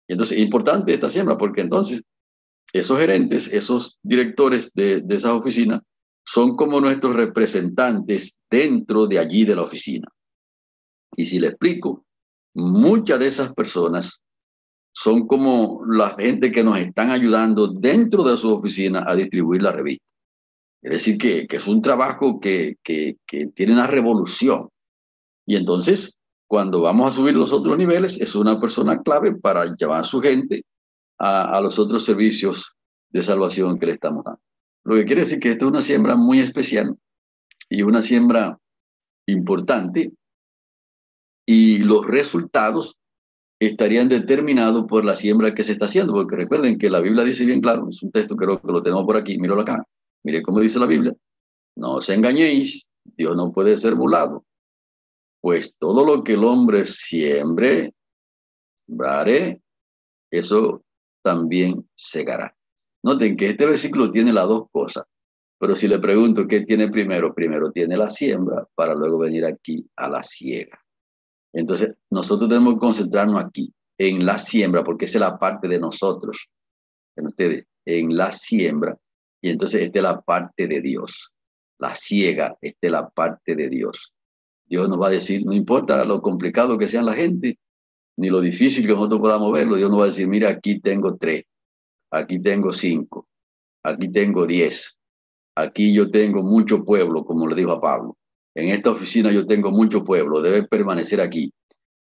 Entonces, 0.07 0.37
es 0.37 0.43
importante 0.43 0.93
esta 0.93 1.09
siembra, 1.09 1.37
porque 1.37 1.61
entonces 1.61 2.03
esos 2.73 2.97
gerentes, 2.99 3.51
esos 3.51 3.97
directores 4.03 4.71
de, 4.73 5.01
de 5.01 5.15
esas 5.15 5.31
oficinas, 5.31 5.81
son 6.25 6.55
como 6.55 6.81
nuestros 6.81 7.15
representantes 7.15 8.37
dentro 8.49 9.07
de 9.07 9.19
allí 9.19 9.45
de 9.45 9.55
la 9.55 9.63
oficina. 9.63 10.07
Y 11.15 11.25
si 11.25 11.39
le 11.39 11.47
explico, 11.47 12.05
muchas 12.53 13.19
de 13.19 13.27
esas 13.27 13.53
personas 13.53 14.21
son 14.93 15.27
como 15.27 15.85
la 15.85 16.15
gente 16.17 16.51
que 16.51 16.63
nos 16.63 16.77
están 16.79 17.11
ayudando 17.11 17.67
dentro 17.67 18.23
de 18.23 18.35
su 18.35 18.51
oficina 18.51 19.03
a 19.05 19.15
distribuir 19.15 19.61
la 19.61 19.71
revista. 19.71 20.03
Es 20.81 20.91
decir, 20.91 21.17
que, 21.17 21.47
es 21.49 21.67
un 21.67 21.81
trabajo 21.81 22.39
que, 22.39 22.77
que, 22.83 23.15
tiene 23.53 23.73
una 23.73 23.87
revolución. 23.87 24.69
Y 25.45 25.55
entonces, 25.55 26.16
cuando 26.47 26.81
vamos 26.81 27.11
a 27.11 27.15
subir 27.15 27.35
los 27.35 27.51
otros 27.51 27.77
niveles, 27.77 28.19
es 28.19 28.35
una 28.35 28.59
persona 28.59 29.01
clave 29.01 29.35
para 29.35 29.65
llevar 29.75 30.01
a 30.01 30.05
su 30.05 30.21
gente 30.21 30.63
a, 31.17 31.57
a 31.57 31.61
los 31.61 31.77
otros 31.77 32.05
servicios 32.05 32.73
de 33.09 33.21
salvación 33.21 33.77
que 33.77 33.87
le 33.87 33.93
estamos 33.93 34.23
dando. 34.23 34.41
Lo 34.85 34.95
que 34.95 35.05
quiere 35.05 35.23
decir 35.23 35.39
que 35.39 35.51
esta 35.51 35.65
es 35.65 35.71
una 35.71 35.81
siembra 35.81 36.15
muy 36.15 36.39
especial 36.39 36.95
y 37.69 37.81
una 37.81 38.01
siembra 38.01 38.57
importante 39.27 40.13
y 41.45 41.79
los 41.79 42.05
resultados 42.05 42.97
estarían 43.59 44.07
determinados 44.07 44.85
por 44.85 45.03
la 45.03 45.15
siembra 45.15 45.55
que 45.55 45.63
se 45.63 45.71
está 45.71 45.85
haciendo, 45.85 46.13
porque 46.13 46.35
recuerden 46.35 46.77
que 46.77 46.89
la 46.89 46.99
Biblia 46.99 47.23
dice 47.23 47.45
bien 47.45 47.61
claro, 47.61 47.87
es 47.89 48.03
un 48.03 48.11
texto 48.11 48.35
creo 48.35 48.61
que 48.61 48.71
lo 48.71 48.83
tenemos 48.83 49.05
por 49.05 49.17
aquí, 49.17 49.37
míralo 49.39 49.61
acá, 49.61 49.83
mire 50.23 50.41
cómo 50.43 50.59
dice 50.59 50.79
la 50.79 50.85
Biblia, 50.85 51.13
no 51.75 51.95
os 51.95 52.09
engañéis, 52.09 52.85
Dios 53.03 53.35
no 53.35 53.51
puede 53.51 53.77
ser 53.77 53.95
burlado, 53.95 54.45
pues 55.47 55.73
todo 55.79 56.05
lo 56.05 56.25
que 56.25 56.33
el 56.33 56.43
hombre 56.43 56.83
siembre, 56.83 57.93
sembrare, 58.85 59.61
eso 60.29 60.83
también 61.23 61.87
segará. 61.95 62.53
Noten 63.01 63.37
que 63.37 63.51
este 63.51 63.65
versículo 63.65 64.11
tiene 64.11 64.33
las 64.33 64.45
dos 64.45 64.69
cosas, 64.69 65.05
pero 65.57 65.73
si 65.73 65.87
le 65.87 65.99
pregunto 65.99 66.45
qué 66.45 66.65
tiene 66.65 66.89
primero, 66.89 67.33
primero 67.33 67.71
tiene 67.71 67.95
la 67.95 68.09
siembra 68.09 68.67
para 68.75 68.93
luego 68.93 69.19
venir 69.19 69.45
aquí 69.45 69.89
a 69.95 70.09
la 70.09 70.21
siega. 70.21 70.83
Entonces, 71.53 71.95
nosotros 72.09 72.49
tenemos 72.49 72.73
que 72.73 72.79
concentrarnos 72.81 73.41
aquí, 73.41 73.73
en 73.97 74.25
la 74.25 74.39
siembra, 74.39 74.83
porque 74.83 75.05
es 75.05 75.15
la 75.15 75.39
parte 75.39 75.69
de 75.69 75.79
nosotros, 75.79 76.49
en 77.15 77.27
ustedes, 77.27 77.65
en 77.85 78.17
la 78.17 78.33
siembra, 78.33 78.97
y 79.41 79.51
entonces 79.51 79.83
esta 79.83 79.99
es 79.99 80.03
la 80.03 80.19
parte 80.19 80.67
de 80.67 80.81
Dios. 80.81 81.31
La 81.79 81.95
ciega, 81.95 82.57
esta 82.59 82.87
es 82.87 82.91
la 82.91 83.07
parte 83.07 83.55
de 83.55 83.69
Dios. 83.69 84.13
Dios 84.67 84.89
nos 84.89 85.01
va 85.01 85.07
a 85.07 85.11
decir, 85.11 85.45
no 85.45 85.53
importa 85.53 86.03
lo 86.05 86.21
complicado 86.21 86.77
que 86.77 86.87
sea 86.87 87.01
la 87.01 87.13
gente, 87.13 87.57
ni 88.17 88.29
lo 88.29 88.41
difícil 88.41 88.85
que 88.85 88.93
nosotros 88.93 89.21
podamos 89.21 89.51
verlo, 89.53 89.75
Dios 89.75 89.89
nos 89.89 89.99
va 89.99 90.03
a 90.03 90.07
decir, 90.07 90.27
mira, 90.27 90.49
aquí 90.49 90.79
tengo 90.79 91.15
tres, 91.17 91.45
aquí 92.11 92.39
tengo 92.39 92.71
cinco, 92.71 93.27
aquí 93.83 94.09
tengo 94.11 94.45
diez, 94.45 94.97
aquí 95.55 95.93
yo 95.93 96.09
tengo 96.09 96.43
mucho 96.43 96.83
pueblo, 96.83 97.23
como 97.23 97.47
le 97.47 97.55
dijo 97.55 97.71
a 97.71 97.81
Pablo. 97.81 98.17
En 98.55 98.69
esta 98.69 98.89
oficina 98.89 99.31
yo 99.31 99.45
tengo 99.45 99.71
mucho 99.71 100.03
pueblo, 100.03 100.41
debe 100.41 100.63
permanecer 100.63 101.21
aquí. 101.21 101.53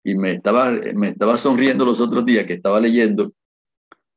Y 0.04 0.16
me 0.16 0.34
estaba, 0.34 0.72
me 0.72 1.10
estaba 1.10 1.38
sonriendo 1.38 1.84
los 1.84 2.00
otros 2.00 2.24
días 2.24 2.46
que 2.46 2.54
estaba 2.54 2.80
leyendo 2.80 3.34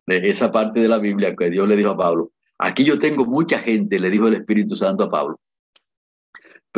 esa 0.06 0.52
parte 0.52 0.80
de 0.80 0.88
la 0.88 0.98
Biblia 0.98 1.34
que 1.34 1.50
Dios 1.50 1.68
le 1.68 1.76
dijo 1.76 1.90
a 1.90 1.96
Pablo. 1.96 2.30
Aquí 2.58 2.84
yo 2.84 2.98
tengo 2.98 3.24
mucha 3.24 3.58
gente, 3.58 3.98
le 3.98 4.10
dijo 4.10 4.28
el 4.28 4.34
Espíritu 4.34 4.76
Santo 4.76 5.04
a 5.04 5.10
Pablo. 5.10 5.40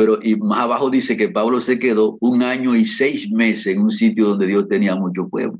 Pero 0.01 0.19
y 0.21 0.35
más 0.35 0.61
abajo 0.61 0.89
dice 0.89 1.15
que 1.15 1.29
Pablo 1.29 1.61
se 1.61 1.77
quedó 1.77 2.17
un 2.21 2.41
año 2.41 2.75
y 2.75 2.85
seis 2.85 3.31
meses 3.31 3.67
en 3.67 3.83
un 3.83 3.91
sitio 3.91 4.29
donde 4.29 4.47
Dios 4.47 4.67
tenía 4.67 4.95
mucho 4.95 5.29
pueblo 5.29 5.59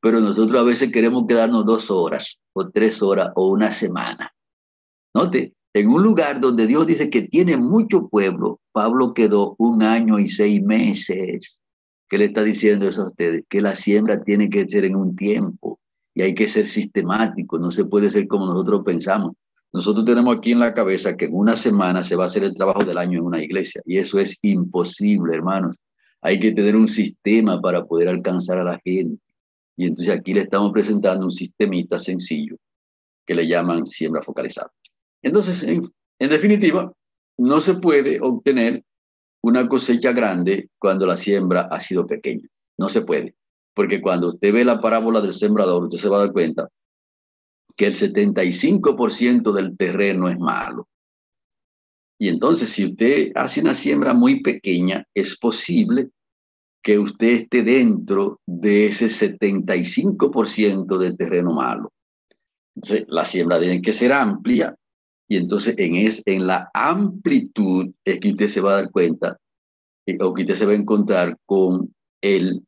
pero 0.00 0.20
nosotros 0.20 0.60
a 0.60 0.64
veces 0.64 0.92
queremos 0.92 1.26
quedarnos 1.26 1.64
dos 1.64 1.90
horas 1.90 2.38
o 2.52 2.68
tres 2.68 3.02
horas 3.02 3.30
o 3.34 3.48
una 3.48 3.72
semana. 3.72 4.32
Note, 5.14 5.54
en 5.74 5.88
un 5.88 6.02
lugar 6.02 6.40
donde 6.40 6.66
Dios 6.66 6.86
dice 6.86 7.10
que 7.10 7.22
tiene 7.22 7.56
mucho 7.56 8.08
pueblo, 8.08 8.60
Pablo 8.72 9.12
quedó 9.12 9.54
un 9.58 9.82
año 9.82 10.18
y 10.18 10.28
seis 10.28 10.62
meses. 10.62 11.60
¿Qué 12.08 12.18
le 12.18 12.26
está 12.26 12.42
diciendo 12.42 12.88
eso 12.88 13.02
a 13.02 13.08
ustedes? 13.08 13.44
Que 13.48 13.60
la 13.60 13.74
siembra 13.74 14.22
tiene 14.22 14.48
que 14.48 14.66
ser 14.66 14.84
en 14.84 14.96
un 14.96 15.14
tiempo 15.16 15.80
y 16.14 16.22
hay 16.22 16.34
que 16.34 16.48
ser 16.48 16.66
sistemático, 16.66 17.58
no 17.58 17.70
se 17.70 17.84
puede 17.84 18.10
ser 18.10 18.26
como 18.28 18.46
nosotros 18.46 18.82
pensamos. 18.84 19.34
Nosotros 19.72 20.04
tenemos 20.04 20.36
aquí 20.36 20.52
en 20.52 20.60
la 20.60 20.72
cabeza 20.72 21.16
que 21.16 21.26
en 21.26 21.34
una 21.34 21.54
semana 21.54 22.02
se 22.02 22.16
va 22.16 22.24
a 22.24 22.26
hacer 22.26 22.44
el 22.44 22.54
trabajo 22.54 22.84
del 22.84 22.98
año 22.98 23.18
en 23.18 23.24
una 23.24 23.42
iglesia 23.42 23.82
y 23.84 23.98
eso 23.98 24.18
es 24.18 24.38
imposible, 24.42 25.34
hermanos. 25.34 25.76
Hay 26.22 26.40
que 26.40 26.52
tener 26.52 26.74
un 26.74 26.88
sistema 26.88 27.60
para 27.60 27.84
poder 27.84 28.08
alcanzar 28.08 28.58
a 28.58 28.64
la 28.64 28.80
gente. 28.82 29.22
Y 29.76 29.86
entonces 29.86 30.12
aquí 30.12 30.34
le 30.34 30.40
estamos 30.40 30.72
presentando 30.72 31.24
un 31.24 31.30
sistemita 31.30 31.98
sencillo 31.98 32.56
que 33.26 33.34
le 33.34 33.46
llaman 33.46 33.86
siembra 33.86 34.22
focalizada. 34.22 34.72
Entonces, 35.22 35.62
en, 35.62 35.82
definitiva, 36.18 36.92
no 37.36 37.60
se 37.60 37.74
puede 37.74 38.18
obtener 38.20 38.82
una 39.42 39.68
cosecha 39.68 40.12
grande 40.12 40.70
cuando 40.78 41.06
la 41.06 41.16
siembra 41.16 41.68
ha 41.70 41.78
sido 41.78 42.06
pequeña. 42.06 42.48
No 42.78 42.88
se 42.88 43.02
puede. 43.02 43.34
Porque 43.74 44.00
cuando 44.00 44.30
usted 44.30 44.52
ve 44.52 44.64
la 44.64 44.80
parábola 44.80 45.20
del 45.20 45.32
sembrador, 45.32 45.84
usted 45.84 45.98
se 45.98 46.08
va 46.08 46.16
a 46.16 46.20
dar 46.20 46.32
cuenta 46.32 46.68
que 47.78 47.86
el 47.86 47.94
75% 47.94 49.52
del 49.52 49.76
terreno 49.76 50.28
es 50.28 50.38
malo. 50.38 50.88
Y 52.18 52.28
entonces, 52.28 52.70
si 52.70 52.84
usted 52.86 53.30
hace 53.36 53.60
una 53.60 53.72
siembra 53.72 54.12
muy 54.12 54.42
pequeña, 54.42 55.06
es 55.14 55.38
posible 55.38 56.10
que 56.82 56.98
usted 56.98 57.28
esté 57.28 57.62
dentro 57.62 58.40
de 58.44 58.86
ese 58.86 59.06
75% 59.06 60.98
del 60.98 61.16
terreno 61.16 61.52
malo. 61.52 61.92
Entonces, 62.74 63.06
la 63.08 63.24
siembra 63.24 63.60
tiene 63.60 63.80
que 63.80 63.92
ser 63.92 64.12
amplia 64.12 64.74
y 65.28 65.36
entonces 65.36 65.76
en, 65.78 65.94
es, 65.94 66.22
en 66.26 66.46
la 66.46 66.70
amplitud 66.74 67.92
es 68.04 68.18
que 68.18 68.30
usted 68.30 68.48
se 68.48 68.60
va 68.60 68.72
a 68.72 68.82
dar 68.82 68.90
cuenta 68.90 69.38
eh, 70.06 70.16
o 70.20 70.32
que 70.34 70.42
usted 70.42 70.54
se 70.54 70.66
va 70.66 70.72
a 70.72 70.76
encontrar 70.76 71.36
con 71.44 71.94
el 72.22 72.64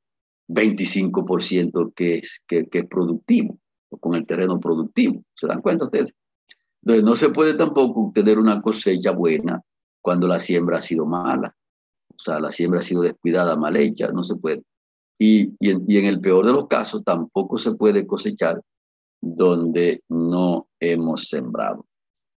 25% 0.49 1.95
que 1.95 2.19
es, 2.19 2.41
que 2.47 2.69
es 2.71 2.87
productivo 2.87 3.59
con 3.99 4.15
el 4.15 4.27
terreno 4.27 4.61
productivo. 4.61 5.23
¿Se 5.35 5.47
dan 5.47 5.61
cuenta 5.61 5.85
ustedes? 5.85 6.15
Entonces 6.83 7.05
no 7.05 7.17
se 7.17 7.31
puede 7.31 7.55
tampoco 7.55 8.11
tener 8.15 8.39
una 8.39 8.63
cosecha 8.63 9.11
buena 9.11 9.61
cuando 10.01 10.27
la 10.27 10.39
siembra 10.39 10.79
ha 10.79 10.83
sido 10.83 11.07
mala. 11.07 11.55
O 12.09 12.19
sea, 12.19 12.41
la 12.41 12.53
siembra 12.53 12.81
ha 12.81 12.83
sido 12.83 13.03
descuidada, 13.03 13.57
mal 13.57 13.77
hecha, 13.77 14.09
no 14.13 14.23
se 14.23 14.37
puede. 14.37 14.63
Y, 15.19 15.53
y, 15.59 15.71
en, 15.71 15.85
y 15.87 15.99
en 15.99 16.07
el 16.07 16.21
peor 16.21 16.47
de 16.47 16.53
los 16.53 16.67
casos 16.67 17.05
tampoco 17.05 17.59
se 17.59 17.75
puede 17.75 18.07
cosechar 18.07 18.61
donde 19.21 20.03
no 20.09 20.69
hemos 20.79 21.29
sembrado. 21.29 21.87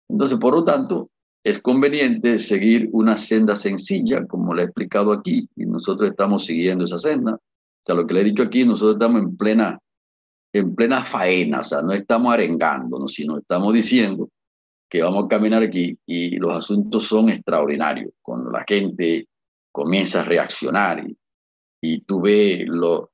Entonces, 0.09 0.39
por 0.39 0.55
lo 0.55 0.65
tanto, 0.65 1.11
es 1.45 1.61
conveniente 1.61 2.39
seguir 2.39 2.89
una 2.93 3.17
senda 3.17 3.57
sencilla, 3.57 4.27
como 4.27 4.55
le 4.55 4.63
he 4.63 4.65
explicado 4.67 5.13
aquí, 5.13 5.49
y 5.57 5.67
nosotros 5.67 6.11
estamos 6.11 6.45
siguiendo 6.45 6.85
esa 6.85 6.99
senda. 6.99 7.35
O 7.35 7.85
sea, 7.85 7.95
lo 7.95 8.07
que 8.07 8.15
le 8.15 8.21
he 8.21 8.25
dicho 8.25 8.43
aquí, 8.43 8.65
nosotros 8.65 8.95
estamos 8.95 9.23
en 9.23 9.37
plena, 9.37 9.79
en 10.53 10.75
plena 10.75 11.05
faena, 11.05 11.61
o 11.61 11.65
sea, 11.65 11.83
no 11.83 11.93
estamos 11.93 12.33
arengándonos, 12.33 13.13
sino 13.13 13.39
estamos 13.39 13.73
diciendo 13.73 14.29
que 14.89 15.03
vamos 15.03 15.25
a 15.25 15.29
caminar 15.29 15.63
aquí 15.63 15.99
y 16.07 16.37
los 16.37 16.55
asuntos 16.55 17.05
son 17.05 17.31
extraordinarios. 17.31 18.13
Cuando 18.21 18.51
la 18.51 18.65
gente 18.67 19.27
comienza 19.71 20.21
a 20.21 20.25
reaccionar 20.25 21.07
y, 21.07 21.17
y 21.81 22.01
tú 22.03 22.21
ves 22.21 22.67
lo, 22.67 23.11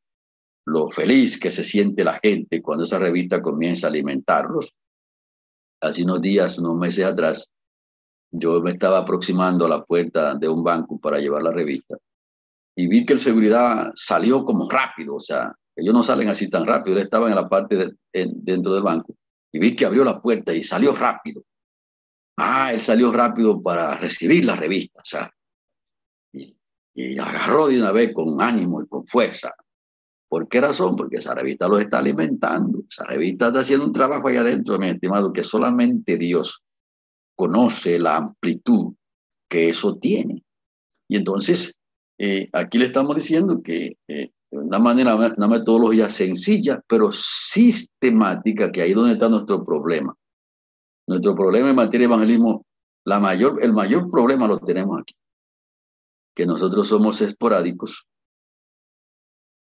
lo 0.66 0.88
feliz 0.90 1.38
que 1.38 1.50
se 1.50 1.62
siente 1.62 2.02
la 2.02 2.18
gente 2.22 2.60
cuando 2.60 2.84
esa 2.84 2.98
revista 2.98 3.40
comienza 3.40 3.86
a 3.86 3.90
alimentarlos, 3.90 4.74
hace 5.80 6.02
unos 6.02 6.20
días, 6.20 6.58
unos 6.58 6.76
meses 6.76 7.04
atrás, 7.04 7.50
yo 8.32 8.60
me 8.60 8.72
estaba 8.72 8.98
aproximando 8.98 9.64
a 9.66 9.68
la 9.68 9.84
puerta 9.84 10.34
de 10.34 10.48
un 10.48 10.64
banco 10.64 10.98
para 10.98 11.18
llevar 11.18 11.42
la 11.42 11.52
revista 11.52 11.96
y 12.78 12.86
vi 12.86 13.04
que 13.04 13.14
el 13.14 13.18
seguridad 13.18 13.90
salió 13.96 14.44
como 14.44 14.70
rápido, 14.70 15.16
o 15.16 15.20
sea, 15.20 15.52
ellos 15.78 15.94
no 15.94 16.02
salen 16.02 16.28
así 16.28 16.50
tan 16.50 16.66
rápido, 16.66 16.96
él 16.96 17.04
estaba 17.04 17.28
en 17.28 17.36
la 17.36 17.48
parte 17.48 17.76
de, 17.76 17.94
dentro 18.12 18.74
del 18.74 18.82
banco 18.82 19.14
y 19.52 19.58
vi 19.60 19.76
que 19.76 19.86
abrió 19.86 20.04
la 20.04 20.20
puerta 20.20 20.52
y 20.52 20.62
salió 20.62 20.94
rápido. 20.94 21.44
Ah, 22.36 22.72
él 22.72 22.80
salió 22.80 23.12
rápido 23.12 23.62
para 23.62 23.96
recibir 23.96 24.44
la 24.44 24.56
revista, 24.56 25.00
o 25.00 25.04
sea, 25.04 25.32
y, 26.32 27.16
agarró 27.18 27.68
de 27.68 27.78
una 27.78 27.92
vez 27.92 28.12
con 28.12 28.42
ánimo 28.42 28.82
y 28.82 28.88
con 28.88 29.06
fuerza. 29.06 29.54
¿Por 30.28 30.48
qué 30.48 30.60
razón? 30.60 30.96
Porque 30.96 31.18
esa 31.18 31.32
revista 31.32 31.68
los 31.68 31.80
está 31.80 31.98
alimentando. 31.98 32.82
Esa 32.90 33.04
revista 33.04 33.48
está 33.48 33.60
haciendo 33.60 33.86
un 33.86 33.92
trabajo 33.92 34.26
ahí 34.26 34.36
adentro, 34.36 34.78
mi 34.78 34.88
estimado, 34.88 35.32
que 35.32 35.44
solamente 35.44 36.16
Dios 36.16 36.64
conoce 37.36 38.00
la 38.00 38.16
amplitud 38.16 38.94
que 39.48 39.68
eso 39.68 39.96
tiene. 39.96 40.42
Y 41.08 41.16
entonces, 41.16 41.78
eh, 42.18 42.48
aquí 42.52 42.78
le 42.78 42.86
estamos 42.86 43.14
diciendo 43.14 43.62
que 43.62 43.96
eh, 44.08 44.32
una 44.68 44.78
manera, 44.78 45.16
una 45.16 45.48
metodología 45.48 46.10
sencilla, 46.10 46.82
pero 46.86 47.10
sistemática, 47.10 48.70
que 48.70 48.82
ahí 48.82 48.90
es 48.90 48.96
donde 48.96 49.14
está 49.14 49.28
nuestro 49.28 49.64
problema. 49.64 50.14
Nuestro 51.06 51.34
problema 51.34 51.70
en 51.70 51.76
materia 51.76 52.06
de 52.06 52.12
evangelismo, 52.12 52.66
la 53.04 53.18
mayor, 53.18 53.64
el 53.64 53.72
mayor 53.72 54.10
problema 54.10 54.46
lo 54.46 54.58
tenemos 54.58 55.00
aquí, 55.00 55.14
que 56.34 56.44
nosotros 56.44 56.86
somos 56.86 57.22
esporádicos 57.22 58.06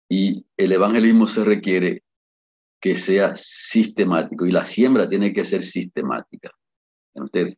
y 0.07 0.45
el 0.57 0.73
evangelismo 0.73 1.25
se 1.25 1.43
requiere 1.43 2.03
que 2.79 2.93
sea 2.93 3.33
sistemático 3.35 4.45
y 4.45 4.51
la 4.51 4.63
siembra 4.63 5.09
tiene 5.09 5.33
que 5.33 5.43
ser 5.43 5.63
sistemática. 5.63 6.51
Ustedes? 7.15 7.57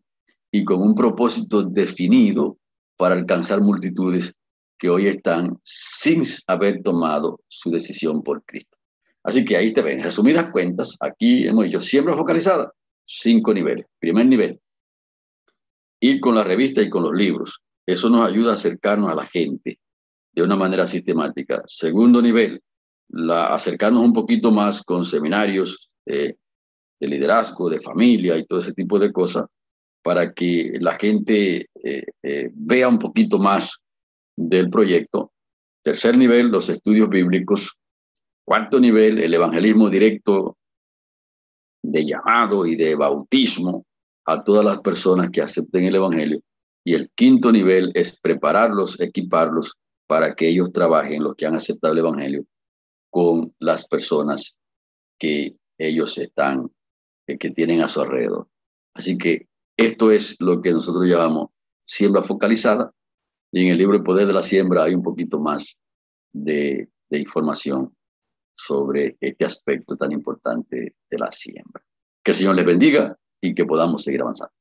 Y 0.51 0.63
con 0.63 0.81
un 0.81 0.95
propósito 0.95 1.63
definido 1.63 2.57
para 2.95 3.15
alcanzar 3.15 3.59
multitudes 3.59 4.37
que 4.77 4.89
hoy 4.89 5.07
están 5.07 5.59
sin 5.63 6.23
haber 6.47 6.81
tomado 6.83 7.41
su 7.47 7.71
decisión 7.71 8.21
por 8.23 8.43
Cristo. 8.43 8.77
Así 9.23 9.43
que 9.43 9.57
ahí 9.57 9.73
te 9.73 9.81
ven, 9.81 10.03
resumidas 10.03 10.51
cuentas, 10.51 10.95
aquí 10.99 11.47
hemos 11.47 11.65
dicho 11.65 11.81
siembra 11.81 12.15
focalizada, 12.15 12.71
cinco 13.05 13.53
niveles. 13.53 13.85
Primer 13.99 14.25
nivel, 14.27 14.59
ir 15.99 16.19
con 16.19 16.35
la 16.35 16.43
revista 16.43 16.81
y 16.81 16.89
con 16.89 17.03
los 17.03 17.13
libros. 17.13 17.61
Eso 17.85 18.09
nos 18.09 18.27
ayuda 18.27 18.51
a 18.51 18.55
acercarnos 18.55 19.11
a 19.11 19.15
la 19.15 19.25
gente 19.25 19.79
de 20.31 20.43
una 20.43 20.55
manera 20.55 20.85
sistemática. 20.85 21.63
Segundo 21.65 22.21
nivel, 22.21 22.61
la, 23.09 23.47
acercarnos 23.47 24.03
un 24.03 24.13
poquito 24.13 24.51
más 24.51 24.83
con 24.83 25.05
seminarios 25.05 25.89
de 26.05 26.37
liderazgo, 26.99 27.69
de 27.69 27.79
familia 27.79 28.37
y 28.37 28.45
todo 28.45 28.59
ese 28.59 28.73
tipo 28.73 28.99
de 28.99 29.11
cosas, 29.11 29.45
para 30.03 30.33
que 30.33 30.77
la 30.79 30.95
gente 30.95 31.67
eh, 31.83 32.03
eh, 32.21 32.51
vea 32.53 32.87
un 32.87 32.99
poquito 32.99 33.39
más 33.39 33.79
del 34.35 34.69
proyecto. 34.69 35.31
Tercer 35.83 36.17
nivel, 36.17 36.47
los 36.47 36.69
estudios 36.69 37.09
bíblicos. 37.09 37.77
Cuarto 38.43 38.79
nivel, 38.79 39.19
el 39.19 39.33
evangelismo 39.33 39.89
directo 39.89 40.57
de 41.83 42.05
llamado 42.05 42.65
y 42.65 42.75
de 42.75 42.95
bautismo 42.95 43.85
a 44.25 44.43
todas 44.43 44.65
las 44.65 44.81
personas 44.81 45.29
que 45.31 45.41
acepten 45.41 45.85
el 45.85 45.95
evangelio. 45.95 46.41
Y 46.83 46.93
el 46.93 47.09
quinto 47.11 47.51
nivel 47.51 47.91
es 47.95 48.19
prepararlos, 48.19 48.99
equiparlos 48.99 49.77
para 50.07 50.35
que 50.35 50.47
ellos 50.47 50.71
trabajen, 50.71 51.23
los 51.23 51.35
que 51.35 51.45
han 51.45 51.55
aceptado 51.55 51.93
el 51.93 51.99
Evangelio, 51.99 52.45
con 53.09 53.53
las 53.59 53.87
personas 53.87 54.55
que 55.17 55.55
ellos 55.77 56.17
están, 56.17 56.69
que 57.25 57.49
tienen 57.49 57.81
a 57.81 57.87
su 57.87 58.01
alrededor. 58.01 58.47
Así 58.93 59.17
que 59.17 59.47
esto 59.77 60.11
es 60.11 60.39
lo 60.39 60.61
que 60.61 60.71
nosotros 60.71 61.07
llamamos 61.07 61.49
siembra 61.85 62.23
focalizada 62.23 62.91
y 63.51 63.61
en 63.61 63.67
el 63.69 63.77
libro 63.77 63.95
El 63.95 64.03
Poder 64.03 64.27
de 64.27 64.33
la 64.33 64.41
Siembra 64.41 64.83
hay 64.83 64.95
un 64.95 65.03
poquito 65.03 65.39
más 65.39 65.77
de, 66.33 66.89
de 67.09 67.19
información 67.19 67.95
sobre 68.57 69.17
este 69.19 69.45
aspecto 69.45 69.95
tan 69.95 70.11
importante 70.11 70.95
de 71.09 71.17
la 71.17 71.31
siembra. 71.31 71.83
Que 72.23 72.31
el 72.31 72.37
Señor 72.37 72.55
les 72.55 72.65
bendiga 72.65 73.17
y 73.41 73.53
que 73.53 73.65
podamos 73.65 74.03
seguir 74.03 74.21
avanzando. 74.21 74.54